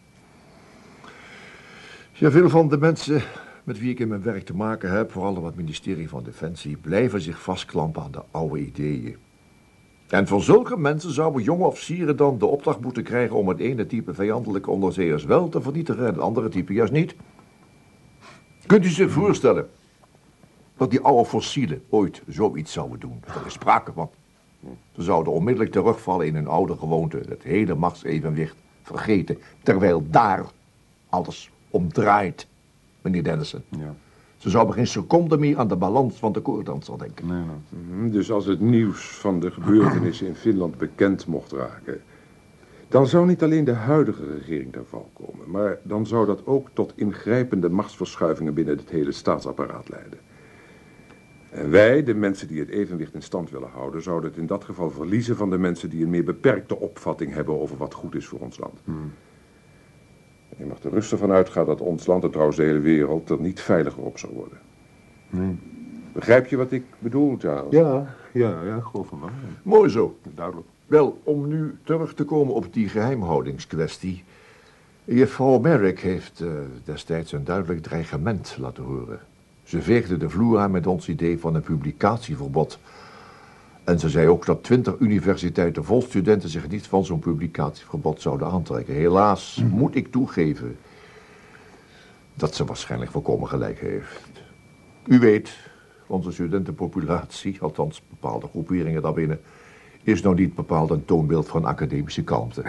Veel 2.13 2.49
van 2.49 2.69
de 2.69 2.79
mensen 2.79 3.23
met 3.65 3.79
wie 3.79 3.91
ik 3.91 3.99
in 3.99 4.09
mijn 4.09 4.23
werk 4.23 4.45
te 4.45 4.55
maken 4.55 4.91
heb, 4.91 5.13
vooral 5.13 5.37
op 5.37 5.45
het 5.45 5.57
ministerie 5.57 6.09
van 6.09 6.23
Defensie, 6.23 6.77
blijven 6.77 7.21
zich 7.21 7.43
vastklampen 7.43 8.03
aan 8.03 8.11
de 8.11 8.23
oude 8.31 8.59
ideeën. 8.59 9.17
En 10.09 10.27
voor 10.27 10.43
zulke 10.43 10.77
mensen 10.77 11.13
zouden 11.13 11.43
jonge 11.43 11.65
officieren 11.65 12.17
dan 12.17 12.39
de 12.39 12.47
opdracht 12.47 12.81
moeten 12.81 13.03
krijgen 13.03 13.37
om 13.37 13.49
het 13.49 13.59
ene 13.59 13.87
type 13.87 14.15
vijandelijke 14.15 14.71
onderzeeërs 14.71 15.25
wel 15.25 15.49
te 15.49 15.63
vernietigen 15.63 16.07
en 16.07 16.13
het 16.13 16.23
andere 16.23 16.49
type 16.49 16.73
juist 16.73 16.93
niet. 16.93 17.15
Kunt 18.67 18.85
u 18.85 18.89
zich 18.89 19.11
voorstellen 19.11 19.69
dat 20.77 20.91
die 20.91 21.01
oude 21.01 21.29
fossielen 21.29 21.83
ooit 21.89 22.23
zoiets 22.27 22.73
zouden 22.73 23.01
doen? 23.01 23.23
Er 23.27 23.47
is 23.47 23.53
sprake 23.53 23.93
van. 23.93 24.11
Ze 24.93 25.03
zouden 25.03 25.33
onmiddellijk 25.33 25.73
terugvallen 25.73 26.27
in 26.27 26.35
hun 26.35 26.47
oude 26.49 26.77
gewoonte, 26.77 27.21
het 27.29 27.43
hele 27.43 27.75
machtsevenwicht 27.75 28.57
vergeten, 28.83 29.39
terwijl 29.63 30.03
daar 30.11 30.45
alles 31.09 31.51
om 31.71 31.93
draait, 31.93 32.47
meneer 33.03 33.23
Dennison. 33.23 33.63
Ja. 33.69 33.95
Ze 34.37 34.51
zouden 34.51 34.75
geen 34.75 34.87
seconde 34.87 35.39
meer 35.39 35.59
aan 35.59 35.69
de 35.69 35.77
balans 35.77 36.19
van 36.19 36.33
de 36.33 36.41
koordanser 36.41 36.99
denken. 36.99 37.27
Nee, 37.27 37.43
nee. 37.43 37.83
Mhm, 37.83 38.11
Dus 38.11 38.31
als 38.31 38.47
het 38.47 38.61
nieuws 38.61 39.05
van 39.07 39.41
de 39.41 39.51
gebeurtenissen 39.51 40.27
in 40.27 40.35
Finland 40.35 40.79
bekend 40.79 41.27
mocht 41.27 41.53
raken, 41.53 42.01
dan 42.89 43.07
zou 43.07 43.27
niet 43.27 43.43
alleen 43.43 43.65
de 43.65 43.73
huidige 43.73 44.27
regering 44.35 44.73
ter 44.73 44.85
val 44.85 45.11
komen, 45.13 45.51
maar 45.51 45.79
dan 45.83 46.07
zou 46.07 46.27
dat 46.27 46.47
ook 46.47 46.69
tot 46.73 46.93
ingrijpende 46.97 47.69
machtsverschuivingen 47.69 48.55
binnen 48.55 48.77
het 48.77 48.91
hele 48.91 49.13
staatsapparaat 49.13 49.89
leiden. 49.89 50.19
En 51.55 51.71
wij, 51.71 52.03
de 52.03 52.15
mensen 52.15 52.49
die 52.49 52.61
het 52.61 52.69
evenwicht 52.69 53.15
in 53.15 53.23
stand 53.23 53.51
willen 53.51 53.69
houden, 53.69 54.03
zouden 54.03 54.31
het 54.31 54.39
in 54.39 54.47
dat 54.47 54.65
geval 54.65 54.91
verliezen 54.91 55.37
van 55.37 55.51
de 55.51 55.59
mensen 55.59 55.91
die 55.91 56.03
een 56.03 56.11
meer 56.11 56.25
beperkte 56.25 56.79
opvatting 56.79 57.33
hebben 57.33 57.61
over 57.61 57.77
wat 57.77 57.95
goed 57.95 58.15
is 58.15 58.27
voor 58.27 58.39
ons 58.39 58.59
land. 58.59 58.81
Je 60.57 60.65
mag 60.65 60.83
er 60.83 60.91
rustig 60.91 61.19
van 61.19 61.33
uitgaan 61.33 61.67
dat 61.67 61.81
ons 61.81 62.07
land 62.07 62.25
en 62.25 62.31
trouwens 62.31 62.57
de 62.57 62.63
hele 62.63 62.81
wereld 62.81 63.31
er 63.31 63.41
niet 63.41 63.61
veiliger 63.61 64.03
op 64.03 64.19
zou 64.19 64.33
worden. 64.33 64.59
Nee. 65.31 65.59
Begrijp 66.13 66.47
je 66.47 66.57
wat 66.57 66.73
ik 66.73 66.85
bedoel, 66.99 67.37
Charles? 67.39 67.71
Ja, 67.71 68.15
ja, 68.33 68.63
ja, 68.65 68.81
geloof 68.81 69.07
van 69.07 69.21
wel. 69.21 69.31
Mooi 69.63 69.91
zo. 69.91 70.17
Duidelijk. 70.35 70.67
Wel, 70.87 71.19
om 71.23 71.49
nu 71.49 71.77
terug 71.83 72.15
te 72.15 72.25
komen 72.25 72.55
op 72.55 72.73
die 72.73 72.89
geheimhoudingskwestie. 72.89 74.25
Juffrouw 75.05 75.59
Merrick 75.59 76.01
heeft 76.01 76.41
eh, 76.41 76.49
destijds 76.85 77.33
een 77.33 77.45
duidelijk 77.45 77.83
dreigement 77.83 78.57
laten 78.61 78.85
horen. 78.85 79.21
Ze 79.65 79.83
veegde 79.83 80.17
de 80.17 80.31
vloer 80.31 80.59
aan 80.59 80.71
met 80.71 80.87
ons 80.87 81.09
idee 81.09 81.39
van 81.39 81.55
een 81.55 81.63
publicatieverbod. 81.63 82.79
En 83.85 83.99
ze 83.99 84.09
zei 84.09 84.29
ook 84.29 84.47
dat 84.47 84.63
twintig 84.63 84.99
universiteiten 84.99 85.85
vol 85.85 86.03
studenten 86.03 86.49
zich 86.49 86.69
niet 86.69 86.87
van 86.87 87.05
zo'n 87.05 87.19
publicatieverbod 87.19 88.21
zouden 88.21 88.49
aantrekken. 88.49 88.95
Helaas 88.95 89.63
moet 89.71 89.95
ik 89.95 90.11
toegeven 90.11 90.77
dat 92.35 92.55
ze 92.55 92.65
waarschijnlijk 92.65 93.11
volkomen 93.11 93.49
gelijk 93.49 93.79
heeft. 93.79 94.31
U 95.07 95.19
weet, 95.19 95.57
onze 96.07 96.33
studentenpopulatie, 96.33 97.57
althans 97.61 98.03
bepaalde 98.09 98.47
groeperingen 98.47 99.03
daarbinnen, 99.03 99.41
is 100.05 100.23
nou 100.23 100.35
niet 100.35 100.55
bepaald 100.55 100.91
een 100.91 101.05
toonbeeld 101.05 101.49
van 101.49 101.65
academische 101.65 102.23
kalmte. 102.25 102.63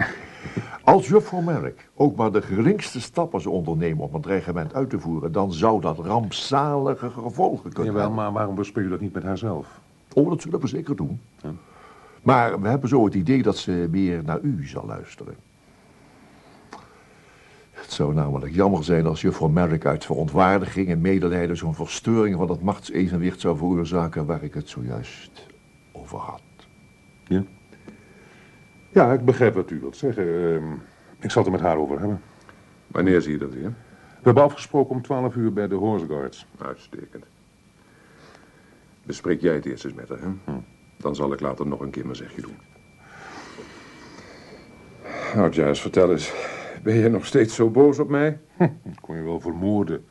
Als 0.84 1.08
juffrouw 1.08 1.40
Merk 1.40 1.88
ook 1.94 2.16
maar 2.16 2.32
de 2.32 2.42
geringste 2.42 3.00
stappen 3.00 3.40
zou 3.40 3.54
ondernemen 3.54 4.04
om 4.04 4.14
een 4.14 4.20
dreigement 4.20 4.74
uit 4.74 4.90
te 4.90 5.00
voeren, 5.00 5.32
dan 5.32 5.52
zou 5.52 5.80
dat 5.80 5.98
rampzalige 5.98 7.10
gevolgen 7.10 7.72
kunnen 7.72 7.92
Jawel, 7.92 8.06
hebben. 8.06 8.22
maar 8.24 8.32
waarom 8.32 8.54
bespreek 8.54 8.84
je 8.84 8.90
dat 8.90 9.00
niet 9.00 9.12
met 9.12 9.22
haarzelf? 9.22 9.80
Oh, 10.12 10.28
dat 10.28 10.42
zullen 10.42 10.60
we 10.60 10.66
zeker 10.66 10.96
doen. 10.96 11.20
Maar 12.22 12.60
we 12.60 12.68
hebben 12.68 12.88
zo 12.88 13.04
het 13.04 13.14
idee 13.14 13.42
dat 13.42 13.56
ze 13.56 13.88
meer 13.90 14.22
naar 14.24 14.40
u 14.40 14.66
zal 14.66 14.86
luisteren. 14.86 15.34
Het 17.70 17.92
zou 17.92 18.14
namelijk 18.14 18.54
jammer 18.54 18.84
zijn 18.84 19.06
als 19.06 19.20
juffrouw 19.20 19.48
Merrick 19.48 19.86
uit 19.86 20.04
verontwaardiging 20.04 20.88
en 20.88 21.00
medelijden 21.00 21.56
zo'n 21.56 21.74
verstoring 21.74 22.36
van 22.36 22.50
het 22.50 22.62
machtsevenwicht 22.62 23.40
zou 23.40 23.56
veroorzaken 23.56 24.26
waar 24.26 24.42
ik 24.42 24.54
het 24.54 24.68
zojuist 24.68 25.46
over 25.92 26.18
had. 26.18 26.40
Ja? 27.26 27.44
Ja, 28.92 29.12
ik 29.12 29.24
begrijp 29.24 29.54
wat 29.54 29.70
u 29.70 29.80
wilt 29.80 29.96
zeggen. 29.96 30.24
Ehm, 30.24 30.72
ik 31.20 31.30
zal 31.30 31.42
het 31.42 31.52
er 31.52 31.58
met 31.58 31.68
haar 31.68 31.76
over 31.76 31.98
hebben. 31.98 32.22
Wanneer 32.86 33.22
zie 33.22 33.32
je 33.32 33.38
dat 33.38 33.54
weer? 33.54 33.74
We 34.08 34.22
hebben 34.22 34.42
afgesproken 34.42 34.94
om 34.94 35.02
12 35.02 35.34
uur 35.34 35.52
bij 35.52 35.68
de 35.68 35.74
Horse 35.74 36.06
Guards. 36.06 36.46
Uitstekend. 36.58 37.24
Bespreek 39.02 39.40
jij 39.40 39.54
het 39.54 39.66
eerst 39.66 39.84
eens 39.84 39.94
met 39.94 40.08
haar, 40.08 40.20
hè? 40.20 40.28
Hm. 40.44 40.58
Dan 40.98 41.14
zal 41.14 41.32
ik 41.32 41.40
later 41.40 41.66
nog 41.66 41.80
een 41.80 41.90
keer 41.90 42.04
mijn 42.04 42.16
zegje 42.16 42.42
doen. 42.42 42.56
Nou, 45.34 45.52
Giles, 45.52 45.80
vertel 45.80 46.10
eens. 46.10 46.32
Ben 46.82 46.94
je 46.94 47.08
nog 47.08 47.26
steeds 47.26 47.54
zo 47.54 47.70
boos 47.70 47.98
op 47.98 48.08
mij? 48.08 48.38
Dat 48.58 49.00
kon 49.00 49.16
je 49.16 49.22
wel 49.22 49.40
vermoorden. 49.40 50.04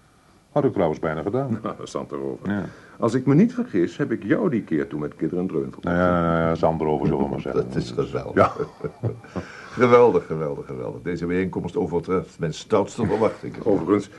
Had 0.51 0.63
ik 0.65 0.73
trouwens 0.73 0.99
bijna 0.99 1.21
gedaan. 1.21 1.59
Nou, 1.63 1.77
dat 1.77 1.89
staat 1.89 2.11
erover. 2.11 2.49
Ja. 2.49 2.65
Als 2.99 3.13
ik 3.13 3.25
me 3.25 3.35
niet 3.35 3.53
vergis, 3.53 3.97
heb 3.97 4.11
ik 4.11 4.23
jou 4.23 4.49
die 4.49 4.61
keer 4.61 4.87
toen 4.87 4.99
met 4.99 5.15
Kidder 5.15 5.39
en 5.39 5.47
Dreun 5.47 5.71
verkocht. 5.71 5.95
Ja, 5.95 6.47
ja, 6.47 6.55
Sander 6.55 6.87
over 6.87 7.07
zullen 7.07 7.23
we 7.23 7.29
maar 7.29 7.41
zeggen. 7.41 7.63
Dat 7.67 7.75
is 7.75 7.91
geweldig. 7.91 8.35
Ja. 8.35 8.51
geweldig, 9.83 10.25
geweldig, 10.25 10.65
geweldig. 10.65 11.01
Deze 11.01 11.25
bijeenkomst 11.25 11.77
overtreft 11.77 12.39
mijn 12.39 12.53
stoutste 12.53 13.05
verwachtingen. 13.05 13.65
Overigens, 13.65 14.09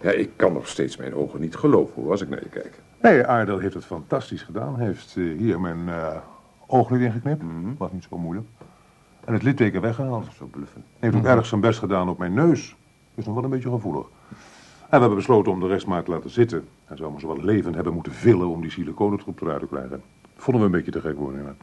ja, 0.00 0.10
ik 0.10 0.30
kan 0.36 0.52
nog 0.52 0.68
steeds 0.68 0.96
mijn 0.96 1.14
ogen 1.14 1.40
niet 1.40 1.56
geloven 1.56 2.02
hoor, 2.02 2.10
als 2.10 2.20
ik 2.22 2.28
naar 2.28 2.42
je 2.42 2.48
kijk. 2.48 2.80
Nee, 3.02 3.26
Aardel 3.26 3.58
heeft 3.58 3.74
het 3.74 3.84
fantastisch 3.84 4.42
gedaan. 4.42 4.76
Hij 4.76 4.86
heeft 4.86 5.16
eh, 5.16 5.38
hier 5.38 5.60
mijn 5.60 5.88
eh 5.88 6.16
ooglid 6.66 7.00
ingeknipt. 7.00 7.42
Was 7.78 7.92
niet 7.92 8.06
zo 8.10 8.18
moeilijk. 8.18 8.46
En 9.24 9.32
het 9.32 9.42
litteken 9.42 9.80
weggehaald. 9.80 10.26
Zo 10.36 10.46
bluffen. 10.46 10.84
Hij 10.98 11.10
heeft 11.10 11.22
ook 11.24 11.30
erg 11.30 11.46
zijn 11.46 11.60
best 11.60 11.78
gedaan 11.78 12.08
op 12.08 12.18
mijn 12.18 12.34
neus. 12.34 12.76
Is 13.14 13.24
nog 13.24 13.34
wel 13.34 13.44
een 13.44 13.50
beetje 13.50 13.70
gevoelig. 13.70 14.06
En 14.88 14.94
we 14.94 15.00
hebben 15.00 15.16
besloten 15.16 15.52
om 15.52 15.60
de 15.60 15.66
rest 15.66 15.86
maar 15.86 16.02
te 16.02 16.10
laten 16.10 16.30
zitten. 16.30 16.68
Hij 16.84 16.96
zou 16.96 17.12
me 17.12 17.20
zo 17.20 17.26
wat 17.26 17.42
levend 17.42 17.74
hebben 17.74 17.92
moeten 17.94 18.12
villen 18.12 18.48
om 18.48 18.60
die 18.60 18.70
siliconentroep 18.70 19.40
eruit 19.40 19.60
te 19.60 19.66
krijgen. 19.66 20.02
Vonden 20.36 20.60
we 20.62 20.66
een 20.66 20.72
beetje 20.84 21.00
te 21.00 21.00
gek 21.08 21.16
worden. 21.16 21.42
Ja. 21.42 21.54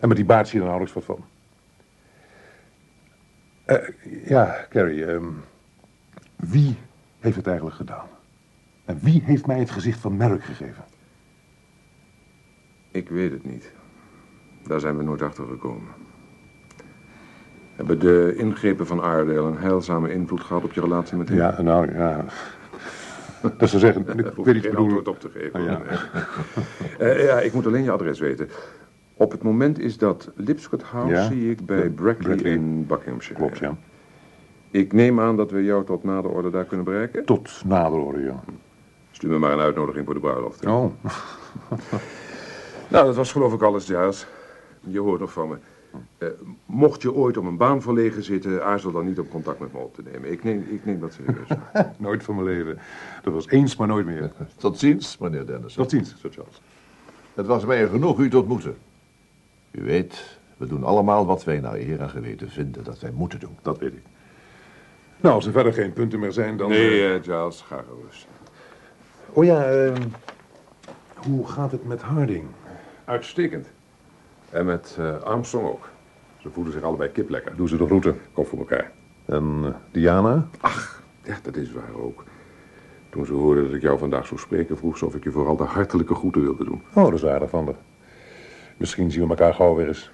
En 0.00 0.08
met 0.08 0.16
die 0.16 0.26
baard 0.26 0.48
zie 0.48 0.54
je 0.60 0.64
er 0.64 0.70
nauwelijks 0.70 1.06
wat 1.06 1.16
van. 1.16 1.24
Eh, 3.64 3.88
ja, 4.28 4.66
Carrie. 4.68 5.04
ehm, 5.04 5.28
wie 6.36 6.76
heeft 7.20 7.36
het 7.36 7.46
eigenlijk 7.46 7.76
gedaan? 7.76 8.06
En 8.84 8.98
wie 9.02 9.22
heeft 9.24 9.46
mij 9.46 9.58
het 9.58 9.70
gezicht 9.70 9.98
van 10.00 10.16
Merrick 10.16 10.44
gegeven? 10.44 10.84
Ik 12.90 13.08
weet 13.08 13.32
het 13.32 13.44
niet. 13.44 13.72
Daar 14.66 14.80
zijn 14.80 14.96
we 14.96 15.02
nooit 15.02 15.22
achter 15.22 15.46
gekomen. 15.46 16.01
Hebben 17.86 17.98
de 18.00 18.34
ingrepen 18.36 18.86
van 18.86 19.02
Aardeel 19.02 19.46
een 19.46 19.56
heilzame 19.58 20.12
invloed 20.12 20.40
gehad 20.40 20.64
op 20.64 20.72
je 20.72 20.80
relatie 20.80 21.16
met 21.16 21.28
hem? 21.28 21.36
Ja, 21.38 21.62
nou 21.62 21.92
ja. 21.92 22.24
Dat 23.58 23.70
te 23.70 23.78
zeggen, 23.78 24.00
ik 24.08 24.14
weet 24.16 24.24
je 24.24 24.24
niet 24.34 24.44
geen 24.44 24.52
bedoelen. 24.52 24.76
antwoord 24.76 25.08
op 25.08 25.20
te 25.20 25.28
geven. 25.28 25.62
Ja. 25.62 25.80
Eh, 26.98 27.24
ja, 27.24 27.40
ik 27.40 27.52
moet 27.52 27.66
alleen 27.66 27.82
je 27.82 27.90
adres 27.90 28.18
weten. 28.20 28.48
Op 29.14 29.30
het 29.30 29.42
moment 29.42 29.78
is 29.78 29.98
dat 29.98 30.30
Lipscott 30.34 30.82
House, 30.82 31.14
Ja, 31.14 31.26
zie 31.26 31.50
ik 31.50 31.66
bij 31.66 31.90
Brackley, 31.90 32.26
Brackley. 32.28 32.52
in 32.52 32.86
Buckinghamshire. 32.86 33.38
Klopt, 33.40 33.58
ja. 33.58 33.76
Ik 34.70 34.92
neem 34.92 35.20
aan 35.20 35.36
dat 35.36 35.50
we 35.50 35.64
jou 35.64 35.84
tot 35.84 36.04
na 36.04 36.22
de 36.22 36.28
orde 36.28 36.50
daar 36.50 36.64
kunnen 36.64 36.84
bereiken. 36.84 37.24
Tot 37.24 37.62
nader 37.66 37.98
orde, 37.98 38.20
ja. 38.22 38.40
Stuur 39.10 39.30
me 39.30 39.38
maar 39.38 39.52
een 39.52 39.60
uitnodiging 39.60 40.04
voor 40.04 40.14
de 40.14 40.20
bruiloft. 40.20 40.66
Oh, 40.66 40.84
Nou, 42.88 43.06
dat 43.06 43.16
was 43.16 43.32
geloof 43.32 43.52
ik 43.52 43.62
alles, 43.62 43.84
Giles. 43.84 44.26
Je 44.80 45.00
hoort 45.00 45.20
nog 45.20 45.32
van 45.32 45.48
me. 45.48 45.56
Eh, 46.18 46.28
mocht 46.66 47.02
je 47.02 47.12
ooit 47.12 47.36
om 47.36 47.46
een 47.46 47.56
baan 47.56 47.82
verlegen 47.82 48.22
zitten, 48.22 48.64
aarzel 48.64 48.92
dan 48.92 49.06
niet 49.06 49.18
om 49.18 49.28
contact 49.28 49.58
met 49.58 49.72
me 49.72 49.78
op 49.78 49.94
te 49.94 50.02
nemen. 50.12 50.32
Ik 50.32 50.44
neem, 50.44 50.66
ik 50.70 50.84
neem 50.84 51.00
dat 51.00 51.12
serieus. 51.12 51.48
nooit 51.98 52.22
van 52.22 52.34
mijn 52.34 52.46
leven. 52.46 52.78
Dat 53.22 53.32
was 53.32 53.48
eens, 53.48 53.76
maar 53.76 53.88
nooit 53.88 54.06
meer. 54.06 54.32
Tot 54.56 54.78
ziens, 54.78 55.18
meneer 55.18 55.46
Dennis. 55.46 55.74
Tot 55.74 55.90
ziens, 55.90 56.14
Sir 56.18 56.30
Charles. 56.30 56.62
Het 57.34 57.46
was 57.46 57.64
mij 57.64 57.88
genoeg 57.88 58.18
u 58.18 58.30
te 58.30 58.38
ontmoeten. 58.38 58.76
U 59.70 59.82
weet, 59.84 60.38
we 60.56 60.66
doen 60.66 60.84
allemaal 60.84 61.26
wat 61.26 61.44
wij 61.44 61.60
naar 61.60 61.74
eer 61.74 62.00
en 62.00 62.10
geweten 62.10 62.50
vinden 62.50 62.84
dat 62.84 63.00
wij 63.00 63.10
moeten 63.10 63.40
doen. 63.40 63.56
Dat 63.62 63.78
weet 63.78 63.92
ik. 63.92 64.02
Nou, 65.20 65.34
als 65.34 65.46
er 65.46 65.52
verder 65.52 65.72
geen 65.72 65.92
punten 65.92 66.18
meer 66.18 66.32
zijn, 66.32 66.56
dan... 66.56 66.68
Nee, 66.68 66.90
eh, 66.90 67.14
eh, 67.14 67.22
Giles, 67.22 67.60
ga 67.60 67.84
gerust. 67.88 68.26
Oh 69.28 69.44
ja, 69.44 69.64
eh, 69.64 69.92
hoe 71.14 71.48
gaat 71.48 71.72
het 71.72 71.86
met 71.86 72.02
Harding? 72.02 72.44
Uitstekend. 73.04 73.66
En 74.52 74.64
met 74.64 74.96
eh, 74.98 75.22
Armstrong 75.22 75.66
ook. 75.66 75.88
Ze 76.38 76.50
voelen 76.50 76.72
zich 76.72 76.82
allebei 76.82 77.10
kiplekker. 77.10 77.56
Doe 77.56 77.68
ze 77.68 77.76
de 77.76 77.86
groeten. 77.86 78.20
Kom 78.32 78.44
voor 78.44 78.58
elkaar. 78.58 78.92
En 79.24 79.60
eh, 79.64 79.74
Diana? 79.90 80.48
Ja, 81.24 81.38
dat 81.42 81.56
is 81.56 81.72
waar 81.72 81.94
ook. 81.96 82.24
Toen 83.08 83.26
ze 83.26 83.32
hoorde 83.32 83.62
dat 83.62 83.74
ik 83.74 83.82
jou 83.82 83.98
vandaag 83.98 84.26
zou 84.26 84.40
spreken, 84.40 84.76
vroeg 84.76 84.98
ze 84.98 85.06
of 85.06 85.14
ik 85.14 85.24
je 85.24 85.30
vooral 85.30 85.56
de 85.56 85.62
hartelijke 85.62 86.14
groeten 86.14 86.42
wilde 86.42 86.64
doen. 86.64 86.82
Oh, 86.94 87.04
dat 87.04 87.12
is 87.12 87.26
aardig 87.26 87.50
van 87.50 87.64
haar. 87.64 87.74
Misschien 88.76 89.10
zien 89.10 89.22
we 89.22 89.28
elkaar 89.28 89.54
gauw 89.54 89.74
weer 89.74 89.86
eens. 89.86 90.10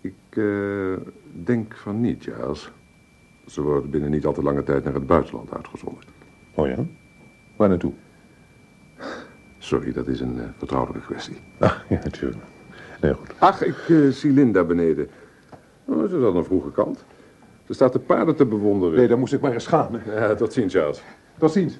Ik 0.00 0.14
eh, 0.28 0.96
denk 1.44 1.76
van 1.76 2.00
niet, 2.00 2.22
Giles. 2.22 2.72
Ze 3.46 3.62
wordt 3.62 3.90
binnen 3.90 4.10
niet 4.10 4.26
al 4.26 4.32
te 4.32 4.42
lange 4.42 4.62
tijd 4.62 4.84
naar 4.84 4.94
het 4.94 5.06
buitenland 5.06 5.54
uitgezonden. 5.54 6.02
Oh 6.54 6.68
ja? 6.68 6.76
Waar 7.56 7.68
naartoe? 7.68 7.92
Sorry, 9.58 9.92
dat 9.92 10.06
is 10.08 10.20
een 10.20 10.40
vertrouwelijke 10.58 11.06
kwestie. 11.06 11.36
Ah, 11.58 11.72
ja, 11.88 12.00
natuurlijk. 12.04 12.42
Nee, 13.02 13.14
goed. 13.14 13.32
Ach, 13.38 13.62
ik 13.62 13.88
eh, 13.88 14.08
zie 14.08 14.32
Linda 14.32 14.64
beneden. 14.64 15.08
Oh, 15.84 15.98
ze 16.08 16.18
is 16.18 16.24
aan 16.24 16.36
een 16.36 16.44
vroege 16.44 16.70
kant. 16.70 17.04
Ze 17.66 17.72
staat 17.72 17.92
de 17.92 17.98
paarden 17.98 18.36
te 18.36 18.44
bewonderen. 18.44 18.96
Nee, 18.98 19.08
dan 19.08 19.18
moest 19.18 19.32
ik 19.32 19.40
maar 19.40 19.52
eens 19.52 19.66
gaan. 19.66 19.94
hè. 19.94 20.26
Ja, 20.26 20.34
tot 20.34 20.52
ziens, 20.52 20.72
Giles. 20.72 21.02
Tot 21.38 21.52
ziens. 21.52 21.78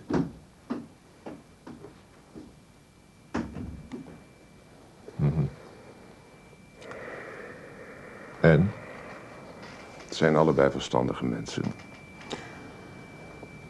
En? 8.40 8.70
Het 10.06 10.14
zijn 10.14 10.36
allebei 10.36 10.70
verstandige 10.70 11.24
mensen. 11.24 11.62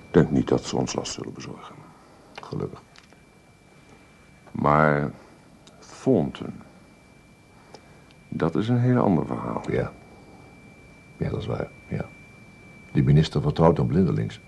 Ik 0.07 0.11
denk 0.11 0.31
niet 0.31 0.49
dat 0.49 0.65
ze 0.65 0.77
ons 0.77 0.95
last 0.95 1.13
zullen 1.13 1.33
bezorgen. 1.33 1.75
Gelukkig. 2.43 2.83
Maar 4.51 5.11
Thornton, 6.03 6.53
dat 8.35 8.55
is 8.55 8.69
een 8.69 8.81
heel 8.81 9.03
ander 9.03 9.27
verhaal. 9.27 9.63
Ja. 9.71 9.93
Ja, 11.17 11.31
dat 11.31 11.41
is 11.41 11.47
waar, 11.47 11.69
ja. 11.89 12.05
Die 12.93 13.03
minister 13.03 13.43
vertrouwt 13.43 13.77
hem 13.77 13.87
blindelings. 13.87 14.41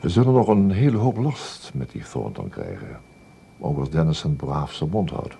We 0.00 0.08
zullen 0.08 0.32
nog 0.32 0.48
een 0.48 0.70
hele 0.70 0.96
hoop 0.96 1.16
last 1.16 1.70
met 1.74 1.90
die 1.90 2.02
Thornton 2.02 2.48
krijgen. 2.48 3.00
Ook 3.58 3.78
als 3.78 3.90
Dennison 3.90 4.36
braaf 4.36 4.72
zijn 4.72 4.90
mond 4.90 5.10
houdt. 5.10 5.36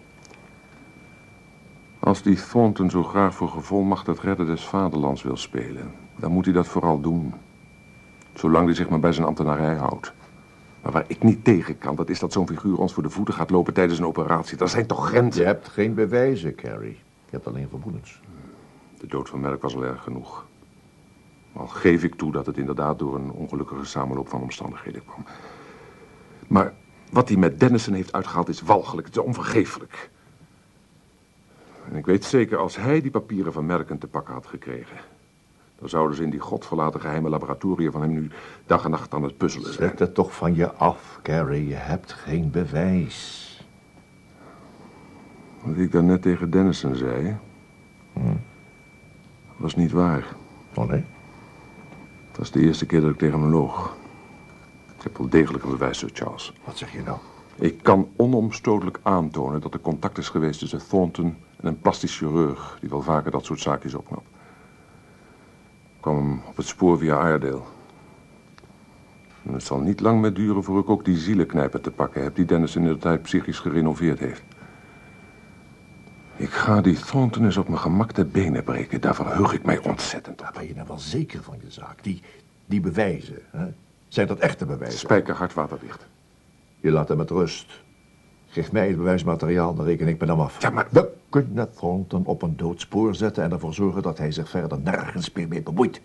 Als 1.99 2.23
die 2.23 2.37
Thornton 2.37 2.91
zo 2.91 3.03
graag 3.03 3.35
voor 3.35 3.49
gevolmachtigd 3.49 4.21
redden 4.21 4.47
des 4.47 4.65
vaderlands 4.65 5.23
wil 5.23 5.37
spelen, 5.37 5.93
dan 6.17 6.33
moet 6.33 6.45
hij 6.45 6.55
dat 6.55 6.67
vooral 6.67 7.01
doen. 7.01 7.35
Zolang 8.35 8.65
hij 8.65 8.75
zich 8.75 8.89
maar 8.89 9.01
bij 9.01 9.13
zijn 9.13 9.27
ambtenarij 9.27 9.75
houdt. 9.75 10.13
Maar 10.85 10.93
waar 10.93 11.05
ik 11.07 11.23
niet 11.23 11.45
tegen 11.45 11.79
kan, 11.79 11.97
dat 11.97 12.09
is 12.09 12.19
dat 12.19 12.33
zo'n 12.33 12.47
figuur 12.47 12.79
ons 12.79 12.93
voor 12.95 13.03
de 13.03 13.11
voeten 13.11 13.35
gaat 13.35 13.51
lopen 13.51 13.75
tijdens 13.75 13.99
een 13.99 14.07
operatie. 14.07 14.59
Er 14.59 14.69
zijn 14.69 14.87
toch 14.87 15.07
grenzen? 15.07 15.41
Je 15.41 15.47
hebt 15.47 15.69
geen 15.69 15.95
bewijzen, 15.95 16.55
Carrie. 16.55 16.99
Je 17.25 17.31
hebt 17.31 17.47
alleen 17.47 17.69
vermoedens. 17.69 18.21
De 18.99 19.07
dood 19.07 19.29
van 19.29 19.41
Merk 19.41 19.63
was 19.63 19.75
al 19.75 19.85
erg 19.85 20.03
genoeg. 20.03 20.47
Al 21.53 21.67
geef 21.67 22.05
ik 22.05 22.15
toe 22.15 22.33
dat 22.33 22.47
het 22.47 22.57
inderdaad 22.57 22.99
door 22.99 23.15
een 23.15 23.31
ongelukkige 23.31 23.85
samenloop 23.85 24.29
van 24.29 24.43
omstandigheden 24.43 25.05
kwam. 25.05 25.25
Maar 26.47 26.75
wat 27.11 27.29
hij 27.29 27.39
met 27.39 27.61
Dennison 27.61 27.95
heeft 27.95 28.13
uitgehaald 28.13 28.49
is 28.49 28.61
walgelijk, 28.61 29.07
het 29.07 29.17
is 29.17 29.23
onvergeeflijk. 29.23 30.11
En 31.91 31.97
ik 31.97 32.07
weet 32.07 32.25
zeker, 32.25 32.59
als 32.59 32.77
hij 32.77 33.01
die 33.01 33.11
papieren 33.11 33.53
van 33.53 33.67
Merken 33.67 33.99
te 33.99 34.07
pakken 34.07 34.35
had 34.35 34.47
gekregen... 34.47 34.97
dan 35.79 35.89
zouden 35.89 36.17
ze 36.17 36.23
in 36.23 36.31
die 36.31 36.41
godverlaten 36.41 37.01
geheime 37.01 37.29
laboratoria 37.29 37.91
van 37.91 38.01
hem 38.01 38.13
nu 38.13 38.31
dag 38.67 38.85
en 38.85 38.91
nacht 38.91 39.15
aan 39.15 39.23
het 39.23 39.37
puzzelen 39.37 39.73
zijn. 39.73 39.89
Zet 39.89 39.99
het 39.99 40.15
toch 40.15 40.35
van 40.35 40.55
je 40.55 40.73
af, 40.73 41.19
Carrie. 41.23 41.69
Je 41.69 41.75
hebt 41.75 42.13
geen 42.13 42.51
bewijs. 42.51 43.43
Wat 45.63 45.77
ik 45.77 45.93
daarnet 45.93 46.23
tegen 46.23 46.51
Dennison 46.51 46.95
zei... 46.95 47.37
was 49.57 49.77
niet 49.77 49.93
waar. 49.93 50.37
Oh 50.75 50.89
nee? 50.89 51.05
Het 52.29 52.39
was 52.39 52.51
de 52.51 52.61
eerste 52.61 52.87
keer 52.87 53.01
dat 53.01 53.11
ik 53.11 53.19
tegen 53.19 53.41
hem 53.41 53.51
loog. 53.51 53.97
Ik 54.97 55.03
heb 55.03 55.17
wel 55.17 55.29
degelijk 55.29 55.65
een 55.65 55.71
bewijs, 55.71 55.99
Sir 55.99 56.11
Charles. 56.13 56.53
Wat 56.65 56.79
zeg 56.79 56.93
je 56.93 57.03
nou? 57.03 57.19
Ik 57.55 57.83
kan 57.83 58.09
onomstotelijk 58.17 59.01
aantonen 59.03 59.61
dat 59.61 59.75
er 59.75 59.81
contact 59.81 60.19
is 60.19 60.29
geweest 60.29 60.59
tussen 60.59 60.89
Thornton 60.89 61.37
en 61.57 61.69
een 61.69 61.81
plastisch 61.81 62.17
chirurg... 62.17 62.77
die 62.81 62.91
wel 62.91 63.03
vaker 63.03 63.31
dat 63.31 63.45
soort 63.45 63.61
zaakjes 63.61 63.95
opknapt. 63.95 64.29
Ik 66.05 66.11
kwam 66.11 66.29
hem 66.29 66.41
op 66.49 66.57
het 66.57 66.67
spoor 66.67 66.99
via 66.99 67.17
Aardeel. 67.17 67.67
En 69.43 69.53
het 69.53 69.63
zal 69.63 69.81
niet 69.81 70.01
lang 70.01 70.21
meer 70.21 70.35
duren 70.35 70.65
voor 70.65 70.79
ik 70.79 70.89
ook 70.89 71.05
die 71.05 71.17
zielenknijper 71.17 71.81
te 71.81 71.91
pakken 71.91 72.23
heb... 72.23 72.35
die 72.35 72.45
Dennis 72.45 72.77
in 72.77 72.85
de 72.85 72.99
tijd 72.99 73.23
psychisch 73.23 73.59
gerenoveerd 73.59 74.19
heeft. 74.19 74.43
Ik 76.37 76.51
ga 76.51 76.81
die 76.81 76.99
Thornton 76.99 77.45
eens 77.45 77.57
op 77.57 77.69
mijn 77.69 77.81
gemak 77.81 78.13
te 78.13 78.25
benen 78.25 78.65
breken. 78.65 79.01
Daar 79.01 79.15
verheug 79.15 79.53
ik 79.53 79.65
mij 79.65 79.79
ontzettend 79.79 80.41
op. 80.41 80.51
Ben 80.55 80.67
je 80.67 80.75
nou 80.75 80.87
wel 80.87 80.99
zeker 80.99 81.43
van 81.43 81.59
je 81.63 81.71
zaak. 81.71 82.03
Die, 82.03 82.23
die 82.67 82.81
bewijzen, 82.81 83.39
hè? 83.51 83.67
Zijn 84.09 84.27
dat 84.27 84.39
echte 84.39 84.67
bewijzen? 84.67 84.99
Spijkerhard 84.99 85.55
waterdicht. 85.55 86.07
Je 86.81 86.91
laat 86.91 87.09
hem 87.09 87.17
met 87.17 87.31
rust. 87.31 87.83
Geef 88.55 88.73
mij 88.73 88.87
het 88.89 88.97
bewijsmateriaal, 88.97 89.75
dan 89.75 89.85
reken 89.85 90.09
ik 90.09 90.21
me 90.21 90.27
hem 90.27 90.41
af. 90.41 90.63
Ja, 90.63 90.71
maar- 90.71 90.87
We 90.91 91.13
kunnen 91.29 91.71
Thornton 91.73 92.25
op 92.27 92.43
een 92.43 92.57
doodspoor 92.57 93.15
zetten... 93.15 93.45
en 93.45 93.53
ervoor 93.53 93.75
zorgen 93.75 94.03
dat 94.03 94.19
hij 94.19 94.33
zich 94.33 94.49
verder 94.49 94.81
nergens 94.81 95.33
meer 95.33 95.49
mee 95.49 95.63
bemoeit. 95.63 96.01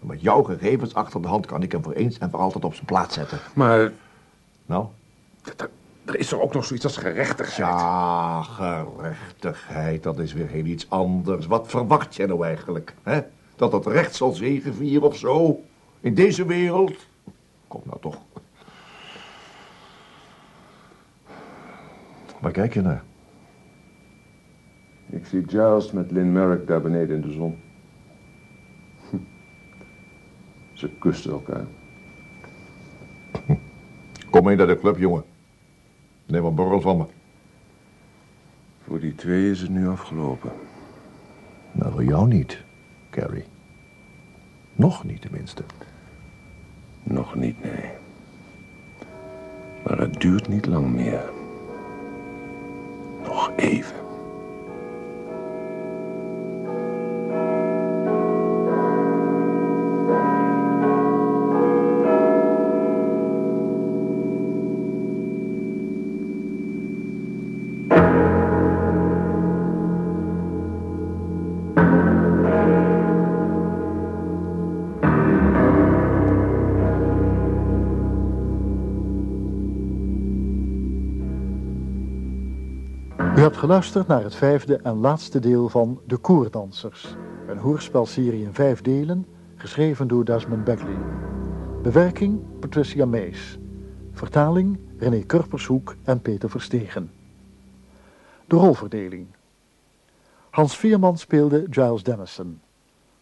En 0.00 0.06
met 0.06 0.20
jouw 0.20 0.42
gegevens 0.42 0.94
achter 0.94 1.22
de 1.22 1.28
hand 1.28 1.46
kan 1.46 1.62
ik 1.62 1.72
hem 1.72 1.82
voor 1.82 1.92
eens 1.92 2.18
en 2.18 2.30
voor 2.30 2.38
altijd 2.40 2.64
op 2.64 2.74
zijn 2.74 2.86
plaats 2.86 3.14
zetten. 3.14 3.38
Maar 3.54 3.92
Nou? 4.66 4.86
er, 5.56 5.70
er 6.04 6.16
is 6.18 6.32
er 6.32 6.40
ook 6.40 6.54
nog 6.54 6.64
zoiets 6.64 6.84
als 6.84 6.96
gerechtigheid. 6.96 7.56
Ja, 7.56 8.42
gerechtigheid, 8.42 10.02
dat 10.02 10.18
is 10.18 10.32
weer 10.32 10.48
heel 10.48 10.64
iets 10.64 10.90
anders. 10.90 11.46
Wat 11.46 11.68
verwacht 11.68 12.14
jij 12.14 12.26
nou 12.26 12.44
eigenlijk, 12.46 12.94
hè? 13.02 13.20
Dat 13.56 13.72
het 13.72 13.86
recht 13.86 14.14
zal 14.14 14.32
zegevieren 14.32 15.02
of 15.08 15.16
zo? 15.16 15.60
In 16.00 16.14
deze 16.14 16.46
wereld? 16.46 16.94
Kom 17.68 17.80
nou 17.84 18.00
toch. 18.00 18.16
Waar 22.42 22.52
kijk 22.52 22.74
je 22.74 22.80
naar? 22.80 23.04
Ik 25.06 25.26
zie 25.26 25.48
Giles 25.48 25.92
met 25.92 26.10
Lynn 26.10 26.32
Merrick 26.32 26.66
daar 26.66 26.80
beneden 26.80 27.16
in 27.16 27.22
de 27.22 27.32
zon. 27.32 27.58
Hm. 29.10 29.16
Ze 30.72 30.90
kusten 30.98 31.30
elkaar. 31.30 31.64
Kom 34.30 34.44
mee 34.44 34.56
naar 34.56 34.66
de 34.66 34.78
club, 34.78 34.98
jongen. 34.98 35.24
Neem 36.26 36.44
een 36.44 36.54
borrel 36.54 36.80
van 36.80 36.96
me. 36.96 37.04
Voor 38.84 39.00
die 39.00 39.14
twee 39.14 39.50
is 39.50 39.60
het 39.60 39.70
nu 39.70 39.88
afgelopen. 39.88 40.52
Nou, 41.72 41.92
voor 41.92 42.04
jou 42.04 42.28
niet, 42.28 42.62
Carrie. 43.10 43.44
Nog 44.72 45.04
niet, 45.04 45.20
tenminste. 45.20 45.62
Nog 47.02 47.34
niet, 47.34 47.62
nee. 47.62 47.90
Maar 49.84 49.98
het 49.98 50.20
duurt 50.20 50.48
niet 50.48 50.66
lang 50.66 50.92
meer. 50.92 51.40
Nog 53.22 53.52
even. 53.56 54.01
Geluisterd 83.62 84.06
naar 84.06 84.22
het 84.22 84.34
vijfde 84.34 84.76
en 84.76 84.96
laatste 84.96 85.38
deel 85.38 85.68
van 85.68 86.00
De 86.06 86.16
Koerdansers. 86.16 87.14
Een 87.46 87.58
hoorspelserie 87.58 88.44
in 88.44 88.54
vijf 88.54 88.80
delen, 88.80 89.26
geschreven 89.56 90.08
door 90.08 90.24
Desmond 90.24 90.64
Beckley. 90.64 90.96
Bewerking 91.82 92.58
Patricia 92.60 93.04
Mees. 93.06 93.58
Vertaling 94.12 94.78
René 94.98 95.18
Kurpershoek 95.18 95.96
en 96.04 96.20
Peter 96.20 96.50
Verstegen. 96.50 97.10
De 98.46 98.56
rolverdeling. 98.56 99.26
Hans 100.50 100.76
Veerman 100.76 101.18
speelde 101.18 101.66
Giles 101.70 102.02
Dennison. 102.02 102.60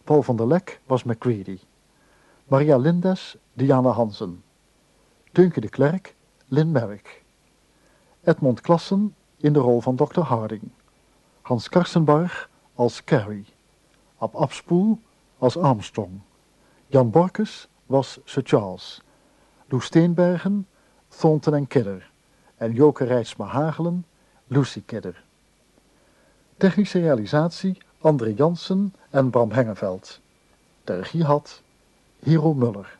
Paul 0.04 0.22
van 0.22 0.36
der 0.36 0.46
Lek 0.46 0.80
was 0.86 1.02
McCready. 1.02 1.58
Maria 2.48 2.76
Lindes, 2.76 3.36
Diana 3.52 3.90
Hansen. 3.90 4.42
Teunke 5.32 5.60
de 5.60 5.68
Klerk, 5.68 6.14
Lynn 6.48 6.70
Merrick. 6.70 7.22
Edmond 8.24 8.60
Klassen 8.60 9.14
in 9.40 9.52
de 9.52 9.58
rol 9.58 9.80
van 9.80 9.96
Dr. 9.96 10.20
Harding. 10.20 10.70
Hans 11.42 11.68
Karsenbarg 11.68 12.50
als 12.74 13.04
Carrie. 13.04 13.46
Ab 14.18 14.34
Abspoel 14.34 14.98
als 15.38 15.56
Armstrong. 15.56 16.20
Jan 16.86 17.10
Borkes 17.10 17.68
was 17.86 18.18
Sir 18.24 18.42
Charles. 18.44 19.02
Lou 19.68 19.80
Steenbergen, 19.80 20.66
Thornton 21.08 21.54
en 21.54 21.66
Kidder. 21.66 22.10
En 22.56 22.72
Joke 22.72 23.04
Rijtsma 23.04 23.46
Hagelen, 23.46 24.04
Lucy 24.46 24.82
Kidder. 24.86 25.22
Technische 26.56 26.98
realisatie 26.98 27.78
André 28.00 28.34
Jansen 28.34 28.94
en 29.10 29.30
Bram 29.30 29.50
Hengeveld. 29.50 30.20
De 30.84 30.96
regie 30.96 31.24
had 31.24 31.62
Hero 32.22 32.54
Muller. 32.54 32.98